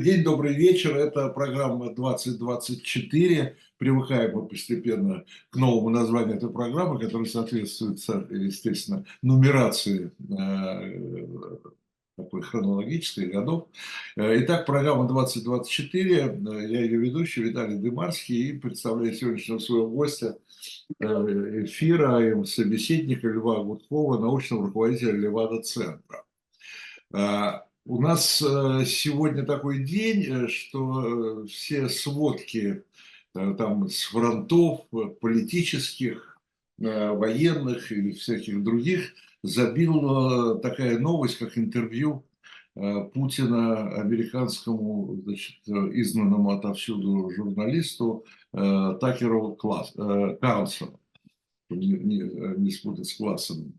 Добрый 0.00 0.14
день, 0.14 0.24
добрый 0.24 0.54
вечер. 0.54 0.96
Это 0.96 1.28
программа 1.28 1.92
2024. 1.92 3.56
Привыкаем 3.76 4.34
мы 4.34 4.46
постепенно 4.46 5.26
к 5.50 5.56
новому 5.56 5.90
названию 5.90 6.38
этой 6.38 6.48
программы, 6.48 6.98
которая 6.98 7.26
соответствует, 7.26 7.98
естественно, 8.30 9.04
нумерации 9.20 10.10
э, 10.30 11.26
такой 12.16 12.40
хронологической 12.40 13.26
годов. 13.26 13.68
Э, 14.16 14.42
итак, 14.42 14.64
программа 14.64 15.06
2024. 15.06 16.16
Э, 16.16 16.32
я 16.66 16.80
ее 16.80 16.96
ведущий 16.96 17.42
Виталий 17.42 17.76
Дымарский 17.76 18.48
и 18.48 18.58
представляю 18.58 19.12
сегодняшнего 19.12 19.58
своего 19.58 19.86
гостя 19.86 20.38
эфира, 20.98 22.42
собеседника 22.46 23.28
Льва 23.28 23.62
Гудкова, 23.64 24.18
научного 24.18 24.64
руководителя 24.64 25.12
Левада-центра. 25.12 26.24
У 27.90 28.00
нас 28.00 28.40
э, 28.40 28.84
сегодня 28.86 29.44
такой 29.44 29.82
день, 29.82 30.22
э, 30.22 30.46
что 30.46 31.42
э, 31.42 31.46
все 31.48 31.88
сводки 31.88 32.84
там 33.32 33.88
с 33.88 34.04
фронтов 34.04 34.86
политических, 35.20 36.38
военных 36.78 37.90
и 37.90 38.12
всяких 38.12 38.62
других 38.62 39.12
забила 39.42 40.58
такая 40.60 40.98
новость, 40.98 41.38
как 41.38 41.56
интервью 41.58 42.24
Путина 42.74 43.94
американскому 44.00 45.20
значит, 45.24 45.58
изгнанному 45.68 46.50
отовсюду 46.50 47.30
журналисту 47.30 48.24
Такеру 48.50 49.54
Карлсону, 49.54 50.98
не, 51.68 51.86
не, 51.86 52.56
не 52.56 52.70
спутать 52.72 53.06
с 53.06 53.14
Классом 53.14 53.74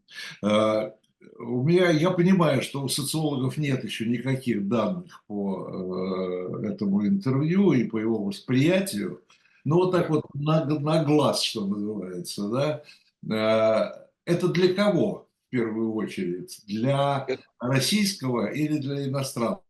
у 1.40 1.64
меня, 1.64 1.90
я 1.90 2.12
понимаю, 2.12 2.62
что 2.62 2.84
у 2.84 2.90
социологов 2.90 3.58
нет 3.58 3.84
еще 3.84 4.06
никаких 4.06 4.68
данных 4.68 5.24
по 5.28 6.60
э, 6.62 6.68
этому 6.68 7.06
интервью 7.06 7.74
и 7.74 7.84
по 7.84 7.98
его 7.98 8.24
восприятию, 8.24 9.22
но 9.64 9.78
вот 9.78 9.92
так 9.92 10.10
вот 10.10 10.24
на, 10.34 10.66
на 10.66 11.04
глаз, 11.04 11.42
что 11.42 11.66
называется, 11.66 12.50
да, 12.50 12.84
э, 13.30 14.06
это 14.26 14.48
для 14.48 14.74
кого 14.74 15.28
в 15.48 15.50
первую 15.50 15.94
очередь? 15.94 16.62
Для 16.66 17.28
российского 17.60 18.52
или 18.52 18.78
для 18.78 19.08
иностранного? 19.08 19.64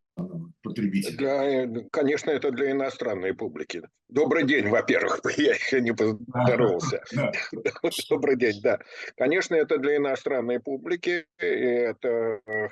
Потребителя? 0.62 1.66
Для, 1.66 1.82
конечно, 1.90 2.30
это 2.30 2.50
для 2.50 2.72
иностранной 2.72 3.34
публики. 3.34 3.82
Добрый 4.08 4.44
день, 4.44 4.68
во-первых, 4.68 5.20
я 5.38 5.54
еще 5.54 5.80
не 5.80 5.92
поздоровался. 5.92 7.02
Добрый 8.08 8.36
день, 8.36 8.60
да. 8.62 8.78
Конечно, 9.16 9.54
это 9.54 9.78
для 9.78 9.96
иностранной 9.96 10.60
публики. 10.60 11.26
Это 11.38 12.40
э, 12.46 12.68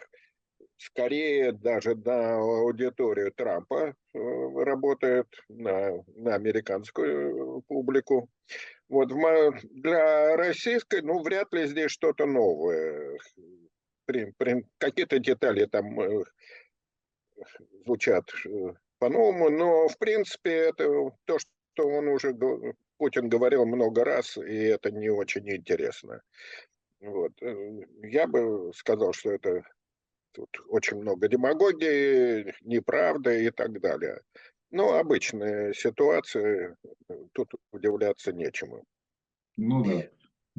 скорее 0.77 1.53
даже 1.53 1.95
на 1.95 2.37
аудиторию 2.39 3.33
Трампа 3.33 3.95
э, 4.15 4.19
работает, 4.65 5.27
на, 5.49 6.03
на 6.17 6.35
американскую 6.35 7.63
публику. 7.69 8.29
Вот 8.89 9.09
для 9.63 10.37
российской, 10.37 11.03
ну, 11.03 11.23
вряд 11.23 11.53
ли 11.53 11.67
здесь 11.67 11.93
что-то 11.93 12.27
новое. 12.27 13.19
Какие-то 14.79 15.21
детали 15.21 15.67
там 15.67 16.01
э, 16.01 16.25
звучат 17.85 18.31
э, 18.47 18.75
по-новому, 18.99 19.51
но 19.51 19.89
в 19.89 19.99
принципе 19.99 20.51
это 20.51 21.11
то, 21.25 21.39
что 21.39 21.87
он 21.89 22.09
уже 22.09 22.35
Путин 22.99 23.29
говорил 23.29 23.65
много 23.65 24.05
раз, 24.05 24.37
и 24.37 24.57
это 24.57 24.91
не 24.91 25.09
очень 25.09 25.49
интересно. 25.51 26.23
Вот. 27.01 27.33
Э, 27.43 27.81
я 28.03 28.27
бы 28.27 28.73
сказал, 28.75 29.13
что 29.13 29.33
это 29.33 29.63
тут 30.33 30.49
очень 30.69 30.99
много 30.99 31.29
демагогии, 31.29 32.55
неправды 32.63 33.47
и 33.47 33.51
так 33.51 33.81
далее. 33.81 34.21
Но 34.71 34.99
обычная 34.99 35.73
ситуация, 35.73 36.77
тут 37.33 37.53
удивляться 37.73 38.33
нечему. 38.33 38.85
Ну 39.57 39.85
да. 39.85 40.09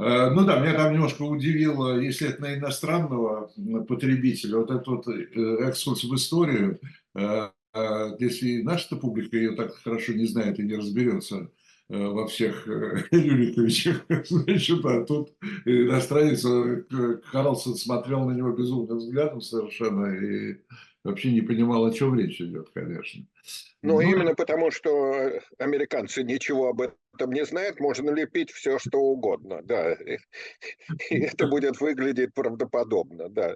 Э, 0.02 0.32
ну 0.32 0.44
да, 0.46 0.60
меня 0.60 0.74
там 0.74 0.94
немножко 0.94 1.22
удивило, 1.22 2.00
если 2.00 2.30
это 2.30 2.42
на 2.42 2.56
иностранного 2.56 3.52
потребителя, 3.88 4.58
вот 4.58 4.72
этот 4.72 4.88
вот 4.88 5.08
э, 5.08 5.68
экскурс 5.68 6.04
в 6.04 6.16
историю, 6.16 6.80
э, 7.14 7.50
если 8.18 8.64
наша 8.64 8.96
публика 8.96 9.38
ее 9.38 9.56
так 9.56 9.76
хорошо 9.76 10.14
не 10.14 10.26
знает 10.26 10.60
и 10.60 10.64
не 10.64 10.76
разберется 10.76 11.52
во 11.88 12.28
всех 12.28 12.68
Рюриковичах, 13.12 14.04
значит, 14.30 14.84
а 14.86 15.06
тут 15.06 15.30
иностранец 15.66 16.42
Карлсон 17.32 17.76
смотрел 17.76 18.26
на 18.26 18.34
него 18.34 18.52
безумным 18.52 18.98
взглядом 18.98 19.42
совершенно 19.42 20.06
и 20.08 20.58
вообще 21.04 21.32
не 21.32 21.42
понимал, 21.42 21.86
о 21.86 21.92
чем 21.92 22.18
речь 22.18 22.42
идет, 22.42 22.70
конечно. 22.74 23.26
Ну, 23.82 23.94
ну, 23.94 24.02
именно 24.02 24.36
потому, 24.36 24.72
что 24.72 25.40
американцы 25.58 26.24
ничего 26.24 26.70
об 26.70 26.82
этом 26.82 27.32
не 27.32 27.46
знают, 27.46 27.80
можно 27.80 28.12
лепить 28.12 28.52
все, 28.52 28.78
что 28.80 29.00
угодно, 29.00 29.62
да. 29.64 29.94
И 31.10 31.18
это 31.20 31.48
будет 31.48 31.80
выглядеть 31.82 32.34
правдоподобно, 32.34 33.30
да. 33.30 33.56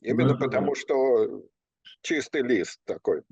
Именно 0.00 0.36
потому, 0.36 0.74
что 0.74 1.44
чистый 2.02 2.42
лист 2.42 2.80
такой. 2.84 3.22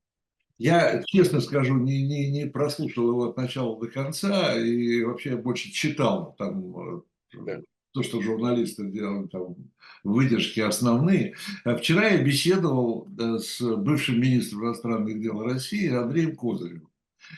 Я, 0.56 1.02
честно 1.06 1.40
скажу, 1.40 1.76
не, 1.76 2.06
не, 2.06 2.30
не 2.30 2.46
прослушал 2.46 3.08
его 3.08 3.30
от 3.30 3.36
начала 3.36 3.78
до 3.80 3.88
конца 3.88 4.54
и 4.54 5.02
вообще 5.02 5.36
больше 5.36 5.72
читал 5.72 6.34
там 6.38 6.98
э, 6.98 7.02
да 7.32 7.60
то, 7.94 8.02
что 8.02 8.20
журналисты 8.20 8.90
делают, 8.90 9.30
там, 9.30 9.54
выдержки 10.02 10.58
основные. 10.58 11.36
А 11.64 11.76
вчера 11.76 12.08
я 12.08 12.22
беседовал 12.22 13.08
э, 13.18 13.38
с 13.38 13.60
бывшим 13.60 14.20
министром 14.20 14.64
иностранных 14.64 15.20
дел 15.20 15.40
России 15.40 15.88
Андреем 15.88 16.34
Козыревым, 16.34 16.88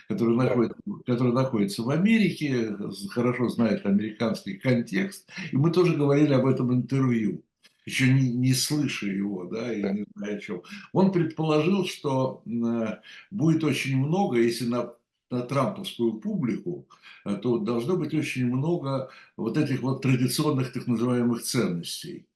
который, 0.09 0.35
находится, 0.35 0.79
который 1.05 1.33
находится 1.33 1.83
в 1.83 1.91
Америке, 1.91 2.75
хорошо 3.11 3.51
знает 3.51 3.85
американский 3.85 4.55
контекст. 4.55 5.29
И 5.53 5.57
мы 5.57 5.71
тоже 5.71 5.95
говорили 5.95 6.33
об 6.33 6.47
этом 6.47 6.73
интервью 6.73 7.45
еще 7.85 8.13
не, 8.13 8.31
не 8.31 8.53
слыша 8.53 9.07
его, 9.07 9.45
да, 9.45 9.73
и 9.73 9.81
не 9.81 10.07
зная 10.17 10.37
о 10.37 10.41
чем. 10.41 10.63
Он 10.93 11.13
предположил, 11.13 11.87
что 11.87 12.43
э, 12.45 12.97
будет 13.31 13.63
очень 13.63 13.97
много, 13.97 14.39
если 14.39 14.67
на 14.67 14.93
на 15.31 15.43
трамповскую 15.43 16.15
публику, 16.15 16.87
э, 17.25 17.37
то 17.37 17.59
должно 17.59 17.97
быть 17.97 18.15
очень 18.15 18.47
много 18.47 19.11
вот 19.37 19.57
этих 19.57 19.83
вот 19.83 20.03
традиционных 20.03 20.73
так 20.73 20.87
называемых 20.87 21.43
ценностей. 21.43 22.27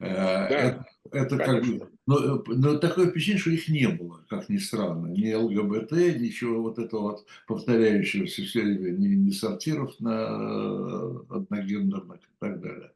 Э, 0.00 0.14
да, 0.14 0.48
это, 0.48 0.86
это 1.10 1.38
как 1.38 1.64
бы, 1.64 1.88
но, 2.06 2.36
э, 2.36 2.42
но 2.46 2.78
такое 2.78 3.10
впечатление, 3.10 3.40
что 3.40 3.50
их 3.50 3.68
не 3.68 3.86
было, 3.88 4.24
как 4.28 4.48
ни 4.48 4.58
странно. 4.58 5.08
Ни 5.08 5.32
ЛГБТ, 5.32 5.92
ничего 6.18 6.62
вот 6.62 6.78
этого 6.78 7.00
вот 7.02 7.26
повторяющегося 7.46 8.42
все 8.42 8.62
время, 8.62 8.90
ни, 8.90 9.14
ни 9.14 9.30
сортиров 9.30 9.98
на 10.00 11.20
одногендерных 11.28 12.16
и 12.16 12.34
так 12.38 12.60
далее. 12.60 12.92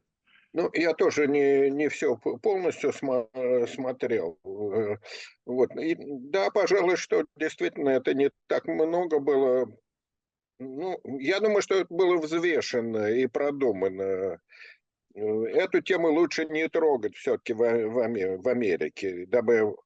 Ну, 0.57 0.71
я 0.73 0.95
тоже 0.95 1.27
не, 1.29 1.69
не 1.69 1.89
все 1.89 2.17
полностью 2.17 2.91
смо 2.91 3.29
смотрел. 3.67 4.39
Э, 4.43 4.97
вот. 5.45 5.71
И, 5.77 5.95
да, 5.99 6.51
пожалуй, 6.51 6.97
что 6.97 7.27
действительно 7.37 7.91
это 7.91 8.15
не 8.15 8.31
так 8.47 8.67
много 8.67 9.19
было. 9.19 9.71
Ну, 10.59 10.99
я 11.05 11.41
думаю, 11.41 11.61
что 11.61 11.75
это 11.75 11.93
было 11.93 12.17
взвешено 12.17 13.11
и 13.11 13.27
продумано. 13.27 14.41
Э, 15.15 15.21
эту 15.45 15.83
тему 15.83 16.09
лучше 16.11 16.47
не 16.47 16.69
трогать 16.71 17.17
все-таки 17.17 17.53
в, 17.53 17.59
в 17.59 18.49
Америке, 18.49 19.27
дабы 19.27 19.77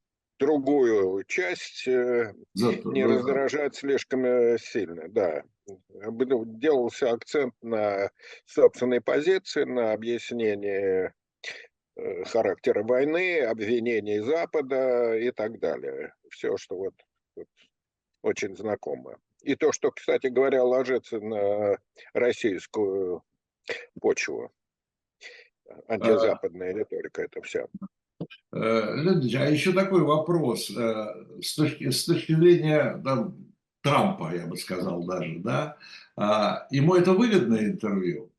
другую 0.40 1.22
часть 1.24 1.86
э, 1.86 2.34
Зато, 2.54 2.90
не 2.92 3.06
да. 3.06 3.14
раздражать 3.14 3.76
слишком 3.76 4.24
э, 4.24 4.58
сильно, 4.58 5.08
да. 5.08 5.44
Делался 5.66 7.10
акцент 7.10 7.54
на 7.62 8.10
собственной 8.46 9.02
позиции, 9.02 9.64
на 9.64 9.92
объяснение 9.92 11.14
э, 11.96 12.24
характера 12.24 12.82
войны, 12.82 13.42
обвинений 13.42 14.20
Запада 14.20 15.14
и 15.16 15.30
так 15.30 15.60
далее. 15.60 16.14
Все, 16.30 16.56
что 16.56 16.76
вот, 16.76 16.94
вот 17.36 17.48
очень 18.22 18.56
знакомо. 18.56 19.18
И 19.42 19.54
то, 19.54 19.72
что, 19.72 19.90
кстати 19.90 20.28
говоря, 20.28 20.64
ложится 20.64 21.20
на 21.20 21.78
российскую 22.14 23.22
почву. 24.00 24.50
Антизападная 25.86 26.72
риторика 26.72 27.22
это 27.22 27.42
вся. 27.42 27.66
Э, 28.52 28.96
Леонид 28.96 29.34
а 29.36 29.48
еще 29.48 29.72
такой 29.72 30.02
вопрос. 30.02 30.70
Э, 30.70 31.14
с 31.40 31.54
точки, 31.54 31.90
с 31.90 32.04
точки 32.04 32.34
зрения 32.34 33.00
там, 33.04 33.36
Трампа, 33.82 34.34
я 34.34 34.46
бы 34.46 34.56
сказал 34.56 35.04
даже, 35.04 35.38
да, 35.38 35.76
а, 36.16 36.66
ему 36.70 36.94
это 36.96 37.12
выгодное 37.12 37.64
интервью, 37.64 38.30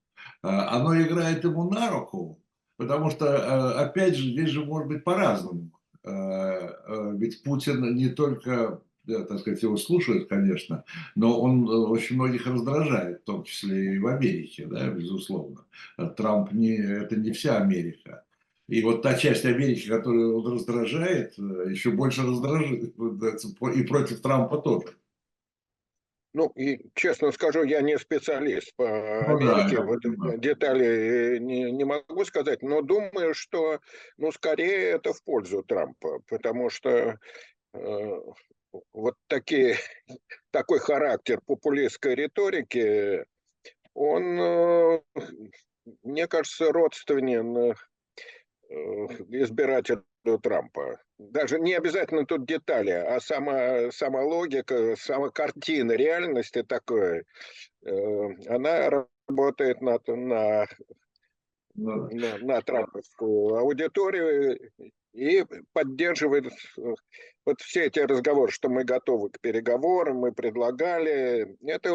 а, 0.43 0.77
оно 0.77 1.01
играет 1.01 1.43
ему 1.43 1.67
на 1.71 1.89
руку, 1.89 2.39
потому 2.77 3.09
что, 3.09 3.25
э, 3.25 3.83
опять 3.83 4.15
же, 4.15 4.29
здесь 4.29 4.49
же 4.49 4.63
может 4.63 4.87
быть 4.87 5.03
по-разному. 5.03 5.71
Ведь 6.03 7.43
Путин 7.43 7.95
не 7.95 8.09
только 8.09 8.81
так 9.05 9.39
сказать, 9.39 9.61
его 9.61 9.77
слушают, 9.77 10.27
конечно, 10.27 10.83
но 11.15 11.39
он 11.39 11.69
очень 11.69 12.15
многих 12.15 12.47
раздражает, 12.47 13.21
в 13.21 13.25
том 13.25 13.43
числе 13.43 13.95
и 13.95 13.99
в 13.99 14.07
Америке, 14.07 14.65
да, 14.65 14.87
безусловно. 14.89 15.65
Трамп 16.17 16.53
не, 16.53 16.75
это 16.75 17.15
не 17.15 17.31
вся 17.33 17.57
Америка. 17.57 18.23
И 18.71 18.81
вот 18.83 19.01
та 19.01 19.15
часть 19.15 19.43
Америки, 19.43 19.89
которую 19.89 20.39
он 20.39 20.53
раздражает, 20.53 21.37
э, 21.37 21.71
еще 21.71 21.91
больше 21.91 22.21
раздражит. 22.21 22.95
И 23.75 23.83
против 23.83 24.21
Трампа 24.21 24.59
тоже. 24.59 24.95
Ну, 26.33 26.47
и 26.55 26.89
честно 26.95 27.33
скажу, 27.33 27.63
я 27.63 27.81
не 27.81 27.99
специалист 27.99 28.73
по 28.77 28.85
ну, 28.85 29.35
Америке, 29.35 29.75
да, 29.75 29.83
вот 29.83 30.39
детали 30.39 31.37
не, 31.39 31.69
не 31.69 31.83
могу 31.83 32.23
сказать, 32.23 32.61
но 32.61 32.81
думаю, 32.81 33.33
что, 33.33 33.81
ну, 34.15 34.31
скорее 34.31 34.91
это 34.91 35.11
в 35.11 35.21
пользу 35.23 35.63
Трампа, 35.63 36.19
потому 36.29 36.69
что 36.69 37.17
э, 37.73 38.19
вот 38.93 39.15
такие, 39.27 39.75
такой 40.51 40.79
характер 40.79 41.41
популистской 41.45 42.15
риторики, 42.15 43.25
он, 43.93 44.39
э, 44.39 45.01
мне 46.03 46.27
кажется, 46.27 46.71
родственен 46.71 47.57
э, 47.57 47.73
избирателю 49.29 50.03
Трампа. 50.41 50.99
Даже 51.17 51.59
не 51.59 51.73
обязательно 51.73 52.25
тут 52.25 52.45
детали, 52.45 52.91
а 52.91 53.19
сама, 53.19 53.91
сама 53.91 54.21
логика, 54.21 54.95
сама 54.95 55.29
картина 55.29 55.93
реальности 55.93 56.63
такой, 56.63 57.23
э, 57.85 58.27
она 58.47 59.05
работает 59.27 59.81
на, 59.81 59.99
на, 60.07 60.67
на, 61.75 62.37
на 62.39 62.61
трамповскую 62.61 63.55
аудиторию 63.55 64.59
и 65.13 65.45
поддерживает 65.73 66.45
вот 67.45 67.61
все 67.61 67.85
эти 67.85 67.99
разговоры, 67.99 68.51
что 68.51 68.69
мы 68.69 68.83
готовы 68.83 69.29
к 69.29 69.39
переговорам, 69.39 70.17
мы 70.17 70.31
предлагали. 70.31 71.57
Это 71.63 71.93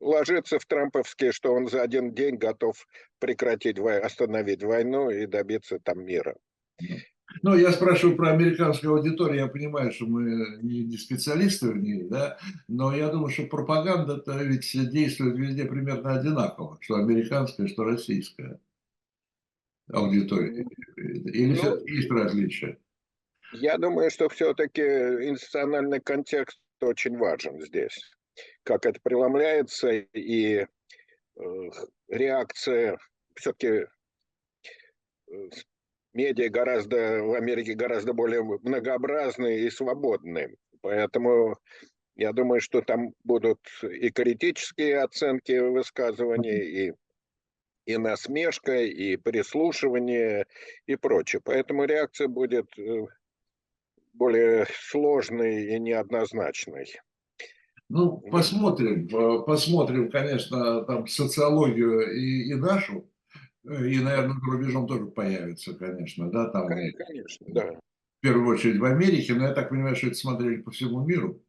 ложится 0.00 0.58
в 0.58 0.66
трамповские, 0.66 1.32
что 1.32 1.52
он 1.52 1.68
за 1.68 1.82
один 1.82 2.14
день 2.14 2.36
готов 2.36 2.86
прекратить, 3.18 3.78
остановить 3.78 4.62
войну 4.62 5.10
и 5.10 5.26
добиться 5.26 5.78
там 5.78 6.04
мира. 6.04 6.36
Ну, 7.42 7.56
я 7.56 7.72
спрашиваю 7.72 8.16
про 8.16 8.30
американскую 8.30 8.94
аудиторию, 8.94 9.42
я 9.42 9.46
понимаю, 9.48 9.92
что 9.92 10.06
мы 10.06 10.58
не, 10.62 10.84
не 10.84 10.96
специалисты 10.96 11.70
в 11.70 11.76
ней, 11.76 12.04
да, 12.08 12.38
но 12.68 12.94
я 12.94 13.08
думаю, 13.08 13.30
что 13.30 13.44
пропаганда-то 13.44 14.42
ведь 14.42 14.70
действует 14.90 15.36
везде 15.36 15.64
примерно 15.64 16.14
одинаково, 16.14 16.78
что 16.80 16.96
американская, 16.96 17.66
что 17.66 17.84
российская 17.84 18.60
аудитория. 19.92 20.66
Или 20.96 21.48
ну, 21.48 21.54
все-таки 21.54 21.92
есть 21.92 22.10
различия? 22.10 22.78
Я 23.52 23.76
думаю, 23.76 24.10
что 24.10 24.28
все-таки 24.28 24.82
институциональный 24.82 26.00
контекст 26.00 26.60
очень 26.80 27.16
важен 27.16 27.60
здесь. 27.60 28.15
Как 28.62 28.86
это 28.86 29.00
преломляется 29.02 29.90
и 29.90 30.56
э, 30.56 30.66
реакция 32.08 32.98
все-таки 33.34 33.86
э, 35.30 35.48
медиа 36.12 36.48
гораздо 36.48 37.22
в 37.22 37.34
Америке 37.34 37.74
гораздо 37.74 38.12
более 38.12 38.42
многообразные 38.42 39.60
и 39.60 39.70
свободные. 39.70 40.56
Поэтому 40.80 41.56
я 42.16 42.32
думаю, 42.32 42.60
что 42.60 42.80
там 42.80 43.12
будут 43.24 43.60
и 43.82 44.10
критические 44.10 45.00
оценки 45.02 45.52
высказываний, 45.58 46.88
и, 46.88 46.92
и 47.84 47.96
насмешка, 47.98 48.82
и 48.82 49.16
прислушивание, 49.16 50.46
и 50.86 50.96
прочее. 50.96 51.42
Поэтому 51.44 51.84
реакция 51.84 52.28
будет 52.28 52.66
э, 52.78 53.06
более 54.14 54.66
сложной 54.72 55.74
и 55.74 55.78
неоднозначной. 55.78 56.86
Ну, 57.88 58.18
посмотрим, 58.32 59.06
э, 59.06 59.44
посмотрим, 59.44 60.10
конечно, 60.10 60.82
там 60.84 61.06
социологию 61.06 62.12
и, 62.12 62.50
и 62.50 62.54
нашу, 62.54 63.08
и, 63.64 64.00
наверное, 64.00 64.34
за 64.34 64.52
рубежом 64.52 64.86
тоже 64.86 65.06
появится, 65.06 65.74
конечно, 65.74 66.30
да, 66.30 66.48
там. 66.50 66.66
Конечно, 66.68 67.46
да. 67.48 67.72
В 67.72 68.20
первую 68.22 68.54
очередь 68.54 68.80
в 68.80 68.84
Америке, 68.84 69.34
но 69.34 69.46
я 69.46 69.52
так 69.52 69.68
понимаю, 69.68 69.94
что 69.94 70.08
это 70.08 70.16
смотрели 70.16 70.62
по 70.62 70.70
всему 70.70 71.04
миру. 71.04 71.40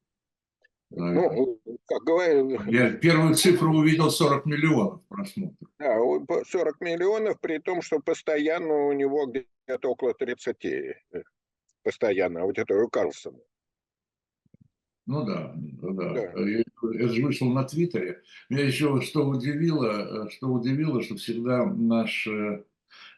Ну, 0.89 1.59
как 1.85 2.03
говорю... 2.03 2.61
Я 2.67 2.91
первую 2.91 3.33
цифру 3.35 3.75
увидел 3.75 4.09
40 4.09 4.45
миллионов 4.45 5.01
просмотров. 5.07 5.69
Да, 5.79 5.97
40 6.45 6.81
миллионов, 6.81 7.39
при 7.39 7.59
том, 7.59 7.81
что 7.81 7.99
постоянно 7.99 8.87
у 8.87 8.93
него 8.93 9.25
где-то 9.25 9.89
около 9.89 10.13
30 10.13 10.65
э, 10.65 10.95
постоянно 11.83 12.41
аудиторию 12.41 12.89
Карлсона. 12.89 13.39
Ну 15.07 15.25
да, 15.25 15.53
да. 15.55 15.91
да. 15.93 16.21
Это 16.21 17.09
же 17.09 17.23
вышло 17.23 17.45
на 17.45 17.63
Твиттере. 17.63 18.21
Меня 18.49 18.65
еще 18.65 19.01
что 19.01 19.27
удивило, 19.27 20.25
э, 20.25 20.29
что 20.31 20.49
удивило, 20.49 21.01
что 21.01 21.15
всегда 21.15 21.65
наше 21.65 22.65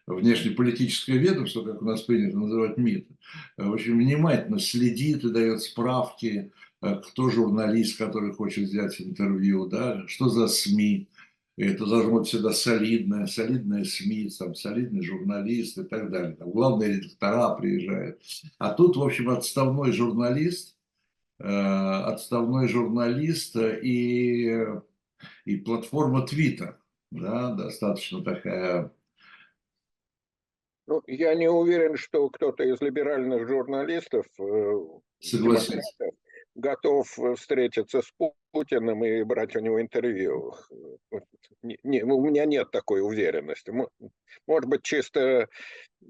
внешнеполитическое 0.06 1.18
ведомство, 1.18 1.64
как 1.64 1.82
у 1.82 1.86
нас 1.86 2.04
принято 2.04 2.38
называть 2.38 2.78
МИД, 2.78 3.08
э, 3.58 3.66
очень 3.66 3.98
внимательно 3.98 4.60
следит 4.60 5.24
и 5.24 5.32
дает 5.32 5.64
справки, 5.64 6.52
э, 6.84 7.02
кто 7.08 7.32
журналист, 7.32 7.98
который 7.98 8.34
хочет 8.34 8.66
взять 8.66 9.02
интервью, 9.02 9.66
да, 9.66 10.08
что 10.08 10.30
за 10.30 10.48
СМИ. 10.48 11.10
Это 11.58 11.88
должно 11.88 12.20
быть 12.20 12.28
всегда 12.28 12.54
солидное, 12.54 13.26
солидное 13.26 13.84
СМИ, 13.84 14.30
там, 14.38 14.54
солидный 14.54 15.04
журналист 15.04 15.80
и 15.80 15.84
так 15.84 16.12
далее. 16.12 16.36
Там, 16.36 16.52
главные 16.52 16.98
редактора 16.98 17.56
приезжают. 17.56 18.22
А 18.60 18.74
тут, 18.74 18.96
в 18.96 19.02
общем, 19.02 19.32
отставной 19.32 19.92
журналист– 19.92 20.76
отставной 21.40 22.68
журналист 22.68 23.56
и, 23.56 24.66
и 25.46 25.58
платформа 25.58 26.26
Twitter, 26.26 26.76
да, 27.12 27.54
достаточно 27.54 28.24
такая. 28.24 28.92
Ну, 30.88 31.04
я 31.06 31.36
не 31.36 31.48
уверен, 31.48 31.98
что 31.98 32.30
кто-то 32.30 32.64
из 32.64 32.82
либеральных 32.82 33.48
журналистов 33.48 34.26
э, 34.40 34.74
Согласен. 35.20 35.82
готов 36.56 37.08
встретиться 37.38 38.02
с 38.02 38.12
Путиным 38.52 39.06
и 39.06 39.22
брать 39.22 39.56
у 39.56 39.60
него 39.60 39.80
интервью. 39.80 40.56
Не, 41.62 41.78
не, 41.84 42.02
у 42.04 42.20
меня 42.26 42.46
нет 42.46 42.72
такой 42.72 43.02
уверенности. 43.02 43.72
Может 44.48 44.70
быть, 44.70 44.82
чисто 44.82 45.48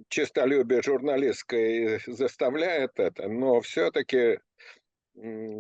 чистолюбие 0.07 0.81
журналистское 0.81 1.99
заставляет 2.07 2.91
это, 2.99 3.27
но 3.27 3.59
все-таки 3.59 4.39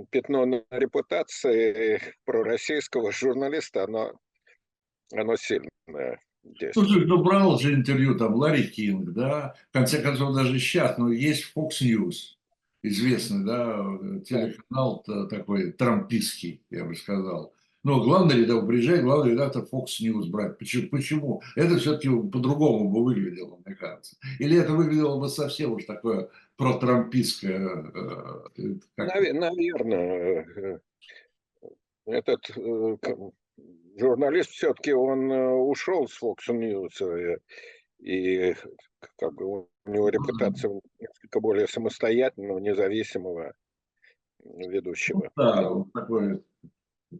пятно 0.09 0.45
на 0.45 0.63
репутации 0.69 2.01
пророссийского 2.25 3.11
журналиста, 3.11 3.83
оно, 3.83 4.13
оно 5.13 5.35
сильное. 5.35 6.21
Здесь. 6.41 6.73
Ну 6.75 7.21
брал 7.21 7.59
же 7.59 7.73
интервью 7.73 8.17
там 8.17 8.33
Ларри 8.33 8.67
Кинг, 8.67 9.11
да, 9.11 9.55
в 9.69 9.73
конце 9.73 10.01
концов 10.01 10.33
даже 10.33 10.57
сейчас, 10.57 10.97
но 10.97 11.11
есть 11.11 11.51
Fox 11.53 11.81
News, 11.81 12.37
известный, 12.81 13.45
да, 13.45 13.85
телеканал 14.25 15.03
такой 15.29 15.73
трампийский, 15.73 16.63
я 16.69 16.85
бы 16.85 16.95
сказал. 16.95 17.53
Но 17.83 18.03
главный 18.03 18.35
редактор, 18.35 18.67
приезжает 18.67 19.03
главный 19.03 19.31
редактор 19.31 19.63
Fox 19.63 20.01
News 20.01 20.29
брать. 20.29 20.57
Почему? 20.57 20.89
Почему? 20.89 21.41
Это 21.55 21.77
все-таки 21.77 22.09
по-другому 22.09 22.89
бы 22.89 23.03
выглядело, 23.05 23.59
мне 23.65 23.75
кажется. 23.75 24.17
Или 24.39 24.57
это 24.57 24.73
выглядело 24.73 25.17
бы 25.19 25.29
совсем 25.29 25.73
уж 25.73 25.85
такое 25.85 26.29
протрампийское? 26.57 27.91
Э, 28.57 28.75
как... 28.95 29.15
Наверное. 29.15 30.45
Э, 30.55 30.79
этот 32.05 32.49
э, 32.57 32.97
журналист 33.97 34.49
все-таки 34.51 34.91
он 34.91 35.31
ушел 35.31 36.07
с 36.07 36.21
Fox 36.21 36.49
News, 36.49 37.39
и 37.99 38.55
как 39.17 39.33
бы 39.35 39.59
у 39.59 39.69
него 39.85 40.09
репутация 40.09 40.81
несколько 40.99 41.39
более 41.39 41.67
самостоятельного, 41.67 42.59
независимого 42.59 43.53
ведущего. 44.43 45.31
Ну, 45.35 45.85
да, 45.93 46.01
такой 46.01 46.43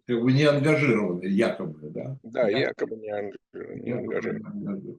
как 0.05 0.22
бы 0.22 0.31
не 0.31 0.43
ангажированный, 0.43 1.31
якобы, 1.31 1.89
да? 1.89 2.17
Да, 2.24 2.48
якобы 2.50 2.96
не, 2.98 3.34
не 3.81 3.91
ангажированный. 3.91 4.98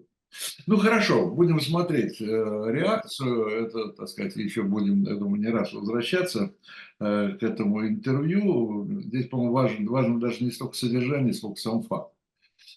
Ну 0.66 0.76
хорошо, 0.76 1.28
будем 1.30 1.61
смотреть 1.61 2.20
э, 2.20 2.25
реакцию. 2.25 3.47
Это, 3.49 3.92
так 3.92 4.09
сказать, 4.09 4.37
еще 4.37 4.62
будем, 4.62 5.02
я 5.02 5.16
думаю, 5.16 5.40
не 5.40 5.49
раз 5.49 5.73
возвращаться 5.73 6.54
э, 7.00 7.30
к 7.38 7.42
этому 7.42 7.87
интервью. 7.87 8.87
Здесь, 9.02 9.26
по-моему, 9.26 9.52
важно, 9.52 9.90
важно 9.90 10.20
даже 10.20 10.44
не 10.44 10.52
столько 10.52 10.75
содержание, 10.75 11.32
сколько 11.32 11.56
сам 11.56 11.82
факт. 11.82 12.14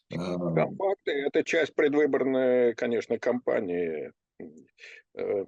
Э, 0.10 0.16
сам 0.16 0.76
факт– 0.76 1.02
это 1.06 1.44
часть 1.44 1.76
предвыборной, 1.76 2.74
конечно, 2.74 3.20
кампании. 3.20 4.12
Э, 5.16 5.46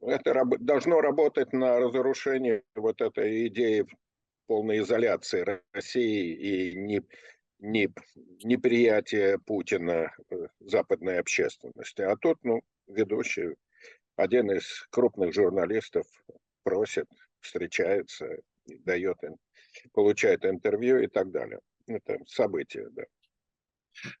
это 0.00 0.34
раб 0.34 0.58
должно 0.58 1.00
работать 1.00 1.52
на 1.52 1.78
разрушение 1.78 2.62
вот 2.74 3.00
этой 3.00 3.46
идеи 3.46 3.86
полной 4.48 4.80
изоляции 4.80 5.62
России 5.72 6.34
и 6.34 6.74
не, 6.76 7.02
не, 7.60 7.88
неприятие 8.42 9.38
Путина 9.38 10.10
э, 10.30 10.48
западной 10.60 11.20
общественности. 11.20 12.02
А 12.02 12.16
тут, 12.16 12.38
ну, 12.42 12.62
ведущий, 12.88 13.54
один 14.16 14.50
из 14.50 14.86
крупных 14.90 15.34
журналистов 15.34 16.06
просит, 16.64 17.06
встречается, 17.40 18.38
дает, 18.66 19.18
получает 19.92 20.44
интервью 20.44 20.98
и 20.98 21.06
так 21.06 21.30
далее. 21.30 21.60
Это 21.86 22.18
событие, 22.26 22.88
да. 22.90 23.04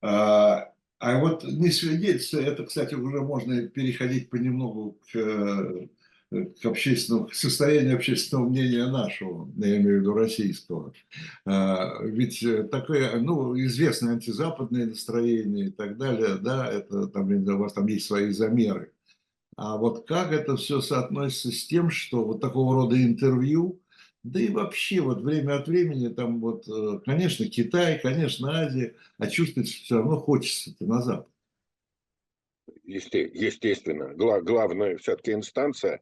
А, 0.02 0.72
А 1.00 1.20
вот 1.20 1.44
не 1.44 1.70
свидетельство, 1.70 2.40
это, 2.40 2.64
кстати, 2.64 2.94
уже 2.94 3.20
можно 3.22 3.68
переходить 3.68 4.30
понемногу 4.30 4.98
к, 5.12 5.16
э, 5.16 5.88
к 6.30 6.66
общественному, 6.66 7.26
к 7.26 7.34
состоянию 7.34 7.96
общественного 7.96 8.48
мнения 8.48 8.86
нашего, 8.86 9.50
я 9.56 9.78
имею 9.78 9.98
в 9.98 10.00
виду 10.00 10.12
российского. 10.12 10.92
А, 11.46 12.02
ведь 12.02 12.44
такое, 12.70 13.18
ну, 13.20 13.58
известное 13.58 14.12
антизападное 14.12 14.86
настроение 14.86 15.68
и 15.68 15.70
так 15.70 15.96
далее, 15.96 16.36
да, 16.36 16.70
это 16.70 17.06
там, 17.08 17.30
у 17.32 17.58
вас 17.58 17.72
там 17.72 17.86
есть 17.86 18.06
свои 18.06 18.30
замеры. 18.32 18.92
А 19.56 19.76
вот 19.76 20.06
как 20.06 20.32
это 20.32 20.56
все 20.56 20.80
соотносится 20.80 21.50
с 21.50 21.66
тем, 21.66 21.90
что 21.90 22.24
вот 22.24 22.40
такого 22.40 22.76
рода 22.76 23.02
интервью, 23.02 23.80
да 24.22 24.40
и 24.40 24.50
вообще 24.50 25.00
вот 25.00 25.22
время 25.22 25.56
от 25.56 25.66
времени 25.66 26.08
там 26.08 26.40
вот, 26.40 26.68
э, 26.68 27.00
конечно, 27.04 27.46
Китай, 27.46 27.98
конечно, 28.00 28.52
Азия, 28.52 28.94
а 29.18 29.26
чувствовать 29.26 29.68
все 29.68 29.96
равно 29.96 30.18
хочется-то 30.18 30.84
на 30.84 31.02
Запад. 31.02 31.28
Естественно. 32.84 34.14
Главная 34.14 34.96
все-таки 34.98 35.32
инстанция, 35.32 36.00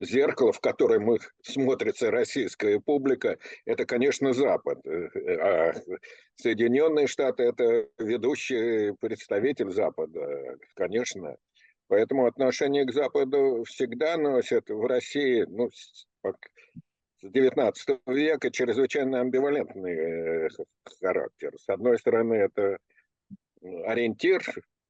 зеркало, 0.00 0.52
в 0.52 0.60
которое 0.60 1.00
мы 1.00 1.18
смотрится 1.42 2.10
российская 2.10 2.80
публика, 2.80 3.38
это, 3.64 3.84
конечно, 3.86 4.32
Запад. 4.32 4.84
Э, 4.86 5.08
а 5.40 5.74
Соединенные 6.36 7.06
Штаты– 7.06 7.42
это 7.44 7.88
ведущий 7.98 8.92
представитель 9.00 9.70
Запада, 9.70 10.56
конечно. 10.74 11.36
Поэтому 11.88 12.26
отношение 12.26 12.84
к 12.86 12.92
Западу 12.92 13.64
всегда 13.68 14.16
носят 14.16 14.68
в 14.70 14.86
России, 14.86 15.44
ну, 15.48 15.70
с 15.70 16.06
19 17.22 18.00
века, 18.06 18.50
чрезвычайно 18.50 19.20
амбивалентный 19.20 19.94
э, 19.94 20.48
характер. 21.00 21.52
С 21.58 21.68
одной 21.68 21.98
стороны, 21.98 22.34
это 22.34 22.78
ориентир, 23.86 24.42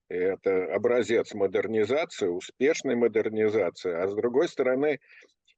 это 0.09 0.75
образец 0.75 1.35
модернизации, 1.35 2.29
успешной 2.29 2.95
модернизации, 2.97 3.93
а 3.93 4.09
с 4.09 4.15
другой 4.15 4.49
стороны, 4.49 5.01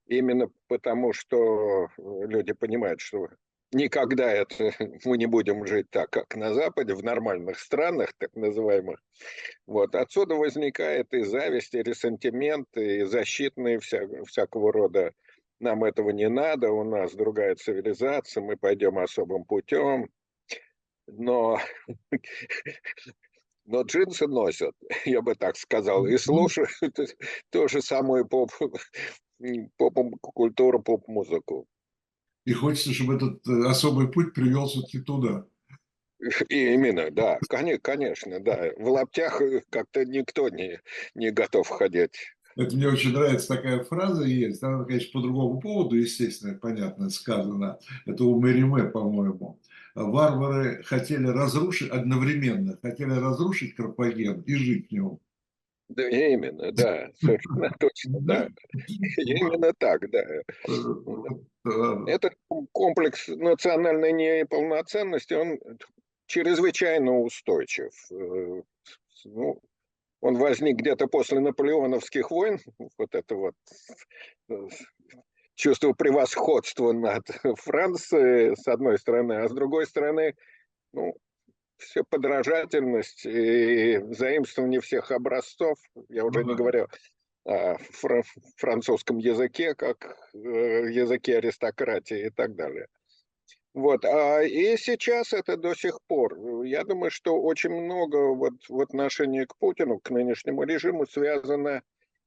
именно 0.06 0.48
потому, 0.68 1.12
что 1.12 1.88
люди 1.98 2.52
понимают, 2.52 3.00
что 3.00 3.28
никогда 3.72 4.30
это 4.30 4.72
мы 5.04 5.18
не 5.18 5.26
будем 5.26 5.66
жить 5.66 5.90
так, 5.90 6.10
как 6.10 6.34
на 6.36 6.54
Западе, 6.54 6.94
в 6.94 7.02
нормальных 7.02 7.58
странах, 7.58 8.12
так 8.18 8.34
называемых. 8.34 9.02
Вот. 9.66 9.94
Отсюда 9.94 10.34
возникает 10.34 11.12
и 11.12 11.22
зависть, 11.22 11.74
и 11.74 11.82
ресентимент, 11.82 12.68
и 12.76 13.02
защитные 13.04 13.78
вся, 13.80 14.02
всякого 14.26 14.72
рода 14.72 15.12
нам 15.58 15.84
этого 15.84 16.10
не 16.10 16.28
надо, 16.28 16.70
у 16.70 16.84
нас 16.84 17.14
другая 17.14 17.54
цивилизация, 17.54 18.42
мы 18.42 18.56
пойдем 18.56 18.98
особым 18.98 19.44
путем. 19.44 20.08
Но, 21.06 21.58
но 23.66 23.82
джинсы 23.82 24.26
носят, 24.26 24.74
я 25.04 25.22
бы 25.22 25.34
так 25.34 25.56
сказал, 25.56 26.06
и 26.06 26.16
слушают 26.16 26.70
ту 27.50 27.68
же 27.68 27.82
самую 27.82 28.26
поп, 28.26 28.50
поп-культуру, 29.76 30.82
поп-музыку. 30.82 31.66
И 32.44 32.52
хочется, 32.52 32.92
чтобы 32.92 33.16
этот 33.16 33.46
э, 33.48 33.66
особый 33.66 34.08
путь 34.08 34.32
привел 34.32 34.66
все-таки 34.66 35.00
туда. 35.00 35.46
И 36.48 36.74
именно, 36.74 37.10
да, 37.10 37.38
конечно, 37.48 38.40
да. 38.40 38.70
В 38.76 38.88
лаптях 38.88 39.42
э, 39.42 39.62
как-то 39.68 40.04
никто 40.04 40.48
не, 40.48 40.80
не 41.14 41.32
готов 41.32 41.68
ходить. 41.68 42.12
Это 42.56 42.74
мне 42.74 42.88
очень 42.88 43.12
нравится 43.12 43.48
такая 43.48 43.84
фраза 43.84 44.24
есть. 44.24 44.62
Она, 44.62 44.84
конечно, 44.84 45.10
по 45.12 45.20
другому 45.20 45.60
поводу, 45.60 45.96
естественно, 45.96 46.54
понятно, 46.54 47.10
сказано. 47.10 47.78
Это 48.06 48.24
у 48.24 48.40
Мериме, 48.40 48.84
по-моему. 48.84 49.60
Варвары 49.96 50.82
хотели 50.82 51.26
разрушить 51.26 51.90
одновременно, 51.90 52.78
хотели 52.82 53.12
разрушить 53.12 53.74
Карпаген 53.74 54.42
и 54.42 54.54
жить 54.54 54.88
в 54.88 54.92
нем. 54.92 55.20
Да, 55.88 56.08
именно, 56.08 56.72
да, 56.72 57.08
совершенно 57.20 57.70
точно, 57.78 58.20
да. 58.20 58.48
Именно 59.16 59.72
так, 59.78 60.10
да. 60.10 60.24
Этот 62.06 62.34
комплекс 62.72 63.28
национальной 63.28 64.12
неполноценности, 64.12 65.34
он 65.34 65.58
чрезвычайно 66.26 67.18
устойчив. 67.20 67.92
Э, 68.10 68.62
ну, 69.24 69.62
он 70.20 70.36
возник 70.36 70.76
где-то 70.76 71.06
после 71.06 71.40
наполеоновских 71.40 72.30
войн, 72.30 72.58
вот 72.98 73.14
это 73.14 73.34
вот 73.34 73.54
э, 74.48 74.68
чувство 75.56 75.92
превосходства 75.92 76.92
над 76.92 77.26
Францией, 77.58 78.56
с 78.56 78.68
одной 78.68 78.98
стороны, 78.98 79.32
а 79.32 79.48
с 79.48 79.52
другой 79.52 79.86
стороны, 79.86 80.36
ну, 80.92 81.16
все 81.78 82.04
подражательность 82.04 83.26
и 83.26 83.98
заимствование 84.10 84.80
всех 84.80 85.10
образцов, 85.10 85.78
я 86.08 86.24
уже 86.24 86.44
не 86.44 86.54
говорю 86.54 86.86
о 87.44 87.76
французском 88.56 89.18
языке, 89.18 89.74
как 89.74 90.04
э, 90.34 90.38
языке 90.38 91.38
аристократии 91.38 92.26
и 92.26 92.30
так 92.30 92.56
далее. 92.56 92.88
Вот. 93.72 94.04
А, 94.04 94.42
и 94.42 94.76
сейчас 94.78 95.32
это 95.32 95.56
до 95.56 95.74
сих 95.74 96.00
пор. 96.08 96.64
Я 96.64 96.82
думаю, 96.82 97.10
что 97.10 97.40
очень 97.40 97.70
много 97.70 98.34
вот 98.34 98.54
в 98.68 98.80
отношении 98.80 99.44
к 99.44 99.54
Путину, 99.58 100.00
к 100.00 100.10
нынешнему 100.10 100.64
режиму 100.64 101.06
связано 101.06 101.82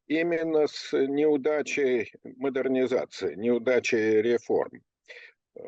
именно 0.09 0.67
с 0.67 0.91
неудачей 0.91 2.11
модернизации, 2.23 3.35
неудачей 3.35 4.21
реформ. 4.21 4.81
Э, 5.55 5.61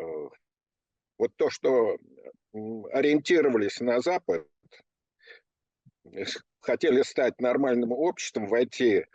вот 1.18 1.32
то, 1.38 1.50
что 1.50 1.98
ориентировались 2.92 3.80
на 3.80 4.02
Запад, 4.02 4.46
хотели 6.60 7.04
стать 7.04 7.40
нормальным 7.40 7.92
обществом, 7.92 8.48
войти 8.48 9.06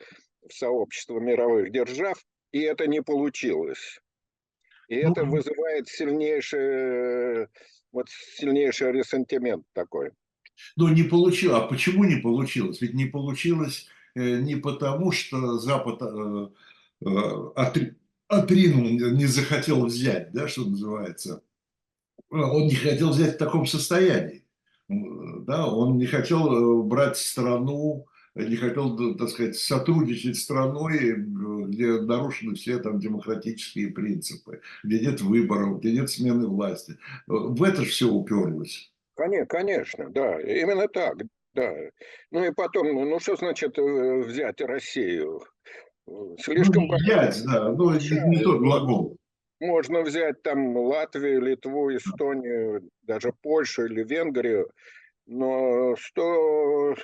в 0.48 0.54
сообщество 0.54 1.18
мировых 1.18 1.72
держав, 1.72 2.24
и 2.52 2.60
это 2.60 2.86
не 2.86 3.02
получилось. 3.02 4.00
И 4.88 5.02
ну, 5.02 5.10
это 5.10 5.24
вызывает 5.24 5.88
сильнейший, 5.88 7.48
вот 7.90 8.08
сильнейший 8.08 8.92
ресентимент 8.92 9.66
такой. 9.72 10.12
Ну, 10.76 10.88
не 10.88 11.02
получилось. 11.02 11.58
А 11.60 11.66
почему 11.66 12.04
не 12.04 12.16
получилось? 12.16 12.80
Ведь 12.80 12.94
не 12.94 13.06
получилось 13.06 13.88
не 14.16 14.56
потому, 14.56 15.12
что 15.12 15.58
Запад 15.58 16.00
э, 16.02 16.48
э, 17.04 17.90
отринул, 18.28 18.88
не 19.12 19.26
захотел 19.26 19.84
взять, 19.84 20.32
да, 20.32 20.48
что 20.48 20.64
называется, 20.64 21.42
он 22.30 22.66
не 22.66 22.74
хотел 22.74 23.10
взять 23.10 23.34
в 23.34 23.38
таком 23.38 23.66
состоянии. 23.66 24.44
Да, 24.88 25.66
он 25.66 25.98
не 25.98 26.06
хотел 26.06 26.80
э, 26.80 26.82
брать 26.82 27.18
страну, 27.18 28.06
не 28.34 28.56
хотел, 28.56 29.16
так 29.16 29.28
сказать, 29.28 29.56
сотрудничать 29.56 30.36
с 30.36 30.44
страной, 30.44 31.14
где 31.16 32.00
нарушены 32.00 32.54
все 32.54 32.78
там 32.78 33.00
демократические 33.00 33.88
принципы, 33.88 34.60
где 34.84 35.00
нет 35.00 35.20
выборов, 35.20 35.80
где 35.80 35.92
нет 35.92 36.10
смены 36.10 36.46
власти. 36.46 36.98
В 37.26 37.62
это 37.62 37.82
же 37.82 37.90
все 37.90 38.08
уперлось. 38.08 38.92
Конечно, 39.14 39.46
конечно, 39.46 40.10
да, 40.10 40.38
именно 40.40 40.88
так, 40.88 41.16
да. 41.56 41.74
Ну 42.30 42.44
и 42.44 42.52
потом, 42.52 42.94
ну 42.94 43.18
что 43.18 43.34
значит 43.36 43.78
э, 43.78 44.20
взять 44.20 44.60
Россию? 44.60 45.42
Слишком... 46.38 46.86
Ну, 46.86 46.96
взять, 46.96 47.42
да, 47.44 47.72
ну 47.72 47.92
не, 47.92 48.28
не 48.28 48.42
тот 48.42 48.60
глагол. 48.60 49.16
Можно 49.58 50.02
взять 50.02 50.42
там 50.42 50.76
Латвию, 50.76 51.40
Литву, 51.40 51.96
Эстонию, 51.96 52.88
даже 53.02 53.32
Польшу 53.42 53.86
или 53.86 54.04
Венгрию, 54.04 54.70
но 55.26 55.96
что... 55.96 56.94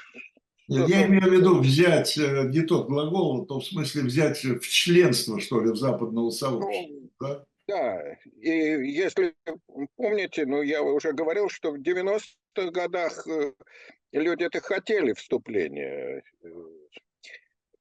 Нет, 0.69 0.89
я 0.89 1.07
имею 1.07 1.25
в 1.25 1.33
виду 1.33 1.59
взять 1.59 2.17
э, 2.19 2.45
не 2.49 2.61
тот 2.61 2.89
глагол, 2.89 3.47
то 3.47 3.59
в 3.59 3.65
смысле 3.65 4.03
взять 4.03 4.45
в 4.45 4.61
членство, 4.61 5.41
что 5.41 5.61
ли, 5.61 5.71
в 5.71 5.77
западного 5.77 6.31
сообщества. 6.31 6.89
Ну, 6.89 7.11
да? 7.21 7.45
да, 7.67 8.17
и 8.41 8.51
если 8.51 9.35
помните, 9.97 10.47
ну 10.47 10.63
я 10.63 10.83
уже 10.83 11.13
говорил, 11.13 11.49
что 11.49 11.73
в 11.73 11.81
90-х 11.81 12.71
годах 12.71 13.27
э, 14.13 14.21
люди 14.21 14.45
это 14.45 14.61
хотели 14.61 15.13
вступления 15.13 16.23
э, 16.43 16.49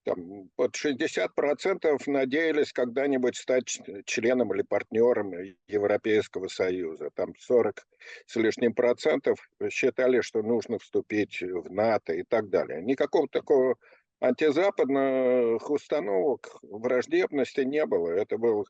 там, 0.03 0.49
под 0.55 0.75
60% 0.75 2.01
надеялись 2.07 2.73
когда-нибудь 2.73 3.37
стать 3.37 3.79
членом 4.05 4.53
или 4.53 4.63
партнером 4.63 5.33
Европейского 5.67 6.47
Союза. 6.47 7.09
Там 7.13 7.35
40 7.37 7.85
с 8.25 8.35
лишним 8.35 8.73
процентов 8.73 9.39
считали, 9.69 10.21
что 10.21 10.41
нужно 10.41 10.79
вступить 10.79 11.41
в 11.41 11.71
НАТО 11.71 12.13
и 12.13 12.23
так 12.23 12.49
далее. 12.49 12.81
Никакого 12.81 13.27
такого 13.27 13.75
антизападных 14.19 15.69
установок, 15.69 16.57
враждебности 16.63 17.61
не 17.61 17.85
было. 17.85 18.09
Это 18.09 18.37
был 18.37 18.65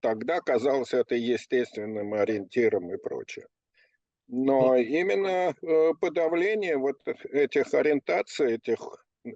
тогда 0.00 0.40
казалось 0.40 0.92
это 0.92 1.14
естественным 1.14 2.14
ориентиром 2.14 2.92
и 2.92 2.96
прочее. 2.96 3.46
Но 4.28 4.76
именно 4.76 5.54
э, 5.62 5.92
подавление 6.00 6.76
вот 6.76 6.96
этих 7.30 7.74
ориентаций, 7.74 8.54
этих 8.54 8.78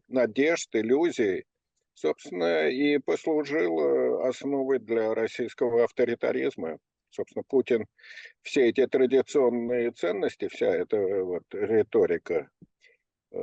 надежд, 0.08 0.68
иллюзий, 0.72 1.44
собственно, 1.94 2.68
и 2.68 2.98
послужило 2.98 4.26
основой 4.28 4.78
для 4.78 5.14
российского 5.14 5.84
авторитаризма. 5.84 6.78
Собственно, 7.10 7.44
Путин 7.48 7.86
все 8.42 8.68
эти 8.68 8.86
традиционные 8.86 9.90
ценности, 9.92 10.48
вся 10.48 10.66
эта 10.66 10.98
вот 11.24 11.44
риторика 11.52 12.50
э, 13.30 13.38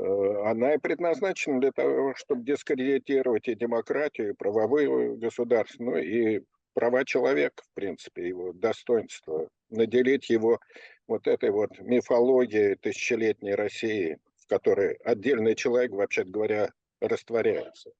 она 0.45 0.75
и 0.75 0.77
предназначена 0.77 1.59
для 1.59 1.71
того, 1.71 2.13
чтобы 2.15 2.43
дискредитировать 2.43 3.47
и 3.47 3.55
демократию, 3.55 4.31
и 4.31 5.17
государства, 5.17 5.83
ну 5.83 5.97
и 5.97 6.41
права 6.73 7.05
человека, 7.05 7.63
в 7.63 7.73
принципе, 7.73 8.27
его 8.27 8.53
достоинство, 8.53 9.49
наделить 9.69 10.29
его 10.29 10.59
вот 11.07 11.27
этой 11.27 11.51
вот 11.51 11.77
мифологией 11.79 12.75
тысячелетней 12.75 13.55
России, 13.55 14.19
в 14.37 14.47
которой 14.47 14.95
отдельный 15.03 15.55
человек, 15.55 15.91
вообще 15.91 16.23
говоря, 16.23 16.71
растворяется. 16.99 17.91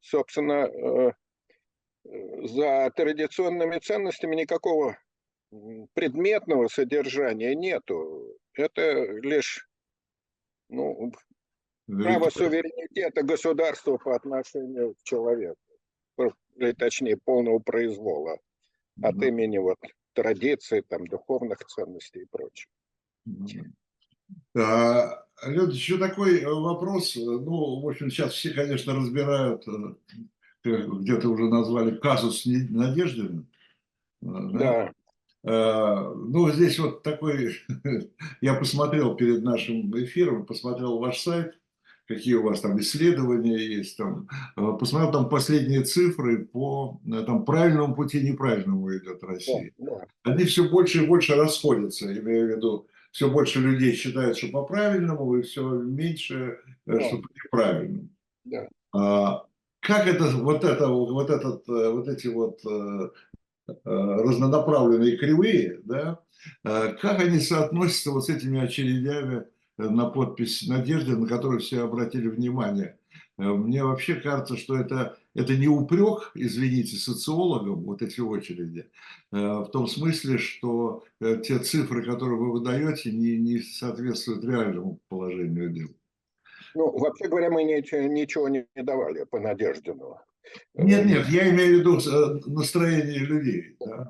Собственно, 0.00 0.68
э, 0.68 1.12
за 2.46 2.90
традиционными 2.94 3.78
ценностями 3.78 4.36
никакого 4.36 4.98
предметного 5.94 6.68
содержания 6.68 7.54
нету. 7.54 8.38
Это 8.54 9.04
лишь 9.20 9.68
ну, 10.68 11.12
право 11.86 12.30
суверенитета 12.30 13.22
государства 13.22 13.96
по 13.96 14.14
отношению 14.14 14.94
к 14.94 15.02
человеку, 15.02 15.58
или 16.56 16.72
точнее 16.72 17.16
полного 17.16 17.58
произвола 17.58 18.38
от 19.02 19.22
имени 19.22 19.58
вот 19.58 19.78
традиций, 20.14 20.82
там, 20.82 21.06
духовных 21.06 21.58
ценностей 21.66 22.22
и 22.22 22.26
прочего. 22.26 22.70
А, 24.56 25.26
Люд, 25.44 25.72
еще 25.72 25.98
такой 25.98 26.40
э, 26.40 26.48
вопрос. 26.48 27.14
Ну, 27.16 27.80
в 27.80 27.88
общем, 27.88 28.10
сейчас 28.10 28.32
все, 28.32 28.50
конечно, 28.50 28.94
разбирают, 28.94 29.66
э, 29.68 29.94
где-то 30.64 31.28
уже 31.28 31.44
назвали 31.44 31.96
казус 31.96 32.44
Надеждина. 32.46 33.46
Э, 34.22 34.26
да. 34.26 34.92
да. 35.42 36.12
Ну, 36.14 36.50
здесь 36.50 36.78
вот 36.78 37.02
такой, 37.02 37.54
я 38.40 38.54
посмотрел 38.54 39.14
перед 39.14 39.44
нашим 39.44 39.96
эфиром, 39.96 40.44
посмотрел 40.46 40.98
ваш 40.98 41.20
сайт, 41.20 41.56
какие 42.06 42.34
у 42.34 42.42
вас 42.42 42.60
там 42.60 42.78
исследования 42.80 43.58
есть, 43.58 43.96
там, 43.96 44.28
посмотрел 44.78 45.12
там 45.12 45.28
последние 45.28 45.82
цифры 45.82 46.44
по 46.44 47.00
там, 47.26 47.44
правильному 47.44 47.94
пути, 47.94 48.20
неправильному 48.20 48.96
идет 48.96 49.22
Россия. 49.22 49.72
Они 50.22 50.44
все 50.44 50.68
больше 50.68 51.04
и 51.04 51.06
больше 51.06 51.34
расходятся, 51.34 52.06
имею 52.06 52.46
в 52.46 52.56
виду, 52.56 52.86
все 53.16 53.30
больше 53.30 53.60
людей 53.60 53.94
считают, 53.94 54.36
что 54.36 54.48
по 54.48 54.62
правильному, 54.62 55.36
и 55.38 55.42
все 55.42 55.66
меньше, 55.66 56.58
э, 56.86 56.98
да. 56.98 57.00
что 57.00 57.16
по 57.16 57.28
неправильному. 57.34 58.08
Да. 58.44 58.68
А, 58.92 59.46
как 59.80 60.06
это, 60.06 60.24
вот 60.36 60.64
это, 60.64 60.88
вот 60.88 61.30
этот, 61.30 61.66
э, 61.66 61.90
вот 61.92 62.08
эти 62.08 62.26
вот 62.26 62.60
э, 62.66 63.08
разнонаправленные 63.84 65.16
кривые, 65.16 65.80
да, 65.84 66.20
как 66.62 67.20
они 67.20 67.40
соотносятся 67.40 68.10
вот 68.10 68.26
с 68.26 68.28
этими 68.28 68.60
очередями 68.60 69.44
на 69.78 70.06
подпись 70.06 70.66
Надежды, 70.66 71.16
на 71.16 71.26
которую 71.26 71.60
все 71.60 71.82
обратили 71.82 72.28
внимание? 72.28 72.98
Мне 73.36 73.84
вообще 73.84 74.14
кажется, 74.14 74.56
что 74.56 74.76
это 74.76 75.18
это 75.36 75.54
не 75.54 75.68
упрек, 75.68 76.30
извините, 76.34 76.96
социологам, 76.96 77.82
вот 77.84 78.00
эти 78.00 78.20
очереди, 78.20 78.88
э, 79.32 79.36
в 79.36 79.66
том 79.66 79.86
смысле, 79.86 80.38
что 80.38 81.04
э, 81.20 81.42
те 81.44 81.58
цифры, 81.58 82.02
которые 82.02 82.38
вы 82.38 82.52
выдаете, 82.52 83.12
не, 83.12 83.36
не 83.36 83.58
соответствуют 83.58 84.44
реальному 84.44 84.98
положению 85.08 85.70
дел. 85.70 85.88
Ну, 86.74 86.90
вообще 86.98 87.28
говоря, 87.28 87.50
мы 87.50 87.64
ничего, 87.64 88.48
не 88.48 88.66
давали 88.74 89.24
по 89.24 89.38
Надеждину. 89.38 90.16
Нет, 90.72 91.04
нет, 91.04 91.28
я 91.28 91.50
имею 91.50 91.76
в 91.76 91.80
виду 91.80 91.98
э, 91.98 92.40
настроение 92.46 93.18
людей. 93.18 93.76
Да? 93.80 94.08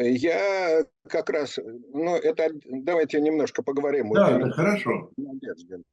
Я 0.00 0.84
как 1.08 1.30
раз, 1.30 1.58
ну, 1.92 2.16
это 2.16 2.50
давайте 2.64 3.20
немножко 3.20 3.62
поговорим. 3.62 4.12
Да, 4.12 4.38
это 4.38 4.50
хорошо. 4.50 5.10
Надеждин. 5.16 5.84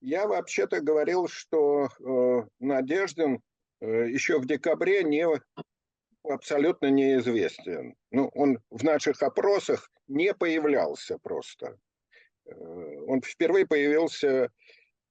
Я 0.00 0.26
вообще-то 0.26 0.80
говорил, 0.80 1.28
что 1.28 1.88
э, 2.00 2.48
Надеждин 2.60 3.40
Э, 3.84 4.08
еще 4.08 4.38
в 4.38 4.46
декабре 4.46 5.04
не, 5.04 5.26
абсолютно 6.22 6.90
неизвестен. 6.90 7.94
Ну, 8.10 8.28
он 8.34 8.58
в 8.70 8.82
наших 8.82 9.22
опросах 9.22 9.90
не 10.08 10.32
появлялся 10.32 11.18
просто. 11.18 11.78
Э, 12.46 12.52
он 13.06 13.20
впервые 13.20 13.66
появился 13.66 14.28
э, 14.28 14.48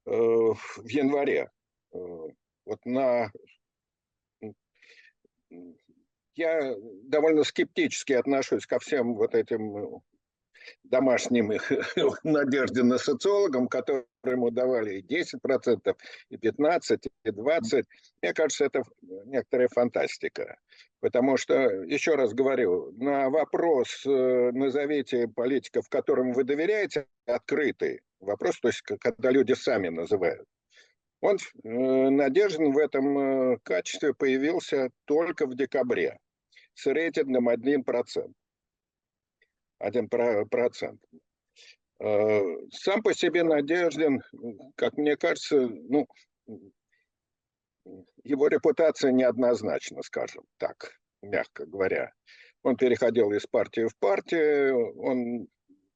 в 0.06 0.88
январе. 0.88 1.52
Вот 1.92 2.80
на... 2.86 3.32
Я 6.36 6.76
довольно 7.04 7.44
скептически 7.44 8.14
отношусь 8.14 8.66
ко 8.66 8.80
всем 8.80 9.16
вот 9.16 9.36
этим 9.36 10.02
домашним 10.84 11.52
надежде 12.24 12.84
на 12.84 12.98
социологам, 12.98 13.68
которые 13.68 14.06
ему 14.26 14.50
давали 14.52 15.00
и 15.00 15.02
10%, 15.04 15.96
и 16.30 16.36
15%, 16.38 17.08
и 17.26 17.30
20%. 17.30 17.84
Мне 18.22 18.34
кажется, 18.34 18.66
это 18.66 18.84
некоторая 19.26 19.68
фантастика. 19.70 20.58
Потому 21.00 21.38
что, 21.38 21.54
еще 21.54 22.16
раз 22.16 22.34
говорю, 22.34 22.94
на 22.94 23.30
вопрос 23.30 24.06
э, 24.06 24.52
«назовите 24.54 25.28
политиков, 25.28 25.90
которым 25.90 26.32
вы 26.32 26.46
доверяете» 26.46 27.08
открытый 27.26 28.02
вопрос, 28.20 28.60
то 28.62 28.70
есть 28.70 28.82
когда 28.82 29.32
люди 29.32 29.54
сами 29.54 29.90
называют. 29.90 30.48
Он, 31.24 31.38
э, 31.38 32.10
Надеждин 32.10 32.74
в 32.74 32.78
этом 32.78 33.18
э, 33.18 33.58
качестве 33.64 34.14
появился 34.14 34.90
только 35.06 35.46
в 35.46 35.56
декабре 35.56 36.20
с 36.74 36.86
рейтингом 36.86 37.48
1% 37.48 38.34
один 39.80 40.10
процент. 40.10 41.00
Э, 42.02 42.42
сам 42.72 43.02
по 43.02 43.14
себе 43.14 43.44
Надеждин, 43.44 44.22
как 44.76 44.98
мне 44.98 45.16
кажется, 45.16 45.70
ну, 45.70 46.08
его 48.26 48.48
репутация 48.50 49.14
неоднозначна, 49.14 50.02
скажем 50.02 50.44
так, 50.58 50.92
мягко 51.22 51.66
говоря. 51.66 52.12
Он 52.64 52.76
переходил 52.76 53.32
из 53.32 53.46
партии 53.46 53.88
в 53.88 53.96
партию, 53.98 54.94
он 55.00 55.48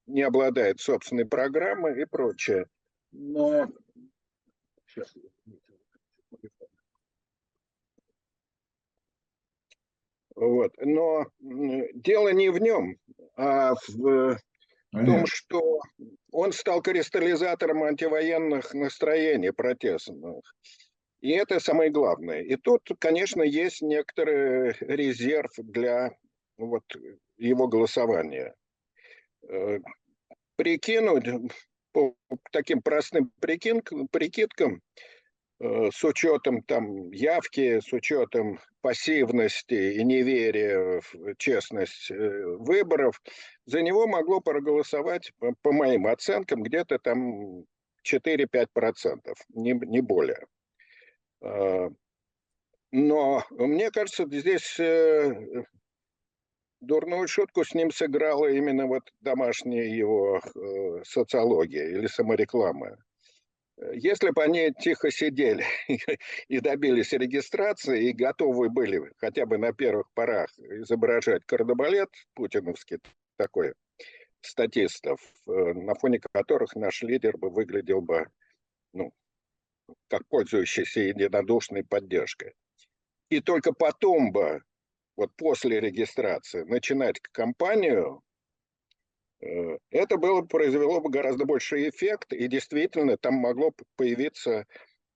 не 0.05 0.21
обладает 0.21 0.79
собственной 0.79 1.25
программой 1.25 2.01
и 2.01 2.05
прочее. 2.05 2.67
Но... 3.11 3.67
Сейчас. 4.97 5.13
Вот. 10.35 10.71
Но 10.79 11.25
дело 11.39 12.29
не 12.29 12.49
в 12.49 12.59
нем, 12.59 12.97
а 13.35 13.73
в 13.73 14.37
том, 14.91 15.25
что 15.25 15.81
он 16.31 16.51
стал 16.51 16.81
кристаллизатором 16.81 17.83
антивоенных 17.83 18.73
настроений 18.73 19.51
протестных. 19.51 20.41
И 21.21 21.31
это 21.31 21.59
самое 21.59 21.89
главное. 21.89 22.41
И 22.41 22.55
тут, 22.55 22.87
конечно, 22.99 23.41
есть 23.41 23.81
некоторый 23.81 24.73
резерв 24.79 25.51
для 25.57 26.15
вот, 26.57 26.83
его 27.37 27.67
голосования. 27.67 28.53
Э, 29.49 29.79
прикинуть 30.55 31.25
по 31.97 32.15
таким 32.51 32.81
простым 32.81 33.31
прикидкам, 33.39 34.81
Э, 35.59 35.89
с 35.91 36.03
учетом 36.03 36.61
там 36.61 37.11
явки, 37.11 37.79
с 37.79 37.91
учетом 37.91 38.59
пассивности 38.81 39.93
и 39.93 40.03
неверия 40.03 41.01
в 41.01 41.35
честность 41.37 42.11
э, 42.11 42.45
выборов, 42.59 43.19
за 43.65 43.81
него 43.81 44.07
могло 44.07 44.39
проголосовать, 44.39 45.31
по 45.63 45.71
моим 45.71 46.05
оценкам, 46.05 46.61
где-то 46.61 46.99
там 46.99 47.63
4-5%, 48.03 48.67
не, 49.55 49.71
не 49.73 50.01
более. 50.01 50.45
А, 51.41 51.89
но 52.91 53.43
мне 53.49 53.89
кажется, 53.89 54.27
здесь 54.29 54.79
э, 54.79 55.65
дурную 56.81 57.27
шутку 57.27 57.63
с 57.63 57.73
ним 57.73 57.91
сыграла 57.91 58.47
именно 58.47 58.87
вот 58.87 59.03
домашняя 59.21 59.85
его 59.85 60.41
социология 61.03 61.89
или 61.89 62.07
самореклама. 62.07 62.97
Если 63.93 64.31
бы 64.31 64.43
они 64.43 64.73
тихо 64.79 65.11
сидели 65.11 65.63
и 66.47 66.59
добились 66.59 67.13
регистрации 67.13 68.09
и 68.09 68.13
готовы 68.13 68.69
были 68.69 69.11
хотя 69.17 69.45
бы 69.45 69.59
на 69.59 69.71
первых 69.71 70.11
порах 70.13 70.49
изображать 70.57 71.43
кардебалет 71.45 72.09
путиновский 72.33 72.97
такой 73.37 73.73
статистов, 74.41 75.19
э, 75.47 75.51
на 75.73 75.93
фоне 75.93 76.19
которых 76.33 76.75
наш 76.75 77.03
лидер 77.03 77.37
бы 77.37 77.51
выглядел 77.51 78.01
бы 78.01 78.27
ну, 78.93 79.11
как 80.07 80.27
пользующийся 80.27 81.01
единодушной 81.01 81.83
поддержкой. 81.83 82.53
И 83.29 83.41
только 83.41 83.73
потом 83.73 84.31
бы, 84.31 84.63
вот 85.17 85.31
после 85.35 85.81
регистрации, 85.81 86.63
начинать 86.63 87.19
кампанию 87.19 88.21
Э, 89.41 89.77
это 89.91 90.17
было, 90.17 90.41
произвело 90.41 90.99
бы 91.01 91.09
гораздо 91.09 91.45
больший 91.45 91.89
эффект, 91.89 92.33
и 92.33 92.47
действительно 92.47 93.17
там 93.17 93.35
могло 93.35 93.71
появиться 93.95 94.65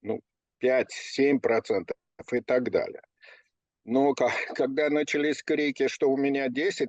ну, 0.01 0.21
5-7% 0.63 1.91
и 2.31 2.41
так 2.41 2.69
далее. 2.71 3.01
Но 3.83 4.13
когда 4.55 4.89
начались 4.89 5.43
крики, 5.43 5.87
что 5.87 6.09
у 6.11 6.17
меня 6.17 6.47
10%, 6.47 6.87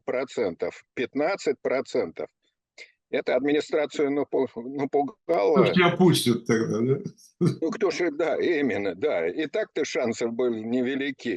15%, 0.96 2.26
Это 3.12 3.36
администрацию 3.36 4.10
напугало. 4.10 5.54
Кто 5.54 5.66
ж 5.66 5.72
тебя 5.74 5.90
пустит 5.90 6.46
тогда, 6.46 6.80
да? 6.80 7.00
Ну, 7.40 7.70
кто 7.70 7.90
же, 7.90 8.10
да, 8.10 8.36
именно, 8.36 8.94
да. 8.94 9.28
И 9.28 9.46
так-то 9.46 9.84
шансы 9.84 10.28
были 10.28 10.60
невелики. 10.60 11.28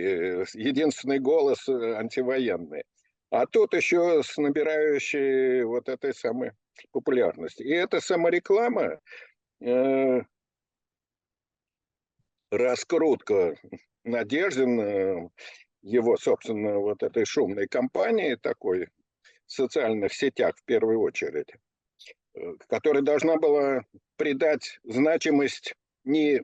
Единственный 0.57 1.19
голос 1.19 1.67
э, 1.67 1.95
антивоенный. 1.95 2.83
А 3.29 3.45
тут 3.45 3.73
еще 3.73 4.23
с 4.23 4.37
набирающей 4.37 5.63
вот 5.63 5.89
этой 5.89 6.13
самой 6.13 6.51
популярности. 6.93 7.61
И 7.61 7.71
эта 7.71 7.99
самореклама, 7.99 9.01
э, 9.59 10.21
раскрутка 12.51 13.57
Надеждина, 14.05 15.29
его, 15.81 16.15
собственно, 16.15 16.77
вот 16.79 17.03
этой 17.03 17.25
шумной 17.25 17.67
кампании 17.67 18.35
такой, 18.35 18.87
в 19.45 19.51
социальных 19.51 20.13
сетях 20.13 20.55
в 20.57 20.63
первую 20.63 21.01
очередь, 21.01 21.53
которая 22.67 23.01
должна 23.01 23.37
была 23.37 23.85
придать 24.17 24.79
значимость 24.83 25.75
не 26.03 26.41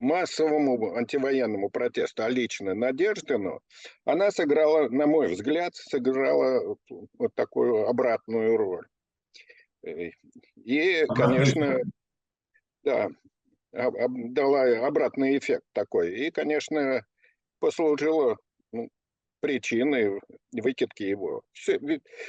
массовому 0.00 0.96
антивоенному 0.96 1.70
протесту, 1.70 2.24
а 2.24 2.28
лично 2.28 2.74
Надеждину, 2.74 3.60
она 4.04 4.30
сыграла, 4.30 4.88
на 4.88 5.06
мой 5.06 5.28
взгляд, 5.28 5.74
сыграла 5.76 6.76
вот 7.18 7.34
такую 7.34 7.86
обратную 7.86 8.56
роль. 8.56 8.86
Э, 9.84 10.10
и, 10.56 11.06
конечно, 11.06 11.80
да, 12.82 13.08
дала 13.72 14.86
обратный 14.86 15.38
эффект 15.38 15.64
такой. 15.72 16.14
И, 16.14 16.30
конечно, 16.30 17.06
послужило 17.60 18.38
ну, 18.72 18.88
причиной 19.42 20.20
выкидки 20.52 21.02
его. 21.02 21.42
Все, 21.52 21.78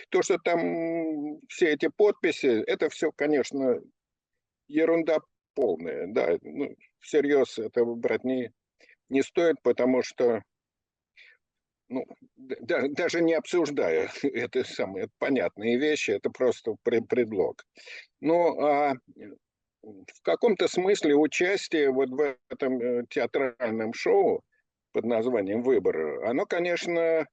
то, 0.09 0.21
что 0.23 0.37
там 0.39 1.39
все 1.47 1.69
эти 1.69 1.87
подписи, 1.95 2.63
это 2.65 2.89
все, 2.89 3.11
конечно, 3.11 3.79
ерунда 4.67 5.19
полная. 5.53 6.07
Да, 6.07 6.37
ну, 6.41 6.75
всерьез 6.99 7.59
это 7.59 7.85
брать 7.85 8.23
не, 8.23 8.51
не 9.09 9.21
стоит, 9.21 9.57
потому 9.61 10.01
что 10.01 10.41
ну, 11.89 12.03
да, 12.35 12.87
даже 12.89 13.21
не 13.21 13.35
обсуждая 13.35 14.09
это 14.23 14.63
самые 14.63 15.09
понятные 15.19 15.77
вещи, 15.77 16.11
это 16.11 16.31
просто 16.31 16.75
предлог. 16.83 17.63
Ну, 18.21 18.59
а 18.59 18.95
в 19.83 20.21
каком-то 20.23 20.67
смысле 20.67 21.15
участие 21.15 21.91
вот 21.91 22.09
в 22.09 22.35
этом 22.49 22.81
э, 22.81 23.05
театральном 23.09 23.93
шоу 23.93 24.41
под 24.93 25.05
названием 25.05 25.61
«Выбор», 25.61 26.23
оно, 26.25 26.45
конечно, 26.45 27.27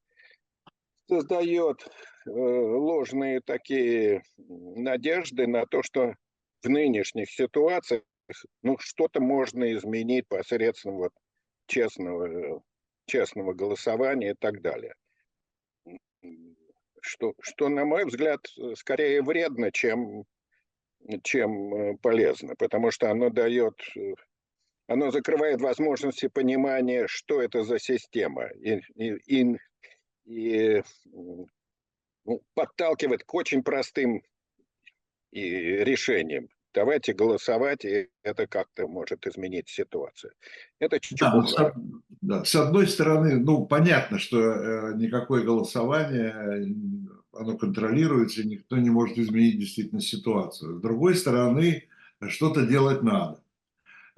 создает 1.09 1.87
э, 2.27 2.31
ложные 2.31 3.41
такие 3.41 4.23
надежды 4.37 5.47
на 5.47 5.67
то, 5.67 5.83
что 5.83 6.15
в 6.63 6.69
нынешних 6.69 7.31
ситуациях 7.31 8.03
ну, 8.63 8.77
что-то 8.79 9.21
можно 9.21 9.73
изменить 9.75 10.27
посредством 10.29 10.97
вот 10.97 11.13
честного, 11.67 12.63
честного 13.07 13.53
голосования 13.53 14.33
и 14.33 14.37
так 14.39 14.61
далее. 14.61 14.95
Что, 17.03 17.35
что, 17.41 17.69
на 17.69 17.85
мой 17.85 18.05
взгляд, 18.05 18.41
скорее 18.75 19.23
вредно, 19.23 19.73
чем 19.73 20.25
чем 21.23 21.75
э, 21.75 21.97
полезно, 21.99 22.55
потому 22.57 22.91
что 22.91 23.11
оно 23.11 23.31
дает, 23.31 23.75
э, 23.97 24.15
оно 24.91 25.13
закрывает 25.13 25.61
возможности 25.61 26.27
понимания, 26.27 27.07
что 27.07 27.41
это 27.41 27.63
за 27.63 27.79
система, 27.79 28.49
и, 28.61 28.81
и, 28.97 29.57
и, 30.25 30.83
ну, 32.25 32.43
подталкивает 32.55 33.23
к 33.23 33.33
очень 33.33 33.63
простым 33.63 34.21
и 35.31 35.49
решениям. 35.85 36.49
Давайте 36.75 37.13
голосовать, 37.13 37.85
и 37.85 38.09
это 38.25 38.49
как-то 38.49 38.89
может 38.89 39.29
изменить 39.29 39.69
ситуацию. 39.69 40.33
Это 40.81 40.99
чуть-чуть. 40.99 41.21
Да, 41.21 41.35
ну, 41.35 41.47
с, 41.47 41.73
да, 42.21 42.45
с 42.45 42.55
одной 42.57 42.89
стороны, 42.89 43.39
ну, 43.39 43.67
понятно, 43.67 44.19
что 44.19 44.39
э, 44.41 44.95
никакое 44.97 45.45
голосование 45.45 46.67
оно 47.33 47.57
контролируется, 47.57 48.45
никто 48.45 48.77
не 48.77 48.91
может 48.91 49.19
изменить 49.19 49.61
действительно 49.61 50.01
ситуацию. 50.01 50.79
С 50.79 50.81
другой 50.81 51.15
стороны, 51.15 51.89
что-то 52.29 52.67
делать 52.67 53.03
надо. 53.03 53.41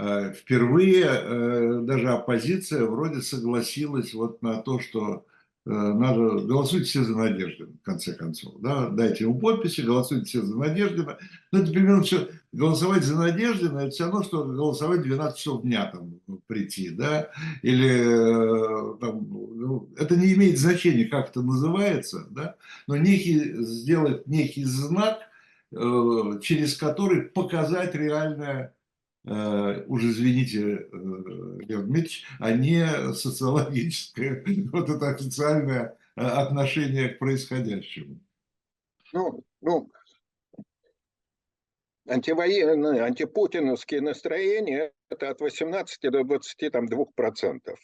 Э, 0.05 0.33
впервые 0.33 1.05
э, 1.07 1.81
даже 1.83 2.09
оппозиция 2.09 2.85
вроде 2.87 3.23
согласилась 3.23 4.13
вот 4.15 4.43
на 4.43 4.57
то, 4.57 4.81
что 4.81 5.25
э, 5.65 5.71
надо 5.71 6.41
голосуйте 6.41 6.87
все 6.87 7.05
за 7.05 7.17
Надеждина, 7.17 7.69
в 7.81 7.85
конце 7.85 8.13
концов. 8.13 8.55
Да? 8.59 8.89
Дайте 8.89 9.25
ему 9.25 9.39
подписи, 9.39 9.83
голосуйте 9.83 10.25
все 10.25 10.43
за 10.43 10.59
Надеждина. 10.59 11.19
Ну, 11.53 11.63
это 11.63 11.71
примерно 11.71 12.03
все. 12.03 12.29
Голосовать 12.53 13.05
за 13.05 13.17
Надеждина, 13.17 13.79
это 13.79 13.91
все 13.91 14.05
равно, 14.07 14.25
что 14.25 14.45
голосовать 14.45 15.03
12 15.03 15.39
часов 15.39 15.63
дня 15.63 15.87
там 15.87 16.19
прийти, 16.49 16.91
да, 16.91 17.31
или 17.63 18.99
там, 18.99 19.27
ну, 19.31 19.89
это 19.97 20.17
не 20.17 20.35
имеет 20.35 20.59
значения, 20.59 21.05
как 21.05 21.31
это 21.31 21.43
называется, 21.43 22.27
да, 22.29 22.57
но 22.89 22.97
некий, 22.97 23.55
сделать 23.63 24.27
некий 24.27 24.65
знак, 24.65 25.21
через 25.71 26.77
который 26.77 27.23
показать 27.23 27.95
реальное 27.95 28.75
Uh, 29.25 29.85
уже 29.87 30.09
извините, 30.09 30.89
uh, 30.93 31.59
Леонид 31.61 31.87
Дмитриевич, 31.87 32.27
а 32.41 32.51
не 32.51 33.15
социологическое, 33.15 34.43
вот 34.73 34.91
это 34.91 35.11
официальное 35.11 35.97
отношение 36.17 37.11
к 37.11 37.21
происходящему. 37.21 38.19
Ну, 39.13 39.45
ну 39.61 39.91
антивоенные, 42.09 43.03
антипутиновские 43.03 44.01
настроения 44.01 44.93
это 45.09 45.31
от 45.31 45.41
18 45.41 46.11
до 46.11 46.25
22 46.25 47.05
процентов. 47.15 47.79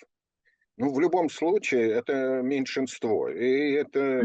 Ну, 0.76 0.92
в 0.92 1.00
любом 1.00 1.28
случае, 1.28 1.90
это 1.90 2.40
меньшинство. 2.42 3.28
И 3.28 3.72
это 3.72 4.22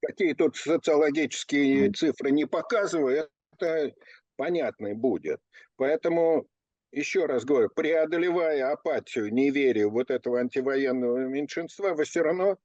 какие 0.00 0.34
тут 0.34 0.56
социологические 0.56 1.92
цифры 1.92 2.32
не 2.32 2.44
показывают, 2.44 3.30
это 3.56 3.92
понятно 4.36 4.94
будет. 4.94 5.40
Поэтому 5.76 6.46
еще 6.92 7.26
раз 7.26 7.44
говорю, 7.44 7.70
преодолевая 7.70 8.70
апатию, 8.70 9.32
неверие 9.32 9.88
вот 9.88 10.10
этого 10.10 10.40
антивоенного 10.40 11.18
меньшинства, 11.26 11.94
вы 11.94 12.04
все 12.04 12.22
равно 12.22 12.58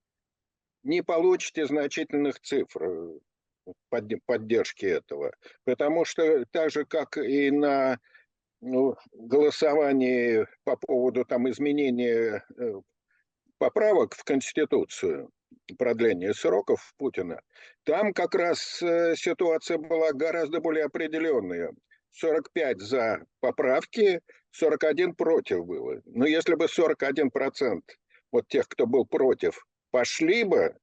не 0.83 1.01
получите 1.01 1.65
значительных 1.65 2.39
цифр 2.41 2.83
э, 2.83 4.17
поддержки 4.25 4.85
этого. 4.85 5.33
Потому 5.63 6.05
что 6.05 6.45
так 6.51 6.71
же, 6.71 6.85
как 6.85 7.17
и 7.17 7.51
на 7.51 7.99
ну, 8.61 8.95
голосовании 9.13 10.45
по 10.63 10.75
поводу 10.75 11.25
там, 11.25 11.49
изменения 11.49 12.43
э, 12.57 12.73
поправок 13.57 14.15
в 14.15 14.23
Конституцию, 14.23 15.29
продления 15.77 16.33
сроков 16.33 16.93
Путина, 16.97 17.41
там 17.83 18.13
как 18.13 18.35
раз 18.35 18.81
э, 18.81 19.15
ситуация 19.15 19.77
была 19.77 20.11
гораздо 20.11 20.59
более 20.59 20.85
определенная. 20.85 21.73
45 22.17 22.81
за 22.81 23.25
поправки, 23.39 24.21
41 24.51 25.15
против 25.15 25.65
было. 25.65 26.01
Но 26.05 26.25
если 26.25 26.55
бы 26.55 26.67
41 26.67 27.29
процент 27.31 27.83
вот 28.31 28.47
тех, 28.47 28.67
кто 28.67 28.87
был 28.87 29.05
против, 29.05 29.65
пошли 29.91 30.43
бы 30.43 30.75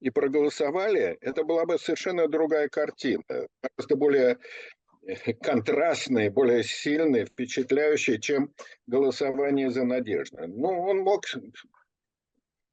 и 0.00 0.10
проголосовали, 0.10 1.18
это 1.20 1.44
была 1.44 1.64
бы 1.64 1.78
совершенно 1.78 2.28
другая 2.28 2.68
картина. 2.68 3.22
Гораздо 3.62 3.96
более 3.96 4.38
э, 5.06 5.32
контрастная, 5.34 6.30
более 6.30 6.62
сильная, 6.62 7.26
впечатляющая, 7.26 8.18
чем 8.18 8.52
голосование 8.86 9.70
за 9.70 9.84
Надежду. 9.84 10.38
Ну, 10.46 10.68
он 10.68 10.98
мог... 10.98 11.24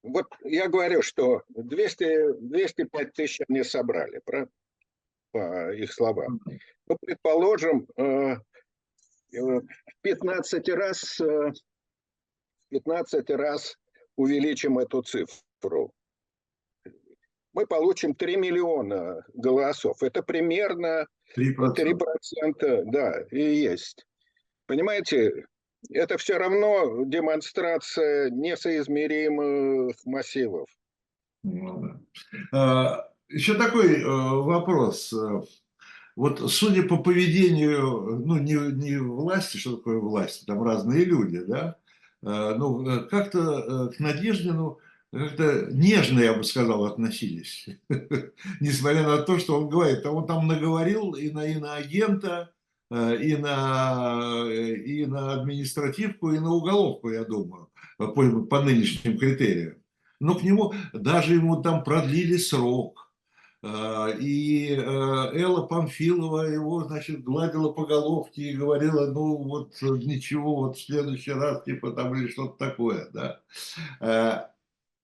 Вот 0.04 0.28
я 0.44 0.68
говорю, 0.68 1.02
что 1.02 1.44
200, 1.50 2.40
205 2.40 3.14
тысяч 3.14 3.42
они 3.48 3.64
собрали, 3.64 4.22
правда? 4.24 4.52
По 5.32 5.74
их 5.74 5.94
словам. 5.94 6.40
Ну, 6.88 6.98
предположим, 7.02 7.88
э, 7.98 8.04
э, 8.04 8.38
в 9.32 9.62
15 10.02 10.70
раз, 10.70 11.22
15 12.70 13.30
э, 13.30 13.36
раз 13.36 13.76
увеличим 14.16 14.80
эту 14.80 15.02
цифру. 15.02 15.92
Мы 17.54 17.66
получим 17.66 18.14
3 18.14 18.38
миллиона 18.38 19.26
голосов. 19.34 20.04
Это 20.04 20.22
примерно 20.22 21.08
3%, 21.36 21.74
3% 21.76 22.84
да, 22.86 23.22
и 23.32 23.42
есть. 23.42 24.06
Понимаете, 24.68 25.46
это 25.90 26.18
все 26.18 26.38
равно 26.38 27.06
демонстрация 27.06 28.30
несоизмеримых 28.30 29.96
массивов. 30.06 30.70
Ну, 31.44 32.00
да. 32.52 33.10
Еще 33.30 33.56
такой 33.56 34.02
э, 34.02 34.06
вопрос. 34.06 35.14
Вот 36.16 36.52
судя 36.52 36.84
по 36.84 36.98
поведению, 36.98 38.22
ну, 38.26 38.38
не, 38.38 38.54
не 38.74 38.98
власти, 38.98 39.58
что 39.58 39.78
такое 39.78 40.00
власть, 40.00 40.46
там 40.46 40.64
разные 40.64 41.06
люди, 41.06 41.40
да, 41.40 41.76
э, 42.24 42.56
ну, 42.58 43.08
как-то 43.10 43.92
к 43.96 44.00
Надеждину 44.00 44.80
как-то 45.12 45.68
нежно, 45.72 46.20
я 46.20 46.34
бы 46.34 46.44
сказал, 46.44 46.86
относились. 46.86 47.68
Несмотря 48.60 49.04
на 49.04 49.18
то, 49.20 49.40
что 49.40 49.58
он 49.58 49.70
говорит, 49.70 50.06
а 50.06 50.12
он 50.12 50.28
там 50.28 50.48
наговорил 50.48 51.14
и 51.14 51.30
на 51.32 51.46
иноагента, 51.46 52.52
э, 52.92 53.18
и 53.22 53.38
на, 53.38 54.44
э, 54.48 54.74
и 54.76 55.06
на 55.06 55.34
административку, 55.34 56.32
и 56.32 56.40
на 56.40 56.52
уголовку, 56.52 57.10
я 57.10 57.24
думаю, 57.24 57.70
по, 57.98 58.08
по 58.08 58.62
нынешним 58.62 59.18
критериям. 59.18 59.76
Но 60.20 60.36
к 60.36 60.44
нему, 60.44 60.74
даже 60.94 61.36
ему 61.36 61.62
там 61.62 61.84
продлили 61.84 62.38
срок, 62.38 63.07
и 63.64 64.70
э, 64.70 64.82
Элла 64.82 65.66
Памфилова 65.66 66.44
его, 66.44 66.84
значит, 66.84 67.24
гладила 67.24 67.72
по 67.72 67.86
головке 67.86 68.52
и 68.52 68.56
говорила, 68.56 69.08
ну 69.08 69.36
вот 69.38 69.82
ничего, 69.82 70.56
вот 70.58 70.78
в 70.78 70.86
следующий 70.86 71.32
раз, 71.32 71.64
типа 71.64 71.92
там 71.92 72.16
или 72.16 72.28
что-то 72.28 72.58
такое, 72.58 73.10
да. 73.12 73.42
А, 74.00 74.52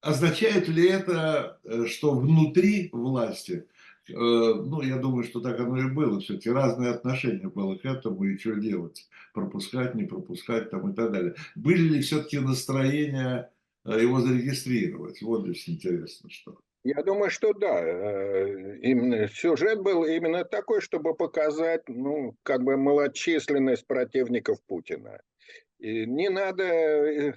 означает 0.01 0.67
ли 0.67 0.87
это, 0.87 1.59
э, 1.63 1.87
что 1.87 2.11
внутри 2.13 2.89
власти, 2.93 3.67
э, 4.07 4.13
ну, 4.13 4.83
я 4.83 4.97
думаю, 4.97 5.23
что 5.23 5.39
так 5.39 5.59
оно 5.59 5.79
и 5.79 5.89
было, 5.89 6.19
все-таки 6.19 6.51
разные 6.51 6.91
отношения 6.91 7.47
было 7.47 7.75
к 7.75 7.85
этому, 7.85 8.23
и 8.23 8.37
что 8.37 8.53
делать, 8.53 9.09
пропускать, 9.33 9.95
не 9.95 10.03
пропускать 10.03 10.69
там 10.69 10.91
и 10.91 10.95
так 10.95 11.11
далее. 11.11 11.33
Были 11.55 11.95
ли 11.95 12.01
все-таки 12.01 12.37
настроения 12.37 13.51
его 13.83 14.21
зарегистрировать? 14.21 15.23
Вот 15.23 15.45
здесь 15.45 15.67
интересно, 15.67 16.29
что. 16.29 16.59
Я 16.83 17.01
думаю, 17.01 17.29
что 17.29 17.53
да. 17.53 17.79
Э, 17.81 18.77
именно 18.81 19.27
сюжет 19.29 19.81
был 19.81 20.03
именно 20.03 20.43
такой, 20.43 20.81
чтобы 20.81 21.15
показать, 21.15 21.87
ну, 21.87 22.35
как 22.43 22.63
бы 22.63 22.75
малочисленность 22.75 23.87
противников 23.87 24.61
Путина. 24.67 25.21
И 25.79 26.05
не 26.05 26.29
надо 26.29 26.63
э, 26.63 27.33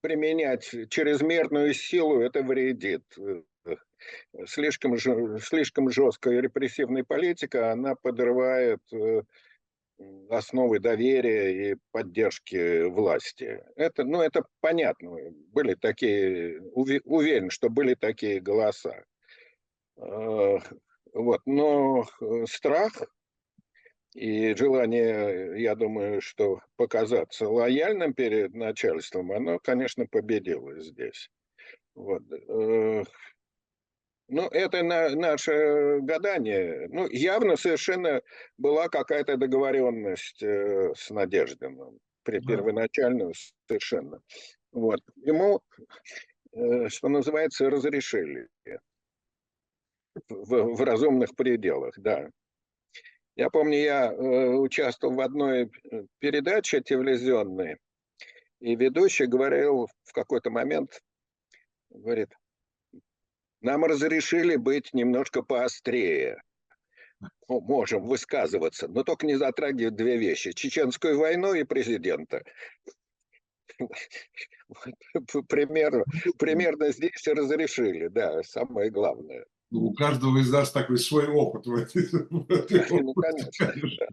применять 0.00 0.64
чрезмерную 0.88 1.74
силу, 1.74 2.20
это 2.20 2.42
вредит. 2.42 3.02
Слишком, 4.46 4.96
слишком 5.40 5.90
жесткая 5.90 6.40
репрессивная 6.40 7.04
политика, 7.04 7.72
она 7.72 7.94
подрывает 7.94 8.80
э, 8.92 9.22
основы 10.30 10.78
доверия 10.78 11.72
и 11.72 11.76
поддержки 11.90 12.84
власти. 12.84 13.62
Это, 13.76 14.04
ну, 14.04 14.20
это 14.20 14.44
понятно. 14.60 15.16
Были 15.52 15.74
такие, 15.74 16.60
уверен, 16.60 17.50
что 17.50 17.68
были 17.68 17.94
такие 17.94 18.40
голоса. 18.40 19.04
Вот, 19.96 21.40
но 21.46 22.06
э, 22.20 22.44
страх 22.46 22.92
и 24.14 24.54
желание, 24.54 25.60
я 25.60 25.74
думаю, 25.74 26.20
что 26.20 26.60
показаться 26.76 27.48
лояльным 27.48 28.14
перед 28.14 28.54
начальством, 28.54 29.32
оно, 29.32 29.58
конечно, 29.58 30.06
победило 30.06 30.78
здесь. 30.80 31.30
Вот. 31.94 32.22
Ну, 34.28 34.46
это 34.48 34.82
на, 34.82 35.08
наше 35.10 36.00
гадание. 36.00 36.86
Ну, 36.90 37.08
явно 37.08 37.56
совершенно 37.56 38.20
была 38.58 38.88
какая-то 38.88 39.38
договоренность 39.38 40.42
э, 40.42 40.92
с 40.94 41.08
Надеждиным. 41.10 41.98
При, 42.24 42.40
первоначально 42.40 43.32
совершенно. 43.66 44.20
Вот. 44.70 45.00
Ему, 45.16 45.60
э, 46.52 46.88
что 46.88 47.08
называется, 47.08 47.70
разрешили 47.70 48.48
в, 50.28 50.74
в 50.74 50.84
разумных 50.84 51.34
пределах, 51.34 51.94
да. 51.98 52.28
Я 53.34 53.48
помню, 53.50 53.78
я 53.78 54.12
э, 54.12 54.48
участвовал 54.56 55.14
в 55.14 55.20
одной 55.20 55.70
э, 55.90 56.02
передаче 56.18 56.82
телевизионной, 56.82 57.78
и 58.60 58.74
ведущий 58.74 59.26
говорил 59.26 59.86
в 60.04 60.12
какой-то 60.12 60.50
момент, 60.50 61.00
говорит, 61.88 62.30
нам 63.60 63.84
разрешили 63.84 64.56
быть 64.56 64.92
немножко 64.94 65.42
поострее. 65.42 66.42
Ну, 67.48 67.60
можем 67.60 68.04
высказываться, 68.06 68.88
но 68.88 69.02
только 69.02 69.26
не 69.26 69.36
затрагивать 69.36 69.96
две 69.96 70.16
вещи. 70.16 70.52
Чеченскую 70.52 71.18
войну 71.18 71.54
и 71.54 71.64
президента. 71.64 72.44
Примерно, 75.48 76.04
примерно 76.38 76.92
здесь 76.92 77.26
разрешили, 77.26 78.08
да, 78.08 78.42
самое 78.42 78.90
главное. 78.90 79.44
Ну, 79.70 79.88
у 79.88 79.92
каждого 79.92 80.38
из 80.38 80.50
нас 80.50 80.72
такой 80.72 80.98
свой 80.98 81.26
опыт 81.26 81.66
в 81.66 81.74
этой, 81.74 82.08
в 82.30 82.50
этой 82.50 83.02
Ну, 83.02 83.12
конечно. 83.12 84.06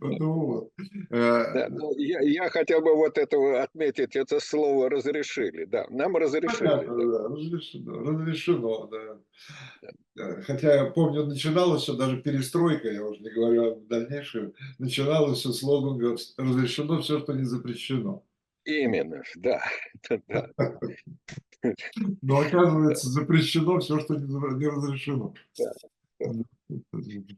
Вот. 0.00 0.70
Э, 1.10 1.54
да, 1.54 1.68
ну, 1.70 1.96
я, 1.96 2.48
хотел 2.50 2.80
бы 2.80 2.96
вот 2.96 3.16
это 3.16 3.62
отметить, 3.62 4.16
это 4.16 4.40
слово 4.40 4.90
разрешили, 4.90 5.66
да, 5.66 5.86
нам 5.90 6.16
разрешили. 6.16 6.68
Понятно, 6.68 6.96
да. 6.96 7.04
Да, 7.04 7.28
разрешено, 7.28 8.00
разрешено, 8.00 8.86
да. 8.86 10.42
Хотя 10.42 10.74
я 10.74 10.86
помню, 10.86 11.26
начиналось 11.26 11.82
все, 11.82 11.94
даже 11.94 12.20
перестройка, 12.20 12.90
я 12.90 13.04
уже 13.04 13.20
не 13.20 13.30
говорю 13.30 13.72
о 13.72 13.74
дальнейшем, 13.76 14.52
начиналось 14.78 15.38
все 15.38 15.52
с 15.52 15.62
лозунга 15.62 16.16
«разрешено 16.36 17.00
все, 17.00 17.20
что 17.20 17.32
не 17.34 17.44
запрещено». 17.44 18.24
Именно, 18.70 19.22
да. 19.36 19.62
да. 20.28 20.48
Но 22.22 22.40
оказывается, 22.40 23.08
запрещено 23.08 23.80
все, 23.80 23.98
что 24.00 24.14
не 24.14 24.66
разрешено. 24.66 25.34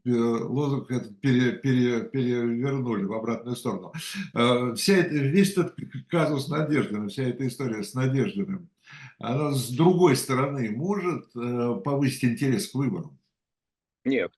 Лозунг 0.05 0.91
этот 0.91 1.19
пере, 1.21 1.53
пере, 1.53 2.03
перевернули 2.03 3.05
в 3.05 3.13
обратную 3.13 3.55
сторону. 3.55 3.93
Э, 4.35 4.73
вся 4.75 4.97
эта, 4.97 5.15
весь 5.15 5.51
этот 5.53 5.75
казус 6.09 6.49
Надеждиным, 6.49 7.09
вся 7.09 7.23
эта 7.23 7.47
история 7.47 7.83
с 7.83 7.93
Надеждиным, 7.93 8.69
она 9.19 9.51
с 9.51 9.69
другой 9.71 10.15
стороны 10.15 10.69
может 10.71 11.25
э, 11.35 11.81
повысить 11.83 12.25
интерес 12.25 12.67
к 12.67 12.75
выборам? 12.75 13.17
Нет. 14.03 14.31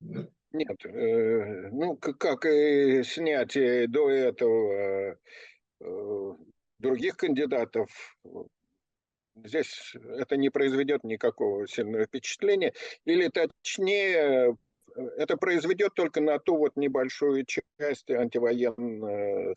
Нет. 0.00 0.30
Нет. 0.52 0.86
Э, 0.86 1.68
ну, 1.70 1.96
как 1.96 2.46
и 2.46 3.02
снятие 3.04 3.88
до 3.88 4.08
этого 4.08 5.18
других 6.78 7.16
кандидатов 7.16 7.88
здесь 9.36 9.94
это 10.18 10.36
не 10.36 10.50
произведет 10.50 11.04
никакого 11.04 11.66
сильного 11.66 12.04
впечатления, 12.04 12.72
или 13.04 13.28
точнее, 13.28 14.56
это 14.94 15.36
произведет 15.36 15.94
только 15.94 16.20
на 16.20 16.38
ту 16.38 16.56
вот 16.56 16.76
небольшую 16.76 17.44
часть 17.78 18.10
антивоенных, 18.10 19.56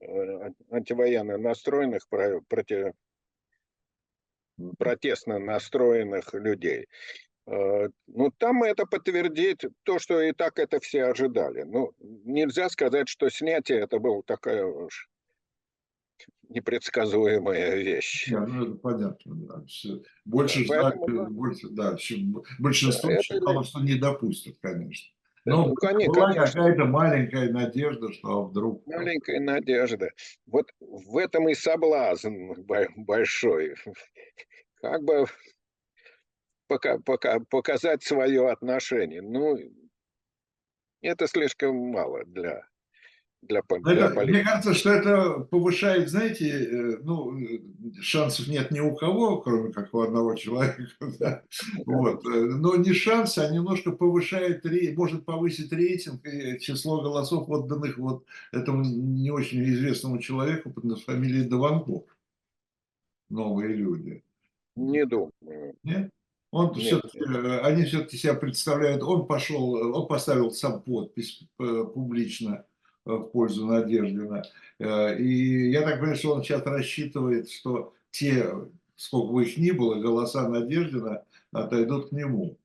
э, 0.00 0.50
антивоенно 0.70 1.36
настроенных, 1.36 2.08
против, 2.08 2.92
протестно 4.78 5.38
настроенных 5.38 6.32
людей. 6.32 6.86
Э, 7.46 7.88
ну, 8.06 8.30
там 8.38 8.62
это 8.62 8.86
подтвердит 8.86 9.64
то, 9.82 9.98
что 9.98 10.22
и 10.22 10.32
так 10.32 10.58
это 10.58 10.80
все 10.80 11.04
ожидали. 11.04 11.62
Ну, 11.62 11.92
нельзя 11.98 12.68
сказать, 12.70 13.08
что 13.08 13.28
снятие 13.28 13.80
это 13.80 13.98
было 13.98 14.22
такая 14.22 14.64
уж 14.64 15.08
непредсказуемая 16.48 17.76
вещь. 17.76 18.28
Да, 18.30 18.46
ну 18.46 18.64
это 18.64 18.74
понятно. 18.74 19.34
Да. 19.34 19.64
Больше 20.24 20.66
да, 20.66 20.80
ждать, 20.80 20.94
поэтому, 20.98 21.30
больше, 21.30 21.68
да, 21.70 21.96
большинство 22.58 23.10
это... 23.10 23.22
считало, 23.22 23.64
что 23.64 23.80
не 23.80 23.94
допустят, 23.94 24.56
конечно. 24.60 25.12
Но 25.44 25.68
ну, 25.68 25.74
конечно, 25.74 26.12
была 26.12 26.32
какая-то 26.32 26.86
маленькая 26.86 27.52
надежда, 27.52 28.12
что 28.12 28.46
вдруг... 28.46 28.84
Маленькая 28.86 29.38
надежда. 29.38 30.10
Вот 30.46 30.72
в 30.80 31.16
этом 31.18 31.48
и 31.48 31.54
соблазн 31.54 32.52
большой. 32.96 33.76
Как 34.80 35.04
бы 35.04 35.26
пока, 36.66 36.98
пока, 36.98 37.38
показать 37.48 38.02
свое 38.02 38.50
отношение. 38.50 39.22
Ну, 39.22 39.56
это 41.00 41.28
слишком 41.28 41.76
мало 41.76 42.24
для 42.24 42.66
для, 43.46 43.62
для 43.62 44.06
это, 44.06 44.20
Мне 44.24 44.42
кажется, 44.42 44.74
что 44.74 44.90
это 44.90 45.40
повышает, 45.40 46.08
знаете, 46.08 46.48
э, 46.48 46.98
ну, 47.02 47.38
шансов 48.00 48.48
нет 48.48 48.70
ни 48.70 48.80
у 48.80 48.94
кого, 48.94 49.40
кроме 49.40 49.72
как 49.72 49.94
у 49.94 50.00
одного 50.00 50.34
человека, 50.34 50.86
да? 51.18 51.42
вот. 51.84 52.24
Э, 52.26 52.28
но 52.28 52.76
не 52.76 52.92
шанс, 52.92 53.38
а 53.38 53.50
немножко 53.50 53.92
повышает, 53.92 54.64
может 54.96 55.24
повысить 55.24 55.72
рейтинг 55.72 56.26
и 56.26 56.58
число 56.60 57.02
голосов, 57.02 57.48
отданных 57.48 57.98
вот 57.98 58.24
этому 58.52 58.84
не 58.84 59.30
очень 59.30 59.62
известному 59.64 60.18
человеку 60.18 60.70
под 60.70 61.00
фамилией 61.00 61.44
Дованков. 61.44 62.04
Новые 63.28 63.74
люди. 63.74 64.22
Не 64.76 65.04
думаю. 65.04 65.32
Нет? 65.82 66.10
Он 66.52 66.72
Нет. 66.74 66.76
все 66.78 67.00
э, 67.18 67.58
они 67.60 67.84
все-таки 67.84 68.16
себя 68.16 68.34
представляют, 68.34 69.02
он 69.02 69.26
пошел, 69.26 69.72
он 69.72 70.06
поставил 70.06 70.50
сам 70.52 70.80
подпись 70.80 71.42
публично, 71.56 72.64
в 73.06 73.24
пользу 73.28 73.66
Надеждина. 73.66 74.42
Э, 74.78 75.16
и 75.18 75.70
я 75.70 75.82
так 75.82 75.98
понимаю, 75.98 76.16
что 76.16 76.34
он 76.34 76.42
сейчас 76.42 76.64
рассчитывает, 76.66 77.50
что 77.50 77.94
те, 78.10 78.52
сколько 78.96 79.32
бы 79.32 79.44
их 79.44 79.56
ни 79.56 79.70
было, 79.70 79.94
голоса 79.94 80.48
Надеждина 80.48 81.22
отойдут 81.52 82.10
к 82.10 82.12
нему. 82.12 82.58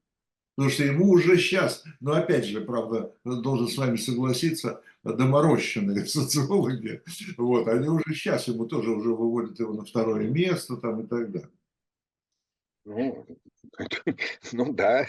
Потому 0.56 0.72
что 0.72 0.84
ему 0.84 1.10
уже 1.12 1.38
сейчас, 1.38 1.84
но 2.02 2.14
опять 2.14 2.46
же, 2.46 2.62
правда, 2.62 3.14
должен 3.24 3.68
с 3.68 3.78
вами 3.78 3.96
согласиться, 3.96 4.82
доморощенные 5.04 6.06
социологи, 6.06 7.02
вот, 7.38 7.68
они 7.68 7.88
уже 7.88 8.14
сейчас 8.14 8.48
ему 8.48 8.66
тоже 8.66 8.92
уже 8.92 9.10
выводят 9.10 9.60
его 9.60 9.74
на 9.74 9.86
второе 9.86 10.28
место 10.28 10.78
там 10.78 11.02
и 11.02 11.08
так 11.08 11.32
далее. 11.32 11.50
Ну, 12.92 13.26
ну 14.52 14.74
да. 14.74 15.06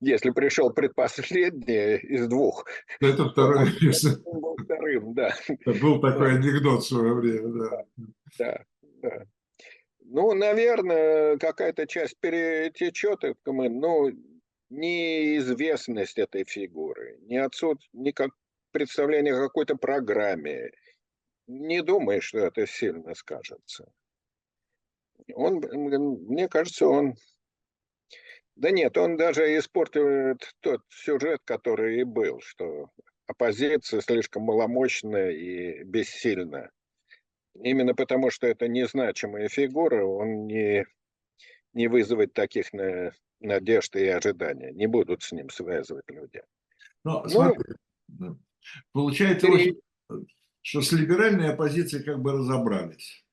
Если 0.00 0.30
пришел 0.30 0.72
предпоследний 0.72 1.98
из 1.98 2.26
двух. 2.28 2.64
Это 3.00 3.24
место. 3.82 4.18
Был 4.24 4.56
вторым, 4.62 5.14
да. 5.14 5.34
Был 5.80 6.00
такой 6.00 6.36
анекдот 6.36 6.82
в 6.82 6.88
свое 6.88 7.14
время, 7.14 7.48
да. 7.48 7.84
Да, 8.38 8.64
да. 9.02 9.26
Ну, 10.00 10.34
наверное, 10.34 11.36
какая-то 11.36 11.86
часть 11.86 12.16
перетечет, 12.20 13.24
ну, 13.44 14.10
неизвестность 14.70 16.18
этой 16.18 16.44
фигуры, 16.44 17.18
не 17.22 17.36
отсутствие, 17.38 17.90
не 17.92 18.12
как 18.12 18.30
представление 18.72 19.34
о 19.34 19.42
какой-то 19.42 19.76
программе, 19.76 20.70
не 21.46 21.82
думаю, 21.82 22.20
что 22.22 22.38
это 22.38 22.66
сильно 22.66 23.14
скажется. 23.14 23.90
Он, 25.34 25.56
мне 25.58 26.48
кажется, 26.48 26.86
он... 26.86 27.14
Да 28.54 28.70
нет, 28.70 28.96
он 28.96 29.16
даже 29.16 29.56
испортит 29.58 30.54
тот 30.60 30.80
сюжет, 30.88 31.40
который 31.44 32.00
и 32.00 32.04
был, 32.04 32.40
что 32.40 32.90
оппозиция 33.26 34.00
слишком 34.00 34.44
маломощная 34.44 35.30
и 35.30 35.82
бессильна. 35.84 36.70
Именно 37.54 37.94
потому, 37.94 38.30
что 38.30 38.46
это 38.46 38.68
незначимая 38.68 39.48
фигура, 39.48 40.04
он 40.04 40.46
не, 40.46 40.86
не 41.72 41.88
вызовет 41.88 42.32
таких 42.32 42.72
на, 42.72 43.12
надежд 43.40 43.96
и 43.96 44.06
ожиданий. 44.06 44.72
Не 44.72 44.86
будут 44.86 45.22
с 45.22 45.32
ним 45.32 45.50
связывать 45.50 46.08
люди. 46.08 46.42
Но, 47.04 47.22
ну, 47.22 47.28
смотри, 47.28 47.74
получается, 48.92 49.48
что 50.66 50.82
с 50.82 50.90
либеральной 50.90 51.50
оппозицией 51.50 52.02
как 52.02 52.20
бы 52.20 52.32
разобрались. 52.32 53.24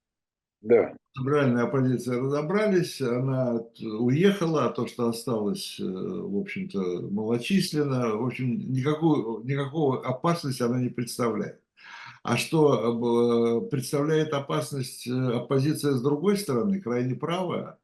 Да. 0.62 0.96
Либеральная 1.18 1.64
оппозиция 1.64 2.22
разобрались, 2.22 3.02
она 3.02 3.60
уехала, 3.82 4.66
а 4.66 4.70
то, 4.70 4.86
что 4.86 5.10
осталось, 5.10 5.80
э, 5.80 5.84
в 5.84 6.38
общем-то, 6.38 7.08
малочисленно, 7.10 8.18
в 8.18 8.28
общем, 8.28 8.72
никакую, 8.72 9.44
никакого 9.46 10.06
опасности 10.06 10.62
она 10.62 10.80
не 10.80 10.90
представляет. 10.90 11.60
А 12.22 12.38
что 12.38 13.66
э, 13.66 13.70
представляет 13.70 14.32
опасность 14.34 15.08
э, 15.08 15.12
оппозиция 15.12 15.94
с 15.94 16.04
другой 16.04 16.38
стороны, 16.38 16.82
крайне 16.82 17.16
правая, 17.16 17.80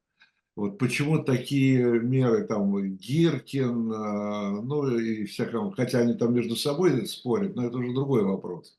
вот 0.59 0.77
почему 0.77 1.23
такие 1.23 2.01
меры, 2.01 2.45
там, 2.45 2.75
Гиркин, 2.97 3.93
а, 3.93 4.61
ну 4.61 4.97
и 4.97 5.25
всяком, 5.25 5.71
хотя 5.71 5.99
они 5.99 6.15
там 6.15 6.33
между 6.33 6.55
собой 6.55 7.05
спорят, 7.07 7.55
но 7.55 7.65
это 7.65 7.77
уже 7.77 7.93
другой 7.93 8.23
вопрос. 8.23 8.77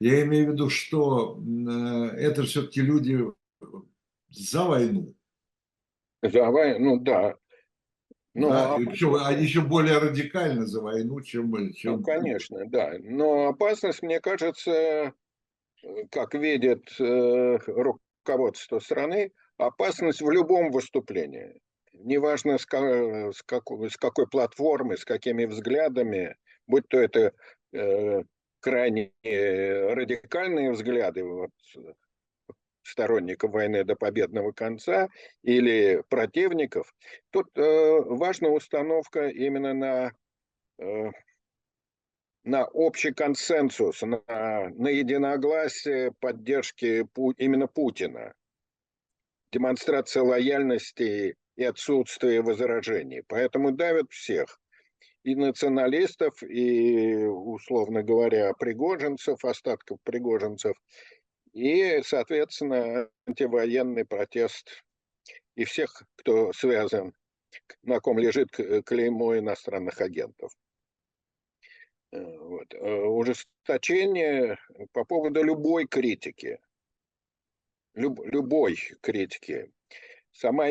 Я 0.00 0.22
имею 0.24 0.48
в 0.48 0.52
виду, 0.52 0.70
что 0.70 1.38
э, 1.38 2.16
это 2.16 2.42
все-таки 2.42 2.80
люди 2.80 3.24
за 4.30 4.64
войну. 4.64 5.14
За 6.22 6.50
войну, 6.50 6.96
ну 6.96 7.00
да. 7.00 7.36
Ну, 8.34 8.48
да, 8.48 8.74
а... 8.74 8.76
причем 8.78 9.14
они 9.14 9.42
еще 9.44 9.60
более 9.60 9.98
радикально 9.98 10.66
за 10.66 10.82
войну, 10.82 11.20
чем... 11.20 11.72
чем... 11.74 11.98
Ну, 11.98 12.02
конечно, 12.02 12.64
да. 12.66 12.94
Но 13.00 13.48
опасность, 13.48 14.02
мне 14.02 14.20
кажется, 14.20 15.12
как 16.10 16.34
видит 16.34 16.88
э, 16.98 17.58
руководство 17.66 18.80
страны, 18.80 19.32
опасность 19.60 20.22
в 20.22 20.30
любом 20.30 20.70
выступлении. 20.70 21.60
Неважно, 21.92 22.58
с, 22.58 22.62
с, 22.62 23.42
какой, 23.42 23.90
с 23.90 23.96
какой 23.96 24.26
платформы, 24.26 24.96
с 24.96 25.04
какими 25.04 25.44
взглядами, 25.44 26.36
будь 26.66 26.88
то 26.88 26.98
это 26.98 27.32
э, 27.72 28.22
крайне 28.60 29.12
радикальные 29.22 30.72
взгляды 30.72 31.24
вот, 31.24 31.50
сторонников 32.82 33.52
войны 33.52 33.84
до 33.84 33.96
победного 33.96 34.52
конца 34.52 35.08
или 35.42 36.02
противников, 36.08 36.92
тут 37.30 37.46
э, 37.56 38.00
важна 38.06 38.48
установка 38.48 39.28
именно 39.28 39.74
на, 39.74 40.12
э, 40.78 41.10
на 42.44 42.64
общий 42.64 43.12
консенсус, 43.12 44.00
на, 44.02 44.22
на 44.26 44.88
единогласие 44.88 46.12
поддержки 46.20 47.04
Пу, 47.12 47.32
именно 47.32 47.66
Путина 47.66 48.34
демонстрация 49.52 50.22
лояльности 50.22 51.36
и 51.56 51.64
отсутствие 51.64 52.42
возражений. 52.42 53.22
Поэтому 53.28 53.72
давят 53.72 54.10
всех. 54.10 54.60
И 55.22 55.34
националистов, 55.34 56.42
и, 56.42 57.26
условно 57.26 58.02
говоря, 58.02 58.54
пригожинцев, 58.54 59.44
остатков 59.44 59.98
пригожинцев, 60.02 60.74
и, 61.52 62.00
соответственно, 62.02 63.08
антивоенный 63.26 64.06
протест 64.06 64.82
и 65.56 65.64
всех, 65.64 66.02
кто 66.16 66.52
связан, 66.54 67.12
на 67.82 68.00
ком 68.00 68.18
лежит 68.18 68.48
клеймо 68.86 69.38
иностранных 69.38 70.00
агентов. 70.00 70.52
Э, 72.12 72.38
вот. 72.38 72.74
Э, 72.74 73.04
ужесточение 73.04 74.58
по 74.92 75.04
поводу 75.04 75.42
любой 75.42 75.86
критики, 75.86 76.58
люб, 78.00 78.20
любой 78.24 78.76
критики. 79.00 79.70
Сама, 80.32 80.68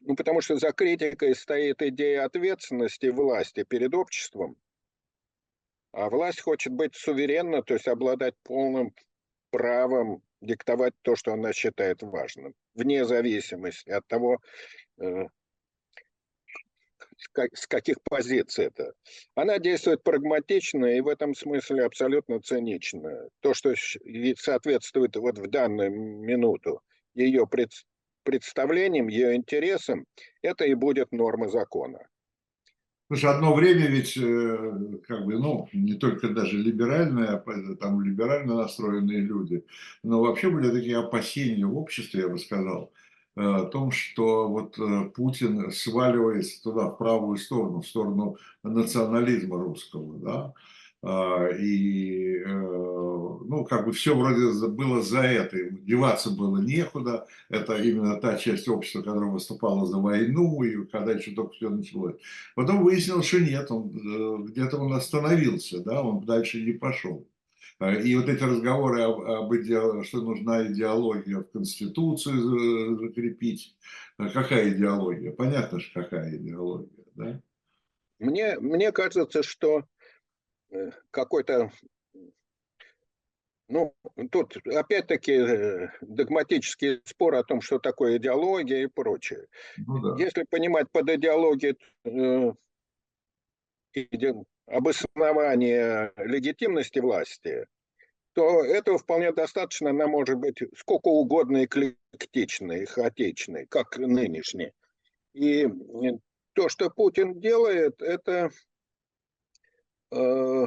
ну, 0.00 0.14
потому 0.16 0.40
что 0.40 0.56
за 0.56 0.72
критикой 0.72 1.34
стоит 1.34 1.82
идея 1.82 2.24
ответственности 2.24 3.06
власти 3.06 3.64
перед 3.64 3.94
обществом, 3.94 4.56
а 5.92 6.08
власть 6.08 6.40
хочет 6.40 6.72
быть 6.72 6.94
суверенна, 6.94 7.62
то 7.62 7.74
есть 7.74 7.88
обладать 7.88 8.34
полным 8.44 8.94
правом 9.50 10.22
диктовать 10.40 10.94
то, 11.02 11.16
что 11.16 11.32
она 11.32 11.52
считает 11.52 12.02
важным, 12.02 12.54
вне 12.74 13.04
зависимости 13.04 13.90
от 13.90 14.06
того, 14.06 14.38
с 17.54 17.66
каких 17.66 17.96
позиций 18.02 18.66
это. 18.66 18.92
Она 19.34 19.58
действует 19.58 20.02
прагматично 20.02 20.86
и 20.86 21.00
в 21.00 21.08
этом 21.08 21.34
смысле 21.34 21.84
абсолютно 21.84 22.40
цинично. 22.40 23.28
То, 23.40 23.54
что 23.54 23.74
соответствует 24.36 25.16
вот 25.16 25.38
в 25.38 25.48
данную 25.48 25.90
минуту 25.90 26.80
ее 27.14 27.46
пред, 27.46 27.70
представлениям, 28.24 29.08
ее 29.08 29.34
интересам, 29.34 30.04
это 30.42 30.64
и 30.64 30.74
будет 30.74 31.12
норма 31.12 31.48
закона. 31.48 32.00
Слушай, 33.08 33.30
одно 33.30 33.54
время 33.54 33.88
ведь, 33.88 34.16
э, 34.16 35.00
как 35.08 35.24
бы, 35.24 35.36
ну, 35.36 35.68
не 35.72 35.94
только 35.94 36.28
даже 36.28 36.56
либеральные, 36.56 37.42
там 37.80 38.00
либерально 38.02 38.54
настроенные 38.54 39.18
люди, 39.18 39.64
но 40.04 40.20
вообще 40.20 40.48
были 40.48 40.70
такие 40.70 40.96
опасения 40.96 41.66
в 41.66 41.76
обществе, 41.76 42.20
я 42.20 42.28
бы 42.28 42.38
сказал, 42.38 42.92
о 43.36 43.64
том, 43.64 43.90
что 43.90 44.48
вот 44.48 44.78
э, 44.78 45.10
Путин 45.14 45.70
сваливается 45.70 46.62
туда, 46.62 46.88
в 46.88 46.98
правую 46.98 47.38
сторону, 47.38 47.80
в 47.80 47.86
сторону 47.86 48.36
национализма 48.62 49.58
русского, 49.58 50.18
да, 50.18 50.54
а, 51.02 51.48
и, 51.48 52.36
э, 52.36 52.46
ну, 52.46 53.64
как 53.64 53.86
бы 53.86 53.92
все 53.92 54.14
вроде 54.14 54.68
было 54.68 55.00
за 55.00 55.20
это, 55.20 55.56
деваться 55.70 56.30
было 56.30 56.58
некуда, 56.58 57.26
это 57.48 57.76
именно 57.76 58.20
та 58.20 58.36
часть 58.36 58.68
общества, 58.68 59.00
которая 59.00 59.30
выступала 59.30 59.86
за 59.86 59.96
войну, 59.98 60.62
и 60.62 60.84
когда 60.86 61.12
еще 61.12 61.30
только 61.30 61.52
все 61.54 61.70
началось. 61.70 62.16
Потом 62.54 62.82
выяснилось, 62.82 63.26
что 63.26 63.40
нет, 63.40 63.70
он 63.70 64.44
где-то 64.44 64.76
он 64.76 64.92
остановился, 64.92 65.82
да, 65.82 66.02
он 66.02 66.20
дальше 66.20 66.60
не 66.60 66.72
пошел. 66.72 67.26
А, 67.80 67.94
и 67.94 68.14
вот 68.14 68.28
эти 68.28 68.42
разговоры 68.42 69.02
об, 69.02 69.20
об 69.20 69.54
идеологии, 69.54 70.04
что 70.04 70.20
нужна 70.20 70.66
идеология 70.66 71.38
в 71.38 71.50
Конституцию 71.50 72.98
закрепить. 72.98 73.74
А 74.18 74.28
какая 74.28 74.68
идеология? 74.68 75.32
Понятно 75.32 75.80
же, 75.80 75.90
какая 75.94 76.36
идеология, 76.36 77.04
да? 77.14 77.40
Мне, 78.18 78.60
мне 78.60 78.92
кажется, 78.92 79.42
что 79.42 79.84
э, 80.70 80.90
какой-то 81.10 81.72
ну, 83.68 83.94
тут 84.30 84.58
опять-таки 84.66 85.32
э, 85.32 85.88
догматический 86.02 87.00
спор 87.04 87.36
о 87.36 87.44
том, 87.44 87.62
что 87.62 87.78
такое 87.78 88.18
идеология 88.18 88.82
и 88.82 88.88
прочее. 88.88 89.46
Ну, 89.78 90.00
да. 90.00 90.22
Если 90.22 90.44
понимать 90.50 90.90
под 90.92 91.08
идеологией 91.08 91.78
э, 92.04 92.52
обоснование 94.70 96.12
легитимности 96.16 96.98
власти, 97.00 97.66
то 98.32 98.64
этого 98.64 98.98
вполне 98.98 99.32
достаточно, 99.32 99.90
она 99.90 100.06
может 100.06 100.36
быть 100.36 100.62
сколько 100.76 101.08
угодно 101.08 101.64
эклектичной, 101.64 102.86
хаотичной, 102.86 103.66
как 103.66 103.98
нынешней. 103.98 104.72
И 105.34 105.68
то, 106.52 106.68
что 106.68 106.90
Путин 106.90 107.40
делает, 107.40 108.00
это 108.00 108.50
э, 110.12 110.66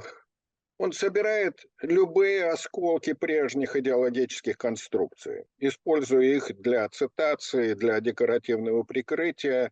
он 0.78 0.92
собирает 0.92 1.66
любые 1.82 2.50
осколки 2.50 3.14
прежних 3.14 3.76
идеологических 3.76 4.58
конструкций, 4.58 5.46
используя 5.60 6.24
их 6.24 6.60
для 6.60 6.90
цитации, 6.90 7.74
для 7.74 8.02
декоративного 8.02 8.84
прикрытия. 8.84 9.72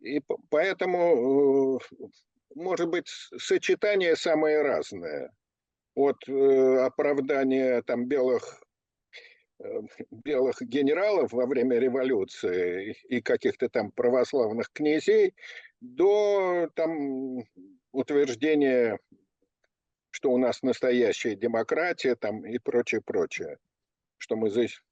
И 0.00 0.20
поэтому, 0.50 1.78
э, 1.78 2.06
может 2.54 2.88
быть, 2.88 3.08
сочетание 3.36 4.16
самое 4.16 4.62
разное. 4.62 5.30
От 5.94 6.28
э, 6.28 6.76
оправдания 6.78 7.82
там 7.82 8.06
белых 8.06 8.62
э, 9.60 9.80
белых 10.10 10.60
генералов 10.60 11.32
во 11.32 11.46
время 11.46 11.78
революции 11.78 12.96
и 13.08 13.20
каких-то 13.20 13.68
там 13.68 13.90
православных 13.92 14.70
князей 14.72 15.34
до 15.80 16.68
там 16.74 17.38
утверждения 17.92 18.98
что 20.18 20.32
у 20.32 20.38
нас 20.38 20.62
настоящая 20.62 21.36
демократия 21.36 22.16
там 22.16 22.44
и 22.44 22.58
прочее, 22.58 23.00
прочее. 23.00 23.58
Что 24.16 24.34
мы 24.34 24.50
здесь 24.50 24.82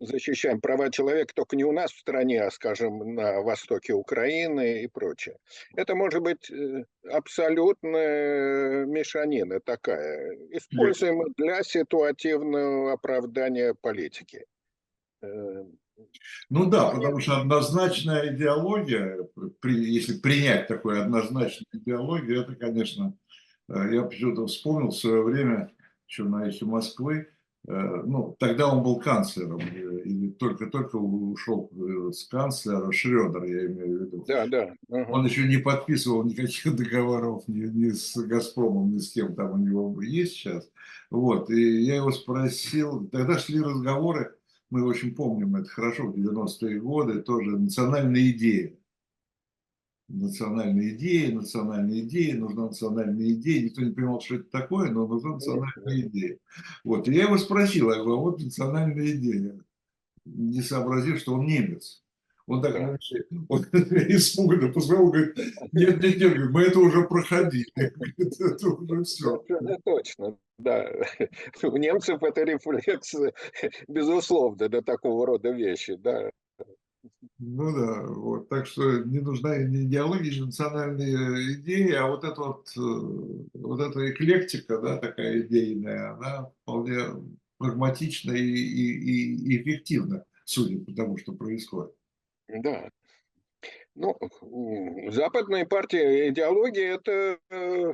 защищаем 0.00 0.60
права 0.60 0.90
человека 0.90 1.34
только 1.34 1.56
не 1.56 1.64
у 1.64 1.72
нас 1.72 1.92
в 1.92 1.98
стране, 1.98 2.42
а, 2.42 2.50
скажем, 2.50 3.14
на 3.14 3.40
востоке 3.40 3.92
Украины 3.92 4.82
и 4.82 4.86
прочее. 4.86 5.38
Это 5.76 5.94
может 5.94 6.22
быть 6.22 6.50
э, 6.50 6.84
абсолютная 7.10 8.86
мешанина 8.86 9.60
такая, 9.60 10.36
используемая 10.50 11.28
для 11.36 11.62
ситуативного 11.62 12.92
оправдания 12.92 13.74
политики. 13.74 14.44
Э, 15.22 15.64
ну 16.48 16.66
да, 16.70 16.90
потому 16.90 17.18
что 17.18 17.40
однозначная 17.40 18.32
идеология, 18.32 19.18
если 19.64 20.18
принять 20.18 20.68
такую 20.68 21.02
однозначную 21.02 21.66
идеологию, 21.72 22.42
это, 22.42 22.54
конечно, 22.54 23.18
Э, 23.68 23.88
я 23.92 24.02
почему-то 24.02 24.46
вспомнил 24.46 24.88
в 24.88 24.96
свое 24.96 25.22
время, 25.22 25.70
еще 26.06 26.24
на 26.24 26.48
эхе 26.48 26.64
Москвы, 26.64 27.28
ну, 27.68 28.34
тогда 28.38 28.72
он 28.72 28.82
был 28.82 28.98
канцлером, 28.98 29.60
э, 29.60 30.00
или 30.04 30.30
только-только 30.30 30.96
ушел 30.96 31.70
с 32.12 32.24
канцлера, 32.24 32.90
Шредер, 32.90 33.44
я 33.44 33.66
имею 33.66 33.98
в 33.98 34.02
виду. 34.02 34.24
Да, 34.26 34.46
да. 34.46 34.72
Угу. 34.88 35.12
Он 35.12 35.26
еще 35.26 35.46
не 35.46 35.58
подписывал 35.58 36.24
никаких 36.24 36.74
договоров 36.76 37.44
ни, 37.46 37.66
ни 37.66 37.90
с 37.90 38.16
«Газпромом», 38.16 38.92
ни 38.92 38.98
с 38.98 39.12
кем 39.12 39.34
там 39.34 39.52
у 39.52 39.56
него 39.58 40.00
есть 40.02 40.34
сейчас. 40.34 40.68
Вот, 41.10 41.50
и 41.50 41.82
я 41.82 41.96
его 41.96 42.10
спросил, 42.10 43.06
тогда 43.08 43.38
шли 43.38 43.60
разговоры, 43.60 44.34
мы 44.70 44.84
очень 44.84 45.14
помним 45.14 45.56
это 45.56 45.68
хорошо, 45.68 46.06
в 46.06 46.16
90-е 46.16 46.80
годы, 46.80 47.20
тоже 47.20 47.50
национальная 47.50 48.30
идея 48.30 48.77
национальные 50.08 50.94
идеи, 50.94 51.30
национальные 51.30 52.00
идеи, 52.00 52.32
нужна 52.32 52.66
национальная 52.66 53.30
идея. 53.32 53.64
Никто 53.64 53.82
не 53.82 53.92
понимал, 53.92 54.20
что 54.20 54.36
это 54.36 54.50
такое, 54.50 54.90
но 54.90 55.06
нужна 55.06 55.34
национальная 55.34 56.00
идея. 56.00 56.38
Вот. 56.84 57.08
И 57.08 57.12
я 57.12 57.24
его 57.24 57.38
спросил, 57.38 57.90
я 57.90 57.96
говорю, 57.96 58.18
«А 58.18 58.22
вот 58.22 58.42
национальная 58.42 59.10
идея. 59.12 59.58
Не 60.24 60.62
сообразив, 60.62 61.18
что 61.20 61.34
он 61.34 61.46
немец. 61.46 62.02
Он 62.48 62.62
так 62.62 62.74
он 63.48 63.60
испуганно 64.08 64.72
посмотрел, 64.72 65.10
говорит, 65.10 65.36
нет, 65.72 66.02
нет, 66.02 66.18
нет, 66.18 66.50
мы 66.50 66.62
это 66.62 66.78
уже 66.78 67.06
проходили. 67.06 67.70
Это 67.76 68.68
уже 68.68 69.04
все. 69.04 69.44
Точно, 69.84 70.38
да. 70.58 70.90
У 71.62 71.76
немцев 71.76 72.22
это 72.22 72.42
рефлекс, 72.44 73.14
безусловно, 73.86 74.68
до 74.68 74.80
такого 74.80 75.26
рода 75.26 75.50
вещи, 75.50 75.94
да. 75.96 76.30
Ну 77.38 77.72
да, 77.72 78.02
вот. 78.02 78.48
Так 78.48 78.66
что 78.66 79.02
не 79.04 79.18
нужна 79.20 79.58
не 79.58 79.84
идеология, 79.84 80.32
не 80.32 80.46
национальные 80.46 81.54
идеи, 81.54 81.92
а 81.92 82.06
вот 82.06 82.24
эта 82.24 82.40
вот, 82.40 82.68
э, 82.76 82.80
вот 83.54 83.80
эта 83.80 84.10
эклектика, 84.10 84.78
да, 84.78 84.98
такая 84.98 85.40
идейная, 85.42 86.12
она 86.14 86.50
вполне 86.62 86.98
прагматична 87.58 88.32
и, 88.32 88.44
и, 88.44 89.34
и 89.34 89.60
эффективна, 89.60 90.24
судя 90.44 90.78
по 90.84 90.92
тому, 90.92 91.18
что 91.18 91.32
происходит. 91.32 91.92
Да. 92.48 92.88
Ну, 93.94 94.16
западная 95.10 95.66
партия 95.66 96.28
идеологии– 96.28 96.94
это 96.94 97.38
э, 97.50 97.92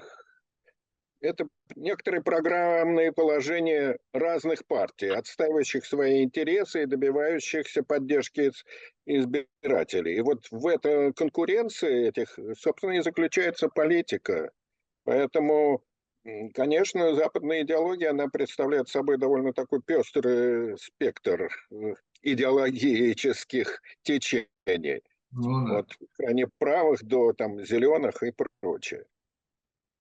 это 1.21 1.47
некоторые 1.77 2.23
программные 2.23 3.13
положения 3.13 3.99
разных 4.13 4.67
партий, 4.67 5.09
отстаивающих 5.09 5.85
свои 5.85 6.23
интересы 6.23 6.83
и 6.83 6.87
добивающихся 6.87 7.83
поддержки 7.83 8.51
избирателей. 9.07 10.17
И 10.17 10.21
вот 10.21 10.47
в 10.51 10.67
этой 10.67 11.13
конкуренции 11.13 12.09
этих, 12.09 12.39
собственно, 12.59 12.93
и 12.93 13.03
заключается 13.03 13.69
политика. 13.69 14.51
Поэтому, 15.05 15.83
конечно, 16.55 17.15
западная 17.15 17.63
идеология, 17.63 18.11
она 18.11 18.29
представляет 18.29 18.89
собой 18.89 19.19
довольно 19.19 19.53
такой 19.53 19.83
пестрый 19.83 20.79
спектр 20.79 21.51
э, 21.71 21.95
идеологических 22.23 23.83
течений. 24.03 25.03
Ну, 25.33 25.69
да. 25.69 25.79
От 25.79 25.93
крайне 26.17 26.49
правых 26.59 27.03
до 27.03 27.33
там 27.33 27.65
зеленых 27.65 28.23
и 28.23 28.33
прочее. 28.61 29.05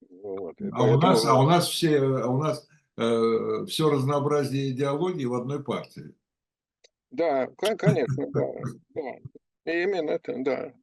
Вот. 0.09 0.55
А, 0.59 0.69
поэтому... 0.71 0.97
у 0.97 1.01
нас, 1.01 1.25
а 1.25 1.39
у 1.39 1.43
нас 1.43 1.67
все, 1.67 1.97
а 1.97 2.27
у 2.27 2.37
нас 2.37 2.67
э, 2.97 3.65
все 3.67 3.89
разнообразие 3.89 4.71
идеологии 4.71 5.25
в 5.25 5.33
одной 5.33 5.63
партии. 5.63 6.13
Да, 7.11 7.47
конечно, 7.57 8.27
да, 8.31 8.51
да. 8.95 9.11
Именно 9.65 10.11
это, 10.11 10.35
да. 10.37 10.73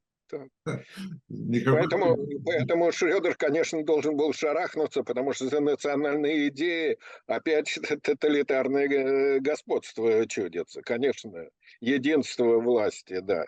Никакой... 1.28 1.80
Поэтому, 1.80 2.16
поэтому 2.44 2.92
Шредер, 2.92 3.34
конечно, 3.34 3.84
должен 3.84 4.16
был 4.16 4.32
шарахнуться, 4.32 5.02
потому 5.02 5.32
что 5.32 5.48
за 5.48 5.60
национальные 5.60 6.48
идеи 6.48 6.98
опять 7.26 7.78
тоталитарное 8.02 8.88
э, 8.88 9.40
господство 9.40 10.26
чудится. 10.28 10.82
Конечно, 10.82 11.48
единство 11.80 12.60
власти, 12.60 13.20
да, 13.20 13.46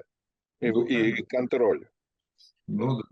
и, 0.61 0.70
ну, 0.70 0.85
и 0.85 1.23
контроль. 1.23 1.89
Ну 2.66 2.99
да. 2.99 3.05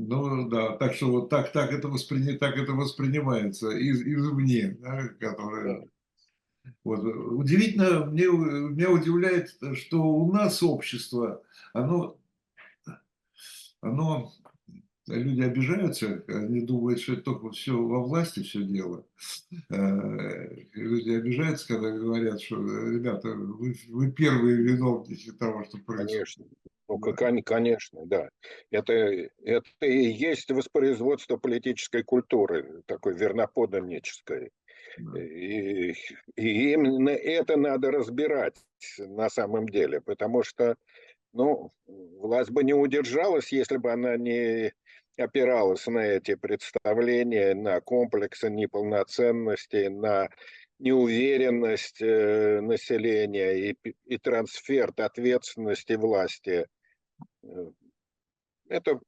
Ну 0.00 0.48
да, 0.48 0.76
так 0.76 0.94
что 0.94 1.10
вот 1.10 1.28
так, 1.28 1.50
так, 1.50 1.72
это, 1.72 1.88
воспри... 1.88 2.36
так 2.36 2.56
это 2.56 2.72
воспринимается 2.72 3.70
из, 3.70 4.00
извне, 4.00 4.76
да, 4.80 5.08
которое... 5.18 5.80
Да. 5.80 6.72
Вот. 6.84 7.00
Удивительно, 7.00 8.06
мне, 8.06 8.26
меня 8.26 8.90
удивляет, 8.90 9.56
что 9.74 10.00
у 10.00 10.32
нас 10.32 10.62
общество, 10.62 11.42
оно, 11.72 12.16
оно, 13.80 14.32
люди 15.08 15.40
обижаются, 15.40 16.22
они 16.28 16.60
думают, 16.60 17.00
что 17.00 17.14
это 17.14 17.22
только 17.22 17.50
все 17.50 17.76
во 17.76 18.00
власти 18.04 18.44
все 18.44 18.62
дело. 18.62 19.04
Э, 19.68 20.54
люди 20.74 21.10
обижаются, 21.10 21.66
когда 21.66 21.90
говорят, 21.90 22.40
что, 22.40 22.56
ребята, 22.88 23.30
вы, 23.30 23.76
вы 23.88 24.12
первые 24.12 24.58
виновники 24.58 25.32
того, 25.32 25.64
что 25.64 25.78
происходит. 25.78 26.36
Конечно. 26.36 26.44
Ну, 26.88 26.98
конечно, 27.44 28.06
да. 28.06 28.30
Это, 28.70 28.92
это 28.92 29.68
и 29.82 30.06
есть 30.06 30.50
воспроизводство 30.50 31.36
политической 31.36 32.02
культуры, 32.02 32.82
такой 32.86 33.14
верноподданнической. 33.14 34.50
И, 35.16 35.92
и 36.36 36.72
именно 36.72 37.10
это 37.10 37.56
надо 37.56 37.90
разбирать 37.90 38.56
на 38.98 39.28
самом 39.28 39.68
деле, 39.68 40.00
потому 40.00 40.42
что 40.42 40.76
ну, 41.34 41.70
власть 41.86 42.50
бы 42.50 42.64
не 42.64 42.74
удержалась, 42.74 43.52
если 43.52 43.76
бы 43.76 43.92
она 43.92 44.16
не 44.16 44.72
опиралась 45.18 45.86
на 45.86 45.98
эти 46.00 46.34
представления, 46.36 47.54
на 47.54 47.80
комплексы 47.80 48.50
неполноценности, 48.50 49.88
на 49.88 50.30
неуверенность 50.78 52.00
э, 52.00 52.60
населения 52.60 53.70
и, 53.70 53.76
и 54.06 54.18
трансфер 54.18 54.92
ответственности 54.96 55.94
власти 55.94 56.66
это, 58.68 59.00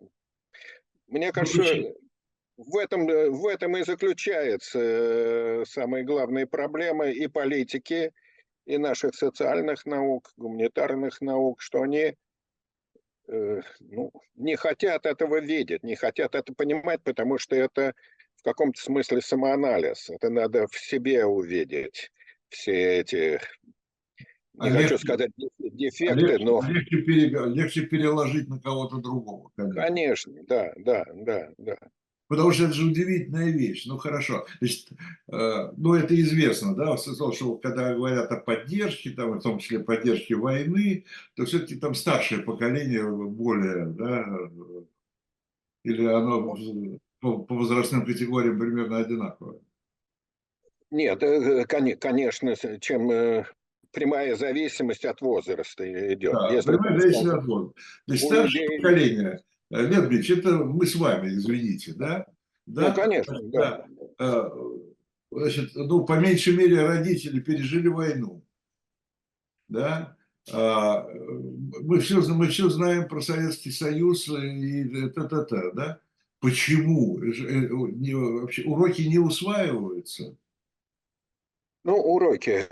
мне 1.07 1.27
ну, 1.29 1.33
кажется, 1.33 1.95
в 2.57 2.77
этом, 2.77 3.09
э, 3.09 3.31
в 3.31 3.47
этом 3.47 3.77
и 3.77 3.83
заключается 3.83 4.79
э, 4.81 5.65
самые 5.67 6.05
главные 6.05 6.47
проблемы 6.47 7.13
и 7.13 7.27
политики, 7.27 8.13
и 8.67 8.79
наших 8.79 9.15
социальных 9.15 9.87
наук, 9.87 10.31
гуманитарных 10.37 11.21
наук, 11.21 11.61
что 11.61 11.83
они 11.83 12.15
ну, 13.27 14.13
не 14.35 14.57
хотят 14.57 15.07
этого 15.07 15.41
видеть, 15.41 15.85
не 15.85 15.95
хотят 15.95 16.35
это 16.35 16.53
понимать, 16.53 17.01
потому 17.05 17.39
что 17.39 17.55
это 17.55 17.95
в 18.41 18.43
каком-то 18.43 18.81
смысле 18.81 19.21
самоанализ. 19.21 20.11
Это 20.11 20.31
надо 20.31 20.67
в 20.67 20.77
себе 20.77 21.25
увидеть 21.25 22.11
все 22.49 23.01
эти 23.01 23.41
не 24.55 24.69
а 24.69 24.73
хочу 24.73 24.83
легче, 24.83 24.99
сказать 24.99 25.31
дефекты, 25.59 26.21
легче, 26.21 26.45
но... 26.45 26.63
Легче, 26.69 27.03
пере, 27.03 27.29
легче 27.29 27.83
переложить 27.83 28.49
на 28.49 28.59
кого-то 28.59 28.97
другого. 28.97 29.51
Конечно. 29.57 29.83
конечно, 29.83 30.33
да, 30.49 30.73
да, 30.77 31.05
да, 31.15 31.51
да. 31.59 31.77
Потому 32.31 32.53
что 32.53 32.65
это 32.67 32.75
же 32.75 32.87
удивительная 32.87 33.51
вещь. 33.51 33.87
Ну 33.87 33.99
хорошо, 33.99 34.47
значит, 34.61 34.89
э, 35.33 35.73
ну 35.77 35.95
это 35.95 36.21
известно, 36.21 36.77
да, 36.77 36.97
что 36.97 37.57
когда 37.57 37.95
говорят 37.95 38.31
о 38.31 38.37
поддержке, 38.37 39.11
там, 39.11 39.33
в 39.33 39.43
том 39.43 39.59
числе 39.59 39.81
поддержке 39.81 40.37
войны, 40.37 41.07
то 41.35 41.45
все-таки 41.45 41.75
там 41.75 41.95
старшее 41.95 42.43
поколение 42.43 43.11
более, 43.11 43.87
да, 43.87 44.27
или 45.83 46.07
оно 46.07 46.57
по, 47.21 47.39
по 47.39 47.55
возрастным 47.55 48.07
категориям 48.07 48.61
примерно 48.61 48.99
одинаковое. 48.99 49.59
Нет, 50.93 51.23
э, 51.23 51.65
коне- 51.67 51.97
конечно, 51.97 52.55
чем 52.79 53.11
э, 53.11 53.45
прямая 53.93 54.37
зависимость 54.37 55.05
от 55.05 55.21
возраста 55.21 55.85
идет. 56.15 56.33
Да, 56.33 56.53
Если 56.53 56.71
прямая 56.73 57.01
зависимость 57.01 57.35
от 57.35 57.45
возраста. 57.45 57.81
То 58.07 58.13
есть 58.13 58.25
у 58.25 58.27
старшее 58.29 58.65
людей- 58.67 58.77
поколение, 58.79 59.41
э, 59.71 59.87
Лев 59.87 60.11
Ильич, 60.11 60.31
это 60.31 60.59
мы 60.59 60.87
с 60.87 60.95
вами, 60.97 61.29
извините, 61.31 61.95
да? 61.95 62.27
Да, 62.67 62.89
Ну, 62.89 62.95
конечно, 62.95 63.41
да. 63.45 63.87
Э, 64.19 64.51
Значит, 65.33 65.71
ну, 65.77 66.05
по 66.05 66.19
меньшей 66.19 66.57
мере, 66.57 66.85
родители 66.85 67.39
пережили 67.39 67.87
войну, 67.87 68.43
да? 69.69 70.17
А, 70.53 71.07
э, 71.09 71.19
Мы 71.83 72.01
все, 72.01 72.21
мы 72.35 72.49
все 72.49 72.69
знаем 72.69 73.07
про 73.09 73.21
Советский 73.21 73.71
Союз 73.71 74.29
и 74.29 75.09
та-та-та, 75.11 75.71
да? 75.73 76.01
Почему? 76.41 77.19
Э, 77.23 77.69
Вообще 77.69 78.63
уроки 78.65 79.03
не 79.03 79.19
усваиваются. 79.19 80.37
Ну, 81.83 81.97
уроки. 81.97 82.67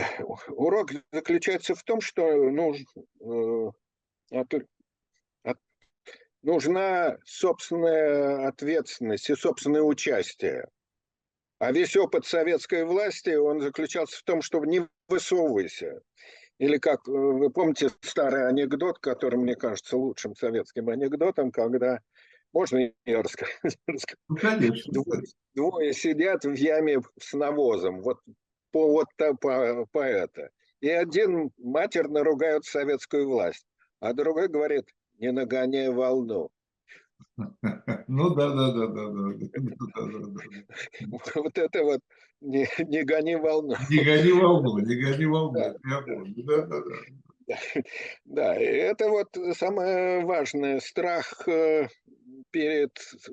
Урок 0.48 0.90
заключается 1.12 1.74
в 1.74 1.82
том, 1.82 2.00
что 2.00 2.22
нуж- 2.50 2.84
э, 3.20 3.70
от- 4.30 4.54
от- 5.44 5.58
нужна 6.42 7.18
собственная 7.24 8.48
ответственность 8.48 9.30
и 9.30 9.34
собственное 9.34 9.82
участие. 9.82 10.68
А 11.58 11.72
весь 11.72 11.96
опыт 11.96 12.26
советской 12.26 12.84
власти, 12.84 13.30
он 13.30 13.60
заключался 13.60 14.18
в 14.18 14.22
том, 14.22 14.42
чтобы 14.42 14.66
не 14.66 14.86
высовывайся. 15.08 16.02
Или 16.58 16.76
как, 16.78 17.08
э, 17.08 17.10
вы 17.10 17.50
помните 17.50 17.88
старый 18.02 18.46
анекдот, 18.46 18.98
который, 18.98 19.36
мне 19.36 19.54
кажется, 19.54 19.96
лучшим 19.96 20.34
советским 20.34 20.88
анекдотом, 20.88 21.50
когда... 21.50 22.00
Можно 22.52 22.90
я 23.04 23.22
рассказать? 23.22 23.78
Ну, 24.28 24.36
конечно. 24.36 24.92
Двое, 24.92 25.22
двое 25.54 25.92
сидят 25.92 26.44
в 26.44 26.54
яме 26.54 27.02
с 27.20 27.34
навозом, 27.34 28.00
вот 28.00 28.20
по 28.70 28.88
вот 28.88 29.06
по, 29.16 29.86
по 29.92 29.98
это 30.02 30.50
И 30.80 30.88
один 30.88 31.50
матерно 31.58 32.24
ругают 32.24 32.64
советскую 32.64 33.28
власть, 33.28 33.66
а 34.00 34.12
другой 34.12 34.48
говорит, 34.48 34.84
не 35.18 35.32
нагоняя 35.32 35.90
волну. 35.90 36.50
Ну 38.08 38.34
да, 38.34 38.50
да, 38.50 38.72
да, 38.72 38.86
да, 38.86 39.08
да. 39.10 39.32
Вот 41.34 41.58
это 41.58 41.82
вот 41.84 42.00
не, 42.40 42.68
не 42.78 43.02
гони 43.04 43.36
волну. 43.36 43.74
Не 43.90 44.04
гони 44.04 44.32
волну, 44.32 44.78
не 44.78 44.96
гони 44.96 45.26
волну. 45.26 45.58
Я. 45.58 45.74
Да, 45.84 46.66
да, 46.66 46.66
да. 46.66 46.80
Да, 48.24 48.54
это 48.54 49.08
вот 49.08 49.28
самое 49.56 50.24
важное. 50.24 50.80
Страх 50.80 51.46
перед 52.50 52.90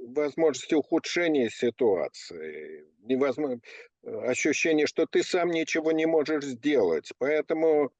возможностью 0.07 0.79
ухудшения 0.79 1.49
ситуации. 1.49 2.85
Невозможно 3.03 3.59
ощущение, 4.05 4.87
что 4.87 5.05
ты 5.05 5.23
сам 5.23 5.51
ничего 5.51 5.91
не 5.91 6.05
можешь 6.05 6.43
сделать. 6.45 7.11
Поэтому 7.17 7.91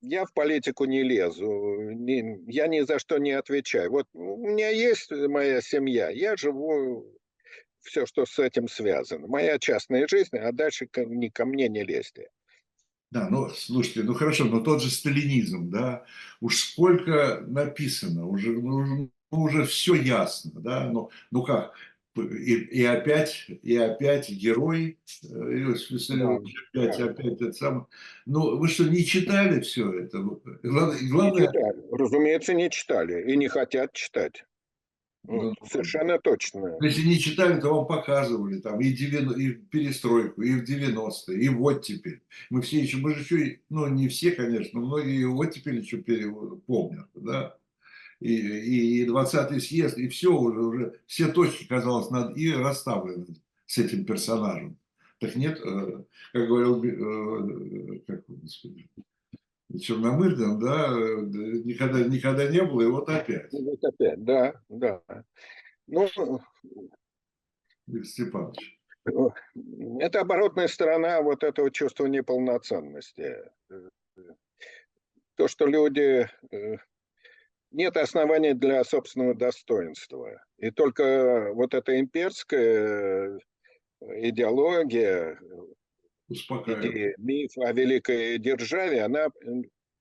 я 0.00 0.24
в 0.24 0.32
политику 0.32 0.84
не 0.84 1.02
лезу, 1.02 1.76
не- 1.80 2.40
я 2.46 2.66
ни 2.66 2.80
за 2.80 2.98
что 2.98 3.18
не 3.18 3.32
отвечаю. 3.32 3.90
Вот 3.90 4.06
у 4.14 4.36
меня 4.48 4.68
есть 4.70 5.10
моя 5.10 5.60
семья, 5.60 6.10
я 6.10 6.36
живу 6.36 7.18
все, 7.80 8.06
что 8.06 8.26
с 8.26 8.38
этим 8.38 8.68
связано. 8.68 9.26
Моя 9.26 9.58
частная 9.58 10.06
жизнь, 10.08 10.36
а 10.36 10.52
дальше 10.52 10.86
ко- 10.86 11.04
ни 11.04 11.28
ко 11.28 11.46
мне 11.46 11.68
не 11.68 11.84
лезьте. 11.84 12.30
Да, 13.10 13.28
ну, 13.30 13.48
слушайте, 13.48 14.02
ну 14.02 14.12
хорошо, 14.12 14.44
но 14.44 14.60
тот 14.60 14.82
же 14.82 14.90
сталинизм, 14.90 15.70
да, 15.70 16.04
уж 16.40 16.58
сколько 16.58 17.42
написано, 17.46 18.26
уже, 18.26 18.50
ну, 18.50 18.76
уже- 18.76 19.10
ну, 19.30 19.64
все 19.64 19.94
ясно, 19.94 20.60
да, 20.60 20.90
ну, 20.90 21.10
ну 21.30 21.42
как, 21.42 21.72
и, 22.22 22.54
и 22.80 22.84
опять, 22.84 23.46
и 23.62 23.76
опять 23.76 24.30
герой, 24.30 24.98
э, 25.22 25.26
Иосиф 25.26 25.90
Виссарионович, 25.90 26.54
опять, 26.72 26.98
да. 26.98 27.04
опять 27.04 27.40
это 27.40 27.52
самое. 27.52 27.86
Ну, 28.26 28.56
вы 28.56 28.68
что, 28.68 28.84
не 28.84 29.04
читали 29.04 29.60
все 29.60 29.92
это? 29.92 30.18
Главное, 30.62 30.98
Не 31.00 31.46
читали. 31.46 31.84
Разумеется, 31.92 32.54
не 32.54 32.70
читали 32.70 33.30
и 33.30 33.36
не 33.36 33.48
хотят 33.48 33.92
читать. 33.92 34.44
Ну, 35.24 35.48
Вот, 35.60 35.68
совершенно 35.70 36.18
точно. 36.18 36.78
если 36.80 37.02
не 37.02 37.18
читали, 37.18 37.60
то 37.60 37.74
вам 37.74 37.86
показывали 37.86 38.60
там 38.60 38.80
и, 38.80 38.92
90, 38.92 39.38
и 39.38 39.50
перестройку, 39.50 40.40
и 40.40 40.54
в 40.54 40.64
90-е, 40.64 41.38
и 41.38 41.48
вот 41.50 41.82
теперь. 41.82 42.22
Мы 42.48 42.62
все 42.62 42.80
еще, 42.80 42.96
мы 42.96 43.14
же 43.14 43.20
еще, 43.20 43.60
ну 43.68 43.86
не 43.88 44.08
все, 44.08 44.30
конечно, 44.30 44.80
но 44.80 44.86
многие 44.86 45.26
вот 45.26 45.52
теперь 45.52 45.76
еще 45.76 45.98
помнят, 46.66 47.08
да. 47.14 47.57
И, 48.20 48.34
и, 48.34 49.02
и 49.02 49.08
20-й 49.08 49.60
съезд, 49.60 49.96
и 49.96 50.08
все 50.08 50.32
уже, 50.32 50.60
уже, 50.60 51.00
все 51.06 51.28
точки, 51.28 51.66
казалось, 51.66 52.10
над 52.10 52.36
и 52.36 52.52
расставлены 52.52 53.26
с 53.66 53.78
этим 53.78 54.04
персонажем. 54.04 54.78
Так 55.20 55.36
нет, 55.36 55.60
э, 55.60 56.04
как 56.32 56.48
говорил, 56.48 56.82
э, 56.84 57.98
как, 58.06 58.24
господи, 58.26 58.88
Черномырдин, 59.80 60.58
да, 60.58 60.88
э, 60.90 61.20
никогда, 61.64 62.02
никогда 62.02 62.48
не 62.48 62.62
было, 62.62 62.82
и 62.82 62.86
вот 62.86 63.08
опять, 63.08 63.52
Ну, 63.52 63.70
Вот 63.70 63.84
опять, 63.84 64.24
да, 64.24 64.60
да. 64.68 65.02
Ну, 65.86 66.08
Виктор 67.86 68.04
Степанович. 68.04 68.80
это 70.00 70.20
оборотная 70.20 70.68
сторона 70.68 71.20
вот 71.22 71.42
этого 71.42 71.70
чувства 71.70 72.06
неполноценности. 72.06 73.36
То, 75.36 75.46
что 75.46 75.66
люди... 75.66 76.28
Нет 77.70 77.96
оснований 77.96 78.54
для 78.54 78.82
собственного 78.84 79.34
достоинства. 79.34 80.42
И 80.58 80.70
только 80.70 81.50
вот 81.52 81.74
эта 81.74 82.00
имперская 82.00 83.38
э, 84.00 84.28
идеология, 84.28 85.38
идея, 86.28 87.14
миф 87.18 87.50
о 87.58 87.72
великой 87.72 88.38
державе, 88.38 89.02
она 89.02 89.28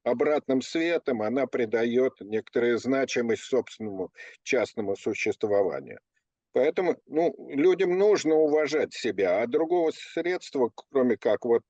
обратным 0.03 0.61
светом, 0.61 1.21
она 1.21 1.45
придает 1.47 2.13
некоторую 2.21 2.77
значимость 2.77 3.43
собственному 3.43 4.11
частному 4.43 4.95
существованию. 4.95 5.99
Поэтому 6.53 6.95
ну, 7.05 7.35
людям 7.49 7.97
нужно 7.97 8.35
уважать 8.35 8.93
себя, 8.93 9.41
а 9.41 9.47
другого 9.47 9.91
средства, 9.93 10.71
кроме 10.89 11.17
как 11.17 11.45
вот 11.45 11.61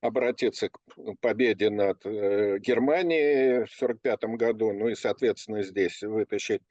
обратиться 0.00 0.68
к 0.68 0.78
победе 1.20 1.70
над 1.70 2.04
э, 2.04 2.58
Германией 2.58 3.64
в 3.64 3.82
1945 3.82 4.20
году, 4.36 4.72
ну 4.72 4.88
и, 4.88 4.94
соответственно, 4.94 5.62
здесь 5.62 6.02
вытащить 6.02 6.62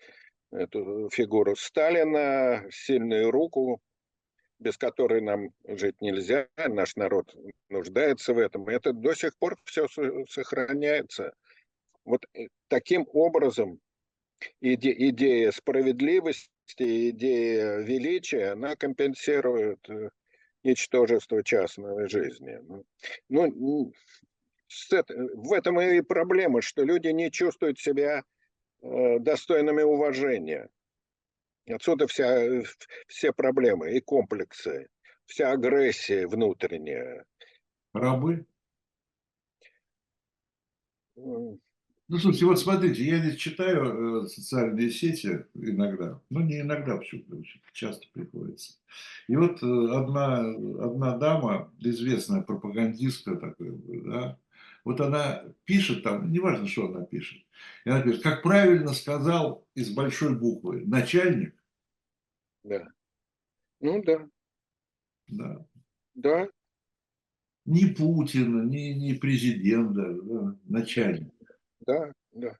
эту 0.51 1.09
фигуру 1.11 1.55
Сталина, 1.55 2.65
сильную 2.71 3.31
руку, 3.31 3.81
без 4.59 4.77
которой 4.77 5.21
нам 5.21 5.49
жить 5.67 6.01
нельзя, 6.01 6.47
наш 6.57 6.95
народ 6.95 7.35
нуждается 7.69 8.33
в 8.33 8.39
этом. 8.39 8.67
Это 8.69 8.93
до 8.93 9.13
сих 9.13 9.37
пор 9.37 9.57
все 9.65 9.87
сохраняется. 10.29 11.33
Вот 12.05 12.25
э, 12.33 12.47
таким 12.67 13.07
образом 13.11 13.79
иде- 14.61 14.95
идея 15.09 15.51
справедливости, 15.51 16.49
идея 17.09 17.79
величия, 17.79 18.51
она 18.51 18.75
компенсирует 18.75 19.89
э, 19.89 20.09
ничтожество 20.65 21.43
частной 21.43 22.09
жизни. 22.09 22.59
Ну, 22.67 22.85
Ну, 23.29 23.93
в 25.35 25.53
этом 25.53 25.79
и 25.79 26.01
проблема, 26.01 26.61
что 26.61 26.83
люди 26.83 27.07
не 27.09 27.31
чувствуют 27.31 27.79
себя 27.79 28.23
э, 28.81 29.19
достойными 29.19 29.83
уважения. 29.83 30.69
Отсюда 31.67 32.07
вся, 32.07 32.43
э, 32.43 32.63
все 33.07 33.31
проблемы 33.31 33.91
и 33.91 34.01
комплексы, 34.01 34.89
вся 35.25 35.51
агрессия 35.51 36.27
внутренняя. 36.27 37.25
Рабы? 37.93 38.45
Ну, 42.07 42.19
слушайте, 42.19 42.45
вот 42.45 42.59
смотрите, 42.59 43.03
я 43.03 43.17
здесь 43.17 43.37
читаю 43.37 44.25
э, 44.25 44.27
социальные 44.27 44.91
сети 44.91 45.45
иногда, 45.55 46.21
ну, 46.29 46.41
не 46.41 46.61
иногда, 46.61 46.97
почему-то 46.97 47.41
часто 47.73 48.05
приходится. 48.13 48.73
И 49.27 49.35
вот 49.35 49.63
э, 49.63 49.65
одна, 49.65 50.41
одна 50.41 51.17
дама, 51.17 51.73
известная 51.79 52.41
пропагандистка 52.41 53.35
такая, 53.37 53.71
да, 53.87 54.37
вот 54.83 55.01
она 55.01 55.45
пишет 55.63 56.03
там, 56.03 56.31
неважно, 56.31 56.67
что 56.67 56.87
она 56.87 57.05
пишет, 57.05 57.41
и 57.85 57.89
она 57.89 58.01
пишет, 58.01 58.21
как 58.21 58.43
правильно 58.43 58.93
сказал 58.93 59.67
из 59.73 59.89
большой 59.89 60.37
буквы 60.37 60.85
начальник, 60.85 61.55
Да. 62.63 62.87
Ну 63.79 64.03
да, 64.03 64.29
да, 65.27 65.65
да, 66.13 66.47
не 67.65 67.85
Путин, 67.87 68.69
не, 68.69 68.93
не 68.93 69.15
президент 69.15 69.93
даже, 69.93 70.21
да, 70.21 70.55
начальник. 70.65 71.34
Да, 71.85 72.11
да. 72.31 72.57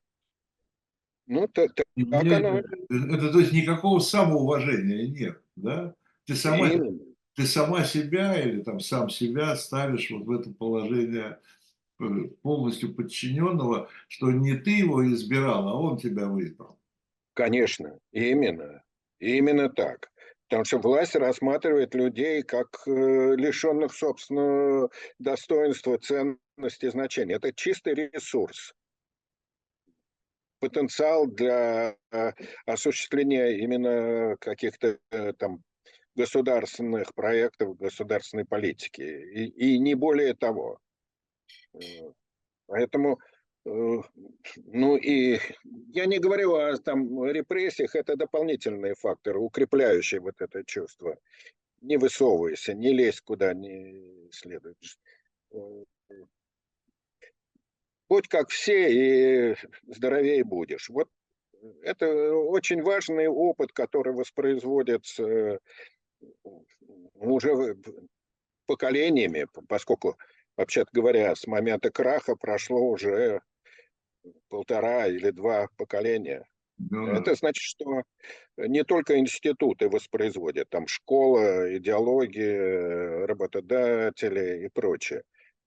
Ну, 1.28 1.48
та- 1.48 1.66
И 1.96 2.06
так 2.06 2.24
мне 2.24 2.36
оно 2.38 2.60
это, 2.60 2.76
это, 2.90 3.32
то 3.32 3.40
есть 3.40 3.52
никакого 3.52 4.00
самоуважения 4.00 5.08
нет, 5.08 5.42
да? 5.56 5.96
Ты 6.26 6.36
сама, 6.36 6.70
именно. 6.70 7.00
ты 7.36 7.46
сама 7.46 7.84
себя 7.84 8.40
или 8.40 8.62
там 8.62 8.80
сам 8.80 9.10
себя 9.10 9.56
ставишь 9.56 10.12
вот 10.12 10.24
в 10.24 10.32
это 10.32 10.52
положение 10.52 11.40
э, 12.00 12.04
полностью 12.42 12.94
подчиненного, 12.94 13.90
что 14.08 14.32
не 14.32 14.56
ты 14.56 14.72
его 14.72 15.08
избирал, 15.12 15.68
а 15.68 15.74
он 15.74 15.98
тебя 15.98 16.28
выбрал. 16.28 16.78
Конечно, 17.34 18.00
именно. 18.12 18.84
Именно 19.20 19.70
так. 19.70 20.12
Потому 20.48 20.66
что 20.66 20.78
власть 20.78 21.16
рассматривает 21.16 21.96
людей 21.96 22.44
как 22.44 22.84
э, 22.86 23.36
лишенных 23.36 23.94
собственного 23.94 24.92
достоинства, 25.18 25.98
ценности, 25.98 26.90
значения. 26.90 27.36
Это 27.36 27.52
чистый 27.52 27.96
ресурс. 27.96 28.74
Потенциал 30.68 31.28
для 31.28 31.96
э, 32.12 32.32
осуществления 32.66 33.58
именно 33.58 34.36
каких-то 34.40 34.98
э, 35.12 35.34
там 35.34 35.64
государственных 36.16 37.14
проектов, 37.14 37.78
государственной 37.78 38.46
политики. 38.46 39.02
И, 39.02 39.74
и 39.74 39.80
не 39.80 39.96
более 39.96 40.34
того. 40.34 40.80
Поэтому 42.68 43.20
Э, 43.66 44.02
ну 44.68 44.96
и 44.96 45.40
я 45.94 46.06
не 46.06 46.20
говорю 46.20 46.56
о 46.56 46.78
там, 46.78 47.26
репрессиях, 47.26 47.96
это 47.96 48.16
дополнительные 48.16 48.94
факторы, 48.96 49.40
укрепляющие 49.40 50.22
вот 50.22 50.36
это 50.40 50.64
чувство. 50.66 51.18
Не 51.82 51.98
высовывайся, 51.98 52.74
не 52.74 52.94
лезь 52.94 53.22
куда 53.22 53.54
не 53.54 54.30
следует. 54.32 54.78
Э, 58.06 58.10
будь 58.10 58.28
как 58.28 58.50
все 58.50 59.52
и 59.52 59.56
здоровее 59.88 60.44
будешь. 60.44 60.90
Вот 60.90 61.10
это 61.84 62.34
очень 62.34 62.82
важный 62.82 63.28
опыт, 63.28 63.72
который 63.74 64.14
воспроизводится 64.14 65.60
уже 67.16 67.76
поколениями, 68.68 69.48
поскольку, 69.68 70.18
вообще 70.58 70.86
говоря, 70.92 71.36
с 71.36 71.48
момента 71.48 71.92
краха 71.92 72.36
прошло 72.36 72.80
уже 72.90 73.42
полтора 74.50 75.08
или 75.08 75.32
два 75.32 75.68
поколения. 75.78 76.46
Да. 76.78 77.20
Это 77.20 77.36
значит, 77.36 77.62
что 77.62 78.04
не 78.58 78.84
только 78.84 79.18
институты 79.18 79.88
воспроизводят, 79.88 80.70
там 80.70 80.88
школа, 80.88 81.78
идеология, 81.78 83.26
работодатели 83.28 84.66
и 84.66 84.70
прочее, 84.70 85.24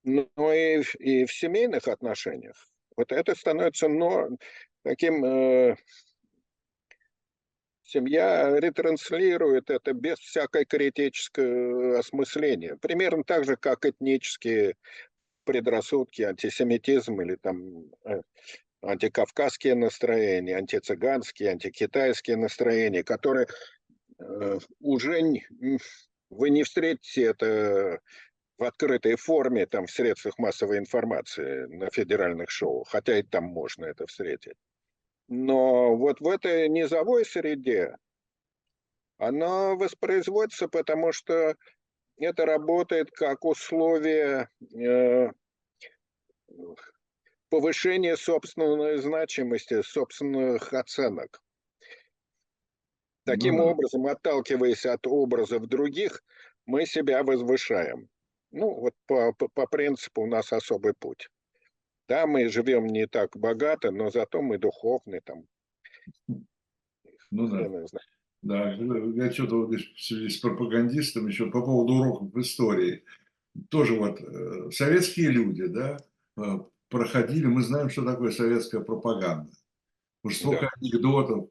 но 0.09 0.53
и, 0.53 0.83
и 0.99 1.25
в 1.27 1.33
семейных 1.33 1.89
отношениях. 1.89 2.57
Вот 2.97 3.13
это 3.13 3.35
становится 3.35 3.89
но, 3.89 4.29
таким... 4.83 5.25
Э, 5.25 5.77
семья 7.85 8.59
ретранслирует 8.61 9.71
это 9.71 9.93
без 9.93 10.19
всякой 10.19 10.67
критического 10.67 11.99
осмысления. 11.99 12.77
Примерно 12.77 13.25
так 13.25 13.45
же, 13.45 13.57
как 13.57 13.87
этнические 13.87 14.75
предрассудки, 15.45 16.23
антисемитизм 16.23 17.21
или 17.23 17.37
там 17.37 17.91
э, 18.05 18.21
антикавказские 18.83 19.75
настроения, 19.75 20.57
антицыганские, 20.57 21.51
антикитайские 21.51 22.37
настроения, 22.37 23.03
которые 23.03 23.47
э, 24.19 24.59
уже 24.81 25.23
вы 26.31 26.51
не 26.51 26.65
встретите 26.65 27.23
это 27.23 28.01
в 28.59 28.65
открытой 28.65 29.17
форме 29.17 29.67
там 29.67 29.87
в 29.87 29.91
средствах 29.91 30.37
массовой 30.39 30.79
информации 30.79 31.67
на 31.67 31.91
федеральных 31.91 32.51
шоу, 32.51 32.85
хотя 32.85 33.19
и 33.19 33.23
там 33.23 33.45
можно 33.45 33.87
это 33.87 34.07
встретить. 34.07 34.57
Но 35.29 35.97
вот 35.97 36.21
в 36.21 36.29
этой 36.29 36.69
низовой 36.69 37.25
среде 37.25 37.97
оно 39.17 39.77
воспроизводится, 39.77 40.69
потому 40.69 41.13
что 41.13 41.55
это 42.17 42.47
работает 42.47 43.11
как 43.13 43.45
условие 43.45 44.49
э, 44.75 45.31
повышения 47.49 48.17
собственной 48.17 48.99
значимости, 48.99 49.83
собственных 49.83 50.73
оценок. 50.73 51.41
Таким 53.25 53.57
ну, 53.57 53.67
образом, 53.67 54.07
отталкиваясь 54.07 54.87
от 54.87 55.07
образов 55.07 55.67
других, 55.67 56.25
мы 56.65 56.87
себя 56.87 57.23
возвышаем. 57.23 58.09
Ну, 58.51 58.75
вот 58.75 58.95
по, 59.07 59.33
по, 59.33 59.49
по 59.49 59.67
принципу 59.67 60.23
у 60.23 60.27
нас 60.27 60.53
особый 60.53 60.95
путь. 60.95 61.29
Да, 62.09 62.27
мы 62.27 62.49
живем 62.49 62.87
не 62.87 63.07
так 63.07 63.37
богато, 63.37 63.91
но 63.91 64.11
зато 64.11 64.41
мы 64.41 64.59
духовны 64.59 65.21
там. 65.21 65.45
Ну 67.31 67.49
да. 67.49 67.87
Да, 68.41 68.73
я 68.73 69.33
что-то 69.33 69.67
вот 69.67 69.75
с 69.97 70.37
пропагандистом 70.39 71.27
еще 71.27 71.51
по 71.51 71.61
поводу 71.61 71.95
уроков 71.95 72.37
истории. 72.37 73.05
Тоже 73.69 73.95
вот 73.95 74.21
э, 74.21 74.71
советские 74.71 75.31
люди, 75.31 75.67
да, 75.67 75.99
э, 76.37 76.61
проходили, 76.89 77.47
мы 77.47 77.63
знаем, 77.63 77.91
что 77.91 78.05
такое 78.05 78.31
советская 78.31 78.81
пропаганда. 78.81 79.51
Уж 80.23 80.37
сколько 80.37 80.63
да. 80.63 80.71
анекдотов, 80.81 81.49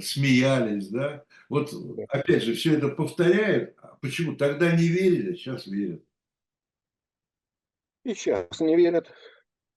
смеялись, 0.00 0.88
да. 0.88 1.24
Вот 1.48 1.70
да. 1.96 2.04
опять 2.08 2.44
же, 2.44 2.54
все 2.54 2.74
это 2.74 2.88
повторяет. 2.88 3.76
А 3.82 3.96
почему? 4.00 4.36
Тогда 4.36 4.70
не 4.70 4.86
верили, 4.86 5.34
сейчас 5.34 5.66
верят. 5.66 6.02
И 8.04 8.14
сейчас 8.14 8.60
не 8.60 8.76
верят. 8.76 9.10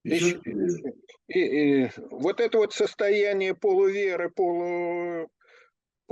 И, 0.03 0.17
и, 0.17 0.39
и, 1.27 1.83
и 1.83 1.89
вот 2.09 2.39
это 2.39 2.57
вот 2.57 2.73
состояние 2.73 3.55
полуверы, 3.55 4.29
полу 4.29 5.29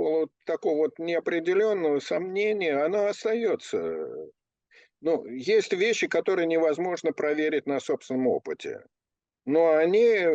полу 0.00 0.30
такого 0.46 0.76
вот 0.76 0.98
неопределенного 0.98 2.00
сомнения, 2.00 2.74
оно 2.82 3.06
остается. 3.06 4.08
Ну, 5.02 5.26
есть 5.26 5.72
вещи, 5.74 6.06
которые 6.06 6.46
невозможно 6.46 7.12
проверить 7.12 7.66
на 7.66 7.80
собственном 7.80 8.26
опыте. 8.26 8.82
Но 9.44 9.74
они 9.76 10.26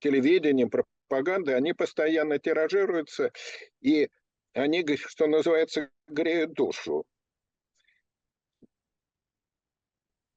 телевидением, 0.00 0.70
пропагандой, 0.70 1.56
они 1.56 1.72
постоянно 1.72 2.38
тиражируются, 2.38 3.32
и 3.80 4.10
они, 4.52 4.84
что 4.96 5.26
называется, 5.26 5.88
греют 6.06 6.52
душу. 6.52 7.04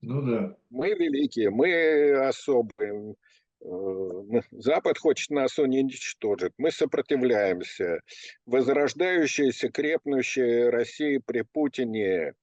Ну 0.02 0.22
да. 0.22 0.56
Мы 0.70 0.94
великие, 0.94 1.50
мы 1.50 2.28
особые, 2.28 3.16
Э, 3.62 4.42
Запад 4.52 4.98
хочет 4.98 5.30
нас 5.30 5.58
уничтожить. 5.58 6.54
Мы 6.58 6.72
сопротивляемся. 6.72 8.02
Возрождающаяся, 8.46 9.70
крепнущая 9.70 10.72
Россия 10.72 11.22
при 11.26 11.42
Путине, 11.42 12.34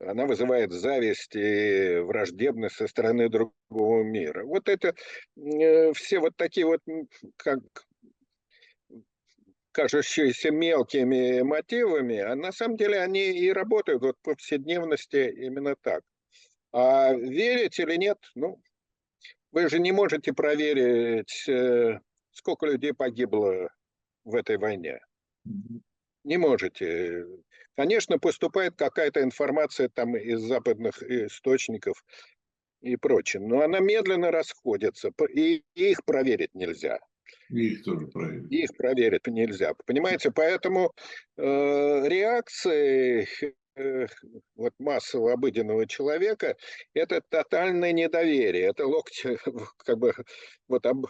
она 0.00 0.26
вызывает 0.26 0.72
зависть 0.72 1.36
и 1.36 1.98
враждебность 2.00 2.76
со 2.76 2.86
стороны 2.86 3.28
другого 3.28 4.02
мира. 4.02 4.44
Вот 4.44 4.68
это 4.68 4.94
э, 5.36 5.92
все 5.92 6.18
вот 6.20 6.36
такие 6.36 6.66
вот, 6.66 6.80
как 7.36 7.60
кажущиеся 9.72 10.50
мелкими 10.50 11.42
мотивами, 11.42 12.18
а 12.18 12.34
на 12.34 12.50
самом 12.50 12.78
деле 12.78 12.98
они 13.00 13.38
и 13.38 13.52
работают 13.52 14.02
вот 14.02 14.16
в 14.18 14.22
повседневности 14.22 15.30
именно 15.36 15.76
так. 15.76 16.02
А 16.78 17.14
верить 17.14 17.78
или 17.78 17.96
нет, 17.96 18.18
ну, 18.34 18.60
вы 19.50 19.70
же 19.70 19.78
не 19.78 19.92
можете 19.92 20.34
проверить, 20.34 21.48
э, 21.48 22.00
сколько 22.32 22.66
людей 22.66 22.92
погибло 22.92 23.70
в 24.24 24.34
этой 24.34 24.58
войне. 24.58 25.00
Не 26.24 26.36
можете. 26.36 27.24
Конечно, 27.76 28.18
поступает 28.18 28.76
какая-то 28.76 29.22
информация 29.22 29.88
там 29.88 30.18
из 30.18 30.40
западных 30.40 31.02
источников 31.02 32.04
и 32.82 32.96
прочее, 32.96 33.42
но 33.42 33.62
она 33.62 33.80
медленно 33.80 34.30
расходится, 34.30 35.10
и 35.34 35.62
их 35.74 36.04
проверить 36.04 36.54
нельзя. 36.54 36.98
их 37.48 37.84
тоже 37.84 38.06
проверить. 38.08 38.52
Их 38.52 38.76
проверить 38.76 39.26
нельзя. 39.28 39.72
Понимаете, 39.86 40.30
поэтому 40.30 40.92
э, 41.38 41.42
реакции 42.06 43.26
вот 44.54 44.72
массового 44.78 45.32
обыденного 45.32 45.86
человека, 45.86 46.56
это 46.94 47.20
тотальное 47.28 47.92
недоверие, 47.92 48.64
это 48.64 48.86
локти, 48.86 49.38
как 49.78 49.98
бы, 49.98 50.14
вот 50.68 50.86
об, 50.86 51.06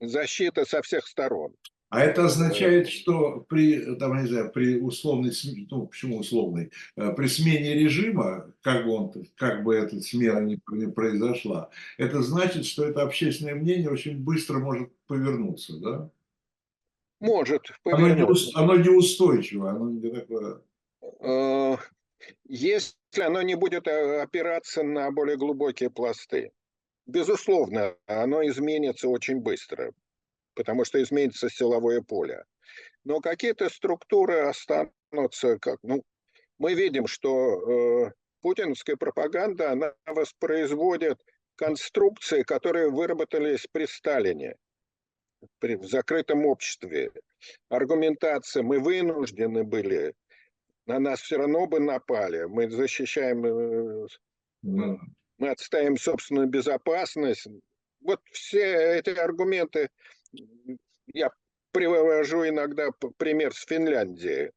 защита 0.00 0.64
со 0.64 0.82
всех 0.82 1.06
сторон. 1.06 1.54
А 1.88 2.00
это 2.00 2.24
означает, 2.24 2.88
что 2.88 3.40
при, 3.50 3.96
там, 3.96 4.16
не 4.22 4.26
знаю, 4.26 4.50
при 4.50 4.80
условной, 4.80 5.30
ну, 5.70 5.86
почему 5.86 6.20
условной, 6.20 6.70
э, 6.96 7.12
при 7.12 7.26
смене 7.26 7.74
режима, 7.74 8.50
как 8.62 8.86
бы, 8.86 8.92
он, 8.92 9.12
как 9.36 9.62
бы 9.62 9.74
эта 9.74 10.00
смена 10.00 10.40
не, 10.40 10.58
не 10.72 10.90
произошла, 10.90 11.68
это 11.98 12.22
значит, 12.22 12.64
что 12.64 12.86
это 12.86 13.02
общественное 13.02 13.56
мнение 13.56 13.90
очень 13.90 14.16
быстро 14.16 14.58
может 14.58 14.90
повернуться, 15.06 15.76
да? 15.80 16.10
Может 17.20 17.62
повернуться. 17.82 18.52
Оно, 18.54 18.74
не, 18.74 18.80
оно 18.80 18.90
неустойчиво, 18.90 19.70
оно 19.70 19.90
не 19.90 20.10
такое... 20.10 20.62
Если 22.44 22.94
оно 23.20 23.42
не 23.42 23.54
будет 23.54 23.86
э, 23.86 24.22
опираться 24.22 24.82
на 24.82 25.10
более 25.10 25.36
глубокие 25.36 25.90
пласты. 25.90 26.52
Безусловно, 27.06 27.96
оно 28.06 28.46
изменится 28.46 29.08
очень 29.08 29.40
быстро, 29.40 29.92
потому 30.54 30.84
что 30.84 31.02
изменится 31.02 31.50
силовое 31.50 32.00
поле. 32.00 32.44
Но 33.04 33.20
какие-то 33.20 33.68
структуры 33.68 34.40
останутся, 34.40 35.58
как, 35.58 35.78
ну, 35.82 36.02
мы 36.58 36.74
видим, 36.74 37.06
что 37.06 38.06
э, 38.06 38.12
путинская 38.40 38.96
пропаганда, 38.96 39.72
она 39.72 39.94
воспроизводит 40.06 41.20
конструкции, 41.56 42.42
которые 42.42 42.90
выработались 42.90 43.66
при 43.70 43.86
Сталине, 43.86 44.56
при, 45.58 45.74
в 45.74 45.84
закрытом 45.84 46.46
обществе. 46.46 47.10
Аргументация, 47.68 48.62
мы 48.62 48.78
вынуждены 48.78 49.64
были 49.64 50.14
на 50.86 50.98
нас 50.98 51.20
все 51.20 51.36
равно 51.38 51.66
бы 51.66 51.80
напали. 51.80 52.44
Мы 52.44 52.70
защищаем, 52.70 53.44
э, 53.44 54.06
Да. 54.62 54.98
мы 55.38 55.50
отстаиваем 55.50 55.96
собственную 55.96 56.48
безопасность. 56.48 57.46
Вот 58.00 58.20
все 58.32 58.98
эти 58.98 59.10
аргументы 59.10 59.88
я 61.14 61.30
привожу 61.72 62.46
иногда 62.48 62.90
пример 63.16 63.54
с 63.54 63.64
Финляндией. 63.64 64.50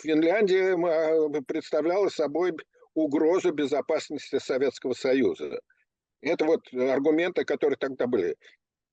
Финляндия 0.00 0.72
м, 0.74 1.44
представляла 1.44 2.08
собой 2.08 2.52
угрозу 2.94 3.52
безопасности 3.52 4.38
Советского 4.38 4.94
Союза. 4.94 5.60
Это 6.22 6.44
вот 6.44 6.60
аргументы, 6.72 7.44
которые 7.44 7.76
тогда 7.76 8.06
были 8.06 8.36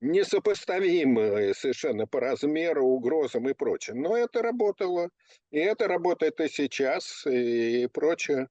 несопоставимые 0.04 1.54
совершенно 1.54 2.06
по 2.06 2.20
размеру, 2.20 2.84
угрозам 2.84 3.48
и 3.48 3.54
прочее. 3.54 3.96
Но 3.96 4.16
это 4.16 4.42
работало. 4.42 5.08
И 5.50 5.58
это 5.58 5.88
работает 5.88 6.40
и 6.40 6.48
сейчас, 6.48 7.26
и 7.26 7.88
прочее. 7.92 8.48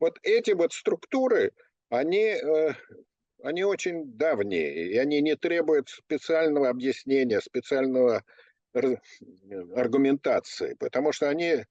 Вот 0.00 0.18
эти 0.22 0.52
вот 0.52 0.72
структуры, 0.72 1.52
они, 1.88 2.36
э, 2.36 2.72
они 3.42 3.64
очень 3.64 4.12
давние, 4.16 4.92
и 4.92 4.96
они 4.96 5.20
не 5.20 5.34
требуют 5.34 5.88
специального 5.88 6.68
объяснения, 6.68 7.40
специального 7.40 8.22
аргументации, 9.74 10.74
потому 10.74 11.12
что 11.12 11.28
они, 11.28 11.64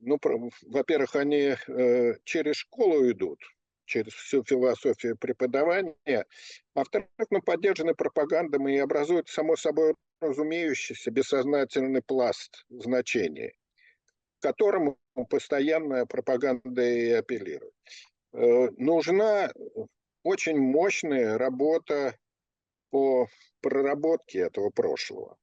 ну, 0.00 0.18
во-первых, 0.62 1.16
они 1.16 1.54
э, 1.66 2.14
через 2.24 2.56
школу 2.56 3.08
идут, 3.08 3.38
через 3.92 4.14
всю 4.14 4.42
философию 4.42 5.18
преподавания, 5.18 5.94
а 6.06 6.24
во-вторых, 6.74 7.08
ну, 7.30 7.42
поддержаны 7.42 7.94
пропагандой 7.94 8.74
и 8.74 8.78
образуют, 8.78 9.28
само 9.28 9.54
собой 9.56 9.94
разумеющийся, 10.22 11.10
бессознательный 11.10 12.00
пласт 12.00 12.64
значений, 12.70 13.52
к 14.38 14.42
которому 14.42 14.98
постоянная 15.28 16.06
пропаганда 16.06 16.82
и 16.82 17.10
апеллирует. 17.10 17.74
Э, 18.32 18.70
Нужна 18.78 19.52
очень 20.22 20.58
мощная 20.58 21.36
работа 21.36 22.16
по 22.90 23.28
проработке 23.60 24.38
этого 24.38 24.70
прошлого. 24.70 25.36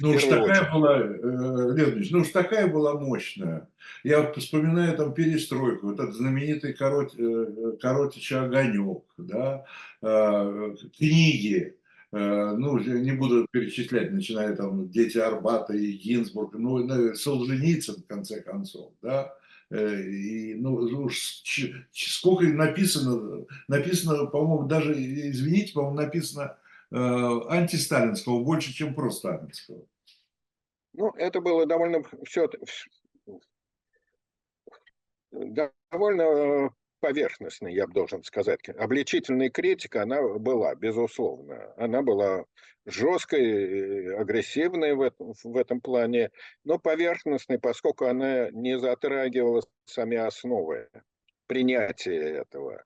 Ну 0.00 0.10
уж 0.10 0.24
такая 0.24 0.60
очередь. 0.60 0.72
была, 0.72 0.98
э, 0.98 1.74
Леонидович, 1.76 2.10
ну 2.10 2.20
уж 2.20 2.28
такая 2.28 2.66
была 2.66 2.94
мощная. 2.98 3.68
Я 4.02 4.22
вот 4.22 4.36
вспоминаю 4.36 4.96
там 4.96 5.14
перестройку, 5.14 5.88
вот 5.88 6.00
этот 6.00 6.14
знаменитый 6.14 6.72
корот, 6.72 7.14
э, 7.16 7.76
Коротича 7.80 8.44
огонек, 8.44 9.04
да, 9.16 9.64
э, 10.02 10.74
книги, 10.96 11.76
э, 12.12 12.54
ну, 12.56 12.78
не 12.78 13.12
буду 13.12 13.46
перечислять, 13.50 14.12
начиная 14.12 14.56
там 14.56 14.90
«Дети 14.90 15.18
Арбата» 15.18 15.74
и 15.74 15.92
Гинзбург, 15.92 16.54
ну, 16.54 17.14
Солженицын, 17.14 18.02
в 18.02 18.06
конце 18.06 18.40
концов, 18.40 18.92
да, 19.00 19.32
Э, 19.70 20.00
и, 20.00 20.54
ну, 20.54 20.74
уж 20.74 21.42
сколько 21.92 22.44
написано, 22.44 23.44
написано, 23.66 24.26
по-моему, 24.26 24.68
даже, 24.68 24.92
извините, 24.94 25.72
по-моему, 25.72 25.96
написано 25.96 26.56
антисталинского 26.94 28.42
больше, 28.42 28.72
чем 28.72 28.94
просталинского. 28.94 29.86
Ну, 30.92 31.10
это 31.16 31.40
было 31.40 31.66
довольно 31.66 32.04
все 32.24 32.48
довольно 35.90 36.70
поверхностно, 37.00 37.68
я 37.68 37.86
должен 37.86 38.22
сказать. 38.22 38.68
Обличительная 38.68 39.50
критика, 39.50 40.02
она 40.02 40.22
была, 40.38 40.74
безусловно. 40.74 41.74
Она 41.76 42.02
была 42.02 42.44
жесткой, 42.86 44.16
агрессивной 44.16 44.94
в 44.94 45.02
этом, 45.02 45.34
в 45.42 45.56
этом 45.56 45.80
плане, 45.80 46.30
но 46.64 46.78
поверхностной, 46.78 47.58
поскольку 47.58 48.06
она 48.06 48.50
не 48.50 48.78
затрагивала 48.78 49.62
сами 49.84 50.16
основы 50.16 50.88
принятия 51.46 52.44
этого. 52.44 52.84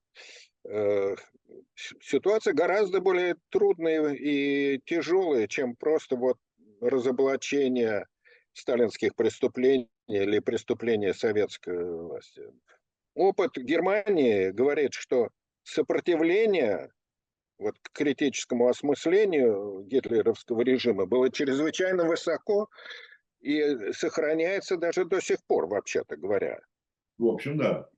Ситуация 2.01 2.55
гораздо 2.55 3.01
более 3.01 3.37
трудная 3.51 4.13
и 4.13 4.81
тяжелая, 4.85 5.47
чем 5.47 5.77
просто 5.77 6.17
вот 6.17 6.37
разоблачение 6.81 8.07
сталинских 8.53 9.15
преступлений 9.15 9.89
или 10.09 10.41
преступления 10.41 11.15
советской 11.15 11.85
власти. 11.85 12.43
Опыт 13.15 13.57
Германии 13.57 14.51
говорит, 14.51 14.95
что 14.95 15.29
сопротивление 15.63 16.91
вот, 17.59 17.77
к 17.81 17.93
критическому 17.93 18.69
осмыслению 18.69 19.83
гитлеровского 19.85 20.63
режима 20.63 21.07
было 21.07 21.31
чрезвычайно 21.31 22.05
высоко 22.05 22.69
и 23.41 23.93
сохраняется 23.93 24.77
даже 24.77 25.05
до 25.05 25.21
сих 25.21 25.39
пор, 25.47 25.69
вообще-то 25.69 26.17
говоря. 26.17 26.59
В 27.19 27.27
общем, 27.27 27.57
да. 27.57 27.89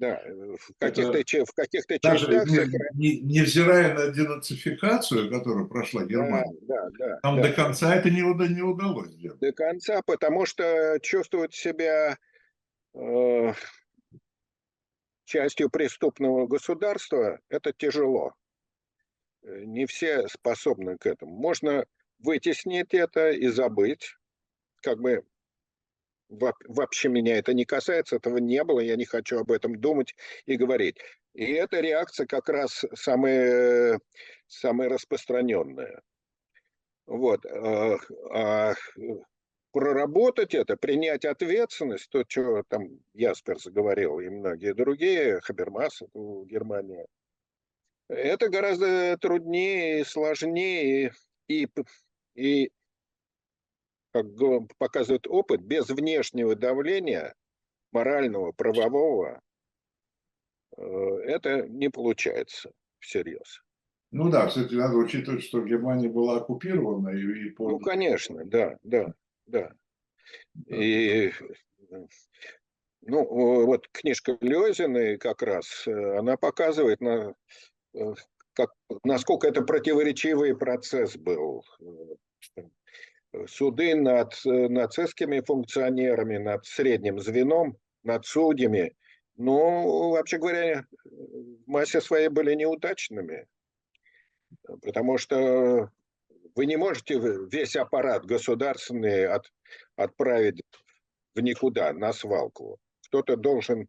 Да, 0.00 0.18
в 0.24 0.72
каких-то, 0.78 1.44
в 1.44 1.52
каких-то 1.52 1.98
Даже 2.02 2.26
не- 2.46 2.94
не- 2.94 3.20
невзирая 3.20 3.92
на 3.94 4.08
денацификацию, 4.08 5.30
которую 5.30 5.68
прошла 5.68 6.00
Да, 6.00 6.06
Германия, 6.08 6.56
да, 6.62 6.88
да, 6.98 7.20
там 7.22 7.36
да. 7.36 7.48
до 7.48 7.52
конца 7.52 7.94
это 7.94 8.08
не, 8.08 8.22
не 8.22 8.62
удалось 8.62 9.10
сделать. 9.10 9.38
до 9.40 9.52
конца, 9.52 10.00
потому 10.00 10.46
что 10.46 10.98
чувствовать 11.02 11.52
себя 11.52 12.16
э, 12.94 13.52
частью 15.26 15.68
преступного 15.68 16.46
государства 16.46 17.38
это 17.50 17.74
тяжело. 17.74 18.32
Э, 19.42 19.64
Не 19.66 19.84
все 19.84 20.26
способны 20.28 20.96
к 20.96 21.04
этому. 21.04 21.36
Можно 21.36 21.84
вытеснить 22.20 22.94
это 22.94 23.32
и 23.32 23.48
забыть, 23.48 24.16
как 24.82 24.98
бы 24.98 25.24
вообще 26.30 27.08
меня 27.08 27.36
это 27.38 27.52
не 27.54 27.64
касается, 27.64 28.16
этого 28.16 28.38
не 28.38 28.62
было, 28.64 28.80
я 28.80 28.96
не 28.96 29.04
хочу 29.04 29.38
об 29.38 29.50
этом 29.50 29.80
думать 29.80 30.14
и 30.46 30.56
говорить. 30.56 30.96
И 31.34 31.44
эта 31.52 31.80
реакция 31.80 32.26
как 32.26 32.48
раз 32.48 32.84
самая, 32.94 34.00
самая 34.46 34.88
распространенная. 34.88 36.02
Вот. 37.06 37.44
а, 37.46 37.96
а, 38.30 38.74
проработать 39.72 40.54
это, 40.54 40.76
принять 40.76 41.24
ответственность, 41.24 42.08
то, 42.10 42.24
что 42.26 42.62
там 42.68 42.88
Ясперс 43.14 43.66
говорил, 43.66 44.20
и 44.20 44.28
многие 44.28 44.74
другие, 44.74 45.40
Хабермас 45.40 46.02
в 46.12 46.44
Германии, 46.46 47.06
это 48.08 48.48
гораздо 48.48 49.16
труднее 49.18 50.00
и 50.00 50.04
сложнее, 50.04 51.12
и, 51.48 51.68
и 52.34 52.70
как 54.12 54.26
показывает 54.78 55.26
опыт, 55.26 55.60
без 55.62 55.88
внешнего 55.88 56.54
давления, 56.54 57.34
морального, 57.92 58.52
правового, 58.52 59.40
э, 60.76 60.82
это 60.82 61.68
не 61.68 61.88
получается 61.88 62.72
всерьез. 62.98 63.62
Ну 64.12 64.28
да, 64.28 64.46
кстати, 64.46 64.74
надо 64.74 64.96
учитывать, 64.96 65.42
что 65.44 65.62
Германия 65.62 66.08
была 66.08 66.38
оккупирована 66.38 67.10
и, 67.10 67.48
и 67.48 67.50
по- 67.50 67.70
Ну, 67.70 67.78
конечно, 67.78 68.44
да, 68.44 68.76
да, 68.82 69.14
да. 69.46 69.72
И, 70.66 71.32
ну, 73.02 73.66
вот 73.66 73.88
книжка 73.92 74.36
Лезиной 74.40 75.16
как 75.16 75.42
раз, 75.42 75.86
э, 75.86 76.18
она 76.18 76.36
показывает, 76.36 77.00
на, 77.00 77.34
э, 77.94 78.14
как, 78.54 78.72
насколько 79.04 79.48
это 79.48 79.62
противоречивый 79.62 80.56
процесс 80.56 81.16
был. 81.16 81.64
Суды 83.46 83.94
над 83.94 84.34
нацистскими 84.44 85.40
функционерами, 85.40 86.36
над 86.38 86.66
средним 86.66 87.20
звеном, 87.20 87.76
над 88.02 88.26
судьями, 88.26 88.94
ну, 89.36 90.10
вообще 90.10 90.36
говоря, 90.38 90.84
в 91.04 91.66
массе 91.66 92.00
своей 92.00 92.28
были 92.28 92.54
неудачными. 92.54 93.46
Потому 94.82 95.16
что 95.16 95.90
вы 96.54 96.66
не 96.66 96.76
можете 96.76 97.18
весь 97.50 97.76
аппарат 97.76 98.26
государственный 98.26 99.26
от, 99.26 99.50
отправить 99.96 100.62
в 101.34 101.40
никуда, 101.40 101.92
на 101.92 102.12
свалку. 102.12 102.78
Кто-то 103.06 103.36
должен 103.36 103.88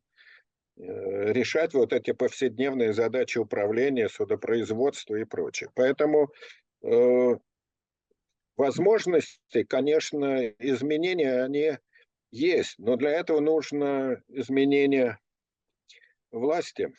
э, 0.77 1.33
решать 1.33 1.73
вот 1.73 1.91
эти 1.91 2.11
повседневные 2.11 2.93
задачи 2.93 3.37
управления, 3.37 4.07
судопроизводства 4.07 5.15
и 5.15 5.25
прочее. 5.25 5.69
Поэтому 5.75 6.31
э, 6.83 7.35
возможности, 8.57 9.63
конечно, 9.63 10.47
изменения, 10.59 11.43
они 11.43 11.77
есть, 12.31 12.75
но 12.79 12.95
для 12.95 13.11
этого 13.11 13.39
нужно 13.39 14.21
изменение 14.29 15.19
власти, 16.31 16.93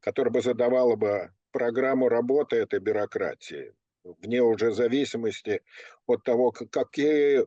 которое 0.00 0.30
бы 0.30 0.40
задавало 0.42 0.96
бы 0.96 1.32
программу 1.52 2.08
работы 2.08 2.56
этой 2.56 2.80
бюрократии, 2.80 3.74
вне 4.04 4.42
уже 4.42 4.72
зависимости 4.72 5.62
от 6.06 6.24
того, 6.24 6.52
какие, 6.52 7.44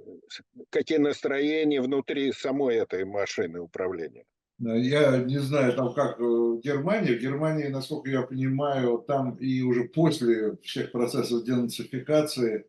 какие 0.69 0.97
настроения 0.97 1.81
внутри 1.81 2.31
самой 2.31 2.77
этой 2.77 3.05
машины 3.05 3.59
управления. 3.59 4.25
Я 4.59 5.17
не 5.17 5.39
знаю, 5.39 5.73
там 5.73 5.91
как 5.93 6.19
э, 6.19 6.23
в 6.23 6.59
Германии. 6.59 7.15
В 7.15 7.21
Германии, 7.21 7.67
насколько 7.67 8.11
я 8.11 8.21
понимаю, 8.21 8.99
там 9.07 9.35
и 9.37 9.61
уже 9.63 9.85
после 9.85 10.55
всех 10.57 10.91
процессов 10.91 11.43
денацификации 11.43 12.65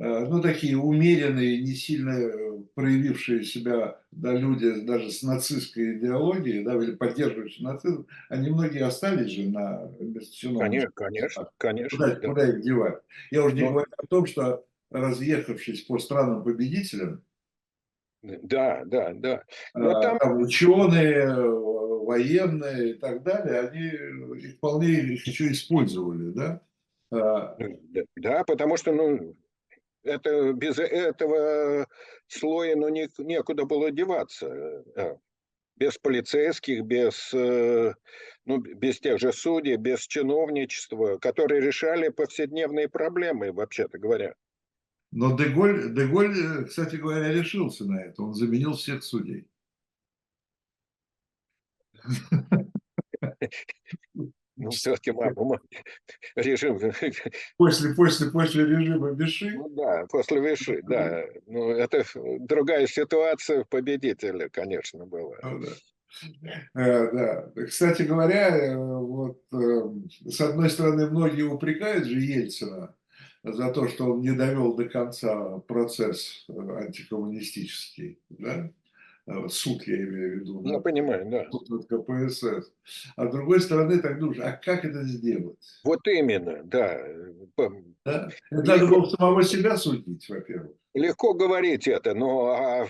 ну, 0.00 0.40
такие 0.40 0.78
умеренные, 0.78 1.60
не 1.60 1.74
сильно 1.74 2.10
э, 2.10 2.62
проявившие 2.74 3.44
себя 3.44 4.00
да, 4.10 4.32
люди 4.32 4.80
даже 4.80 5.10
с 5.10 5.22
нацистской 5.22 5.98
идеологией, 5.98 6.64
да, 6.64 6.74
или 6.76 6.94
поддерживающие 6.94 7.68
нацизм, 7.68 8.06
они 8.30 8.48
многие 8.48 8.82
остались 8.82 9.30
же 9.30 9.50
на 9.50 9.92
Конечно, 10.58 10.90
конечно, 10.94 11.50
конечно. 11.58 11.98
Куда, 11.98 12.14
да. 12.14 12.28
куда 12.28 12.48
их 12.48 12.62
девать? 12.62 13.02
Я 13.30 13.44
уже 13.44 13.54
не 13.54 13.62
Но... 13.62 13.72
говорю 13.72 13.90
о 13.98 14.06
том, 14.06 14.24
что 14.24 14.64
разъехавшись 14.90 15.82
по 15.82 15.98
странам-победителям, 15.98 17.22
да, 18.22 18.82
да, 18.84 19.12
да. 19.14 19.44
Но 19.74 20.00
там... 20.00 20.18
там 20.18 20.40
ученые, 20.40 21.26
военные 21.36 22.90
и 22.90 22.94
так 22.94 23.22
далее, 23.22 23.60
они 23.60 24.48
вполне 24.56 24.88
их 24.88 25.26
еще 25.26 25.50
использовали, 25.52 26.30
да? 26.30 26.60
Да, 27.10 27.56
да 28.16 28.44
потому 28.44 28.76
что, 28.76 28.92
ну, 28.92 29.36
это, 30.02 30.52
без 30.52 30.78
этого 30.78 31.86
слоя 32.26 32.76
ну, 32.76 32.88
не, 32.88 33.08
некуда 33.18 33.64
было 33.64 33.90
деваться. 33.90 34.84
Да. 34.94 35.18
Без 35.76 35.96
полицейских, 35.96 36.84
без, 36.84 37.32
э, 37.32 37.94
ну, 38.44 38.58
без 38.58 39.00
тех 39.00 39.18
же 39.18 39.32
судей, 39.32 39.76
без 39.76 40.00
чиновничества, 40.00 41.16
которые 41.16 41.62
решали 41.62 42.10
повседневные 42.10 42.88
проблемы, 42.88 43.52
вообще-то 43.52 43.98
говоря. 43.98 44.34
Но 45.10 45.36
Деголь, 45.36 45.94
Деголь, 45.94 46.36
э, 46.36 46.64
кстати 46.64 46.96
говоря, 46.96 47.32
решился 47.32 47.86
на 47.86 48.00
это. 48.00 48.22
Он 48.22 48.34
заменил 48.34 48.74
всех 48.74 49.02
судей. 49.02 49.46
Ну, 54.60 54.70
все-таки 54.70 55.10
режим... 56.36 56.78
После, 57.56 57.94
после, 57.94 58.30
после 58.30 58.66
режима 58.66 59.10
Виши? 59.12 59.52
Ну 59.56 59.68
да, 59.70 60.06
после 60.10 60.40
Виши, 60.40 60.80
да. 60.82 61.24
Ну, 61.46 61.70
это 61.70 62.04
другая 62.40 62.86
ситуация 62.86 63.64
победителя, 63.64 64.48
конечно, 64.50 65.06
была. 65.06 65.36
Ну, 65.42 65.60
да. 65.60 65.68
Э, 66.74 67.10
да. 67.12 67.64
Кстати 67.66 68.02
говоря, 68.02 68.56
э, 68.56 68.76
вот 68.76 69.42
с 69.50 70.40
одной 70.40 70.68
стороны, 70.68 71.08
многие 71.08 71.42
упрекают 71.42 72.04
же 72.04 72.20
Ельцина 72.20 72.94
за 73.42 73.72
то, 73.72 73.88
что 73.88 74.12
он 74.12 74.20
не 74.20 74.32
довел 74.32 74.74
до 74.74 74.84
конца 74.86 75.58
процесс 75.60 76.44
антикоммунистический, 76.48 78.20
да? 78.28 78.70
Э, 79.30 79.48
суд, 79.48 79.86
я 79.86 79.96
имею 79.96 80.30
в 80.30 80.40
виду. 80.40 80.62
Я 80.64 80.74
да? 80.74 80.80
понимаю, 80.80 81.30
да. 81.30 81.46
Суд 81.50 81.68
над 81.68 81.86
КПСС. 81.86 82.72
А 83.16 83.28
с 83.28 83.32
другой 83.32 83.60
стороны, 83.60 83.98
так 84.00 84.18
думаешь, 84.18 84.40
а 84.40 84.52
как 84.52 84.84
это 84.84 85.04
сделать? 85.04 85.56
Вот 85.84 86.06
именно, 86.08 86.62
да. 86.64 87.00
да? 88.04 88.28
Надо 88.50 88.86
было 88.86 89.04
самого 89.06 89.42
себя 89.44 89.76
судить, 89.76 90.28
во-первых. 90.28 90.72
Легко 90.94 91.34
говорить 91.34 91.86
это, 91.86 92.14
но 92.14 92.48
а, 92.48 92.88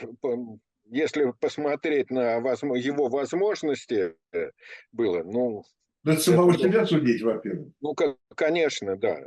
если 0.86 1.32
посмотреть 1.38 2.10
на 2.10 2.36
его 2.36 3.08
возможности, 3.08 4.14
э, 4.32 4.50
было, 4.92 5.22
ну... 5.22 5.64
Да 6.02 6.16
самого 6.16 6.52
это, 6.52 6.60
себя 6.60 6.86
судить, 6.86 7.20
во-первых. 7.20 7.68
Ну, 7.82 7.94
конечно, 8.34 8.96
да. 8.96 9.26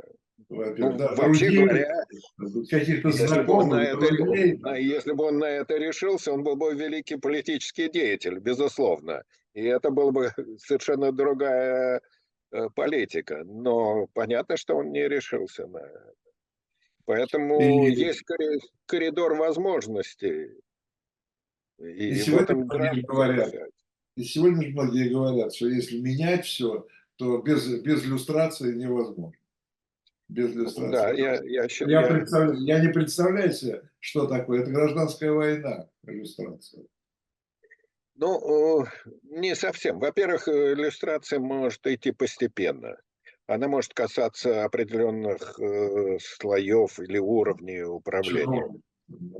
Ну, 0.54 0.96
да, 0.96 1.14
вообще 1.14 1.46
друзей, 1.46 1.64
говоря, 1.64 2.04
каких-то 2.70 3.08
если, 3.08 3.42
бы 3.42 3.76
это, 3.76 4.74
если 4.76 5.12
бы 5.12 5.24
он 5.24 5.38
на 5.38 5.46
это 5.46 5.76
решился, 5.76 6.32
он 6.32 6.42
был 6.42 6.56
бы 6.56 6.74
великий 6.74 7.16
политический 7.16 7.88
деятель, 7.88 8.38
безусловно. 8.38 9.24
И 9.54 9.62
это 9.64 9.90
была 9.90 10.12
бы 10.12 10.32
совершенно 10.58 11.12
другая 11.12 12.00
э, 12.52 12.68
политика. 12.74 13.42
Но 13.44 14.06
понятно, 14.12 14.56
что 14.56 14.76
он 14.76 14.92
не 14.92 15.08
решился 15.08 15.66
на 15.66 15.78
это. 15.78 16.14
Поэтому 17.04 17.60
и... 17.60 17.92
есть 17.92 18.24
коридор 18.86 19.34
возможностей. 19.34 20.50
И, 21.78 22.08
и 22.10 22.14
сегодня 22.14 22.56
многие 22.56 23.02
говорят, 23.02 23.52
и 24.16 24.22
сегодня 24.22 24.70
многие 24.70 25.08
говорят, 25.08 25.54
что 25.54 25.68
если 25.68 26.00
менять 26.00 26.46
все, 26.46 26.86
то 27.16 27.38
без, 27.38 27.66
без 27.80 28.04
иллюстрации 28.04 28.74
невозможно 28.74 29.32
без 30.28 30.54
иллюстрации. 30.54 30.92
Да, 30.92 31.10
я, 31.10 31.34
я, 31.42 31.66
я, 31.68 32.00
я, 32.00 32.06
представляю, 32.08 32.60
я 32.64 32.80
не 32.80 32.88
представляю 32.88 33.52
себе, 33.52 33.82
что 34.00 34.26
такое. 34.26 34.62
Это 34.62 34.70
гражданская 34.70 35.32
война, 35.32 35.88
иллюстрация. 36.06 36.84
Ну, 38.16 38.86
не 39.24 39.54
совсем. 39.56 39.98
Во-первых, 39.98 40.48
иллюстрация 40.48 41.40
может 41.40 41.86
идти 41.86 42.12
постепенно. 42.12 42.96
Она 43.46 43.68
может 43.68 43.92
касаться 43.92 44.64
определенных 44.64 45.58
э, 45.60 46.18
слоев 46.18 46.98
или 46.98 47.18
уровней 47.18 47.82
управления. 47.82 48.62
Чего? 48.62 48.80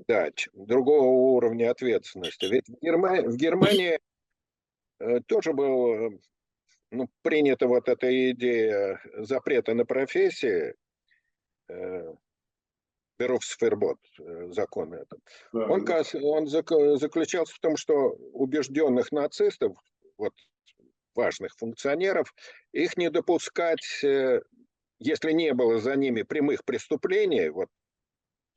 Да, 0.07 0.29
другого 0.53 1.07
уровня 1.37 1.71
ответственности. 1.71 2.45
Ведь 2.45 2.69
в 2.69 2.79
Германии, 2.83 3.27
в 3.27 3.37
Германии 3.37 3.99
э, 4.99 5.21
тоже 5.27 5.55
был 5.55 6.21
ну, 6.95 7.09
принята 7.23 7.67
вот 7.67 7.89
эта 7.89 8.31
идея 8.31 9.01
запрета 9.19 9.75
на 9.75 9.85
профессии, 9.85 10.75
э, 11.69 12.15
Беруфсфербот, 13.19 13.99
э, 14.19 14.49
закон 14.51 14.95
этот. 14.95 15.21
Да, 15.53 15.67
он, 15.67 15.85
да. 15.85 16.03
он 16.23 16.47
заключался 16.47 17.55
в 17.55 17.61
том, 17.61 17.77
что 17.77 18.11
убежденных 18.33 19.13
нацистов, 19.13 19.77
вот 20.17 20.33
важных 21.15 21.55
функционеров, 21.57 22.35
их 22.73 22.97
не 22.97 23.11
допускать, 23.11 24.03
э, 24.03 24.41
если 24.99 25.33
не 25.33 25.53
было 25.55 25.79
за 25.79 25.97
ними 25.97 26.23
прямых 26.23 26.65
преступлений, 26.65 27.51
вот 27.51 27.69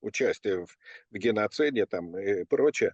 участие 0.01 0.65
в, 0.65 0.77
в 1.11 1.17
геноциде 1.17 1.85
там 1.85 2.17
и 2.17 2.43
прочее, 2.45 2.93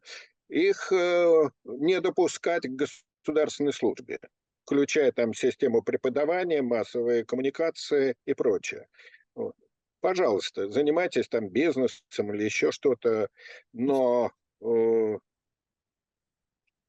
их 0.50 0.92
э, 0.92 1.50
не 1.64 2.02
допускать 2.02 2.64
к 2.64 2.88
государственной 3.24 3.74
службе, 3.74 4.20
включая 4.66 5.12
там 5.12 5.34
систему 5.34 5.82
преподавания, 5.82 6.62
массовые 6.62 7.26
коммуникации 7.26 8.16
и 8.26 8.34
прочее. 8.34 8.88
Вот 9.36 9.56
пожалуйста, 10.04 10.70
занимайтесь 10.70 11.30
там 11.30 11.48
бизнесом 11.48 12.34
или 12.34 12.44
еще 12.44 12.74
что-то, 12.74 13.30
но 13.72 14.34
э, 14.60 15.18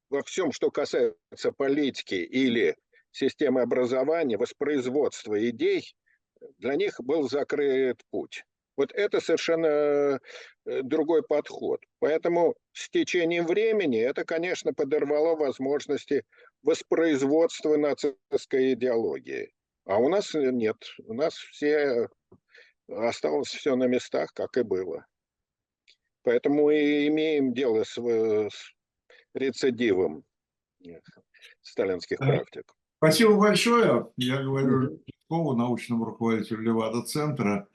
во 0.09 0.23
всем, 0.23 0.51
что 0.51 0.69
касается 0.69 1.53
политики 1.55 2.15
или 2.15 2.75
системы 3.11 3.61
образования, 3.61 4.37
воспроизводства 4.37 5.49
идей, 5.49 5.95
для 6.57 6.75
них 6.75 6.99
был 6.99 7.29
закрыт 7.29 8.01
путь. 8.11 8.43
Вот 8.77 8.91
это 8.93 9.21
совершенно 9.21 9.67
э, 9.67 10.19
другой 10.83 11.23
подход. 11.23 11.81
Поэтому 11.99 12.55
с 12.73 12.89
течением 12.89 13.45
времени 13.45 13.99
это, 13.99 14.25
конечно, 14.25 14.73
подорвало 14.73 15.35
возможности 15.35 16.23
воспроизводства 16.63 17.77
нацистской 17.77 18.73
идеологии. 18.73 19.51
А 19.85 19.97
у 19.97 20.09
нас 20.09 20.33
нет. 20.33 20.77
У 21.05 21.13
нас 21.13 21.35
все 21.35 22.09
осталось 22.89 23.49
все 23.49 23.75
на 23.75 23.85
местах, 23.85 24.31
как 24.33 24.57
и 24.57 24.63
было. 24.63 25.05
Поэтому 26.23 26.69
и 26.71 27.07
имеем 27.07 27.53
дело 27.53 27.83
с, 27.83 27.97
э, 27.97 28.49
с 28.49 28.73
рецидивом 29.33 30.23
сталинских 31.61 32.17
практик. 32.17 32.73
Спасибо 32.97 33.35
большое. 33.37 34.09
Я 34.17 34.41
говорю 34.41 35.01
Литкову, 35.05 35.55
научному 35.55 36.05
руководителю 36.05 36.61
Левада-центра. 36.61 37.67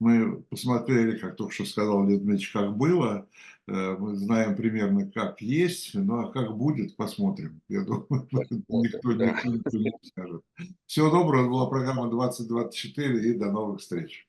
Мы 0.00 0.42
посмотрели, 0.42 1.18
как 1.18 1.36
только 1.36 1.52
что 1.52 1.64
сказал 1.64 2.02
Леонид 2.02 2.22
Дмитриевич, 2.22 2.52
как 2.52 2.76
было. 2.76 3.26
Э, 3.66 3.96
мы 3.98 4.14
знаем 4.14 4.56
примерно, 4.56 5.10
как 5.10 5.42
есть, 5.42 5.94
ну 5.94 6.20
а 6.20 6.32
как 6.32 6.56
будет, 6.56 6.96
посмотрим. 6.96 7.60
Я 7.68 7.82
думаю, 7.82 8.06
никто, 8.32 9.12
никто, 9.12 9.48
никто 9.50 9.76
не 9.76 9.92
скажет. 10.04 10.42
Всего 10.86 11.10
доброго. 11.10 11.42
Это 11.42 11.50
была 11.50 11.66
программа 11.66 12.10
2024 12.10 13.30
и 13.30 13.34
до 13.34 13.50
новых 13.50 13.80
встреч. 13.80 14.26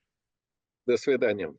До 0.86 0.96
свидания. 0.96 1.54